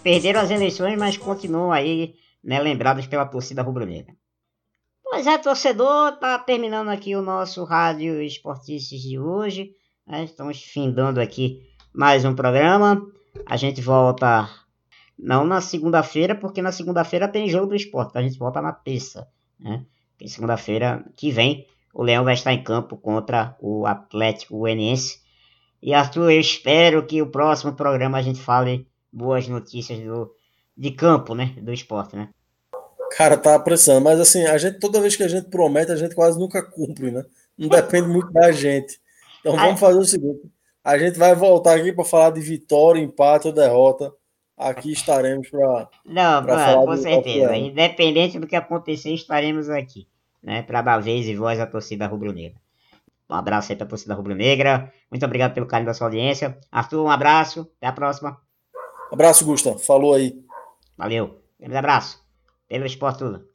Perderam 0.03 0.41
as 0.41 0.52
eleições, 0.52 0.98
mas 0.98 1.15
continuam 1.15 1.72
aí 1.72 2.15
né, 2.48 2.61
lembrados 2.61 3.06
pela 3.06 3.26
torcida 3.26 3.61
rubro-negra. 3.61 4.15
Pois 5.03 5.28
é, 5.28 5.38
torcedor, 5.38 6.14
tá 6.14 6.40
terminando 6.40 6.88
aqui 6.88 7.14
o 7.14 7.22
nosso 7.22 7.65
Rádio 7.65 8.22
Esportistas 8.22 9.02
de 9.02 9.19
hoje. 9.19 9.72
Né? 10.06 10.24
Estamos 10.24 10.64
findando 10.64 11.19
aqui 11.19 11.61
mais 11.94 12.24
um 12.24 12.34
programa. 12.34 13.06
A 13.45 13.57
gente 13.57 13.82
volta 13.82 14.49
não 15.19 15.45
na 15.45 15.60
segunda-feira, 15.60 16.36
porque 16.36 16.61
na 16.61 16.72
segunda-feira 16.72 17.28
tem 17.28 17.49
jogo 17.49 17.68
do 17.68 17.76
esporte. 17.76 18.18
A 18.18 18.22
gente 18.22 18.40
volta 18.40 18.61
na 18.61 18.72
terça, 18.72 19.28
né? 19.60 19.86
Porque 20.11 20.30
segunda-feira 20.30 21.06
que 21.18 21.30
vem 21.30 21.68
o 21.94 22.02
Leão 22.02 22.24
vai 22.24 22.34
estar 22.34 22.53
em 22.53 22.64
campo 22.64 22.95
contra 22.95 23.57
o 23.60 23.86
Atlético 23.86 24.60
Goianiense. 24.60 25.22
E 25.82 25.94
Arthur, 25.94 26.32
eu 26.32 26.40
espero 26.40 27.06
que 27.06 27.22
o 27.22 27.30
próximo 27.30 27.74
programa 27.74 28.18
a 28.18 28.22
gente 28.22 28.40
fale 28.40 28.88
boas 29.11 29.48
notícias 29.48 29.99
do, 29.99 30.34
de 30.78 30.91
campo, 30.91 31.34
né? 31.36 31.56
Do 31.61 31.74
esporte, 31.74 32.15
né? 32.15 32.30
Cara, 33.11 33.38
tá 33.38 33.55
apressando, 33.55 34.01
mas 34.01 34.19
assim, 34.19 34.45
a 34.45 34.57
gente 34.57 34.79
toda 34.79 35.01
vez 35.01 35.15
que 35.15 35.23
a 35.23 35.27
gente 35.27 35.49
promete, 35.49 35.91
a 35.91 35.95
gente 35.95 36.13
quase 36.13 36.38
nunca 36.38 36.61
cumpre, 36.61 37.11
né? 37.11 37.23
Não 37.57 37.69
depende 37.69 38.07
muito 38.07 38.31
da 38.31 38.51
gente. 38.51 38.99
Então 39.39 39.55
vamos 39.55 39.79
fazer 39.79 39.97
o 39.97 40.05
seguinte: 40.05 40.41
a 40.84 40.97
gente 40.97 41.17
vai 41.17 41.34
voltar 41.34 41.75
aqui 41.75 41.91
para 41.91 42.05
falar 42.05 42.31
de 42.31 42.41
vitória, 42.41 42.99
empate 42.99 43.47
ou 43.47 43.53
derrota. 43.53 44.11
Aqui 44.57 44.91
estaremos 44.91 45.49
para. 45.49 45.88
Não, 46.05 46.43
pra 46.43 46.57
falar 46.57 46.85
com 46.85 46.97
certeza. 46.97 47.55
Independente 47.55 48.39
do 48.39 48.47
que 48.47 48.55
acontecer, 48.55 49.13
estaremos 49.13 49.69
aqui, 49.69 50.07
né? 50.41 50.63
Para 50.63 50.81
dar 50.81 50.99
vez 50.99 51.27
e 51.27 51.35
voz 51.35 51.59
à 51.59 51.67
torcida 51.67 52.07
rubro-negra. 52.07 52.59
Um 53.29 53.35
abraço 53.35 53.71
aí 53.71 53.77
pra 53.77 53.85
torcida 53.85 54.15
rubro-negra. 54.15 54.91
Muito 55.11 55.25
obrigado 55.25 55.53
pelo 55.53 55.67
carinho 55.67 55.88
da 55.88 55.93
sua 55.93 56.07
audiência. 56.07 56.57
Arthur, 56.71 57.03
um 57.03 57.09
abraço. 57.09 57.69
Até 57.77 57.88
a 57.88 57.91
próxima. 57.91 58.39
Abraço, 59.11 59.45
Gusta. 59.45 59.77
Falou 59.77 60.13
aí. 60.13 60.41
Valeu. 60.97 61.41
Um 61.59 61.77
abraço. 61.77 62.27
Pelo 62.68 62.85
Esporte 62.85 63.19
Tudo. 63.19 63.45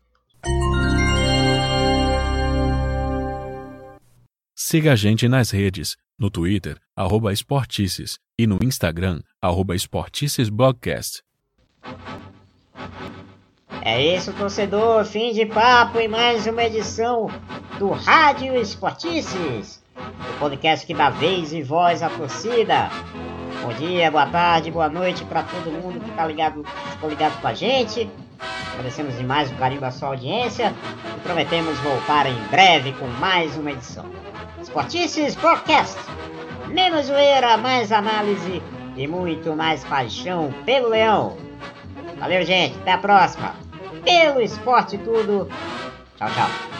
Siga 4.54 4.92
a 4.92 4.96
gente 4.96 5.28
nas 5.28 5.50
redes, 5.50 5.96
no 6.18 6.30
Twitter, 6.30 6.78
arroba 6.96 7.30
Esportices, 7.30 8.18
e 8.38 8.46
no 8.46 8.58
Instagram, 8.62 9.20
arroba 9.40 9.74
Esporticesblogcast. 9.74 11.22
É 13.82 14.16
isso, 14.16 14.32
torcedor. 14.32 15.04
Fim 15.04 15.32
de 15.32 15.44
papo 15.44 16.00
e 16.00 16.08
mais 16.08 16.46
uma 16.46 16.64
edição 16.64 17.26
do 17.78 17.90
Rádio 17.90 18.54
Esportices, 18.56 19.82
o 19.94 20.38
podcast 20.38 20.86
que 20.86 20.94
dá 20.94 21.10
vez 21.10 21.52
e 21.52 21.62
voz 21.62 22.02
à 22.02 22.08
torcida. 22.08 22.88
Bom 23.60 23.74
dia, 23.74 24.10
boa 24.10 24.26
tarde, 24.26 24.70
boa 24.70 24.88
noite 24.88 25.24
para 25.26 25.42
todo 25.42 25.70
mundo 25.70 26.00
que 26.00 26.10
tá 26.12 26.26
ligado, 26.26 26.64
ficou 26.92 27.10
ligado 27.10 27.38
com 27.42 27.48
a 27.48 27.54
gente. 27.54 28.08
Agradecemos 28.72 29.16
demais 29.16 29.50
o 29.50 29.54
carinho 29.54 29.80
da 29.80 29.90
sua 29.90 30.08
audiência 30.08 30.74
e 31.16 31.20
prometemos 31.20 31.78
voltar 31.80 32.26
em 32.26 32.38
breve 32.50 32.92
com 32.92 33.06
mais 33.06 33.56
uma 33.56 33.72
edição. 33.72 34.04
Esportices 34.60 35.34
Podcast. 35.36 35.98
Menos 36.68 37.06
zoeira, 37.06 37.56
mais 37.56 37.92
análise 37.92 38.62
e 38.96 39.06
muito 39.06 39.54
mais 39.54 39.84
paixão 39.84 40.52
pelo 40.64 40.88
leão. 40.88 41.36
Valeu, 42.18 42.44
gente. 42.44 42.76
Até 42.78 42.92
a 42.92 42.98
próxima. 42.98 43.54
Pelo 44.04 44.40
esporte 44.40 44.96
tudo. 44.98 45.48
Tchau, 46.18 46.30
tchau. 46.30 46.72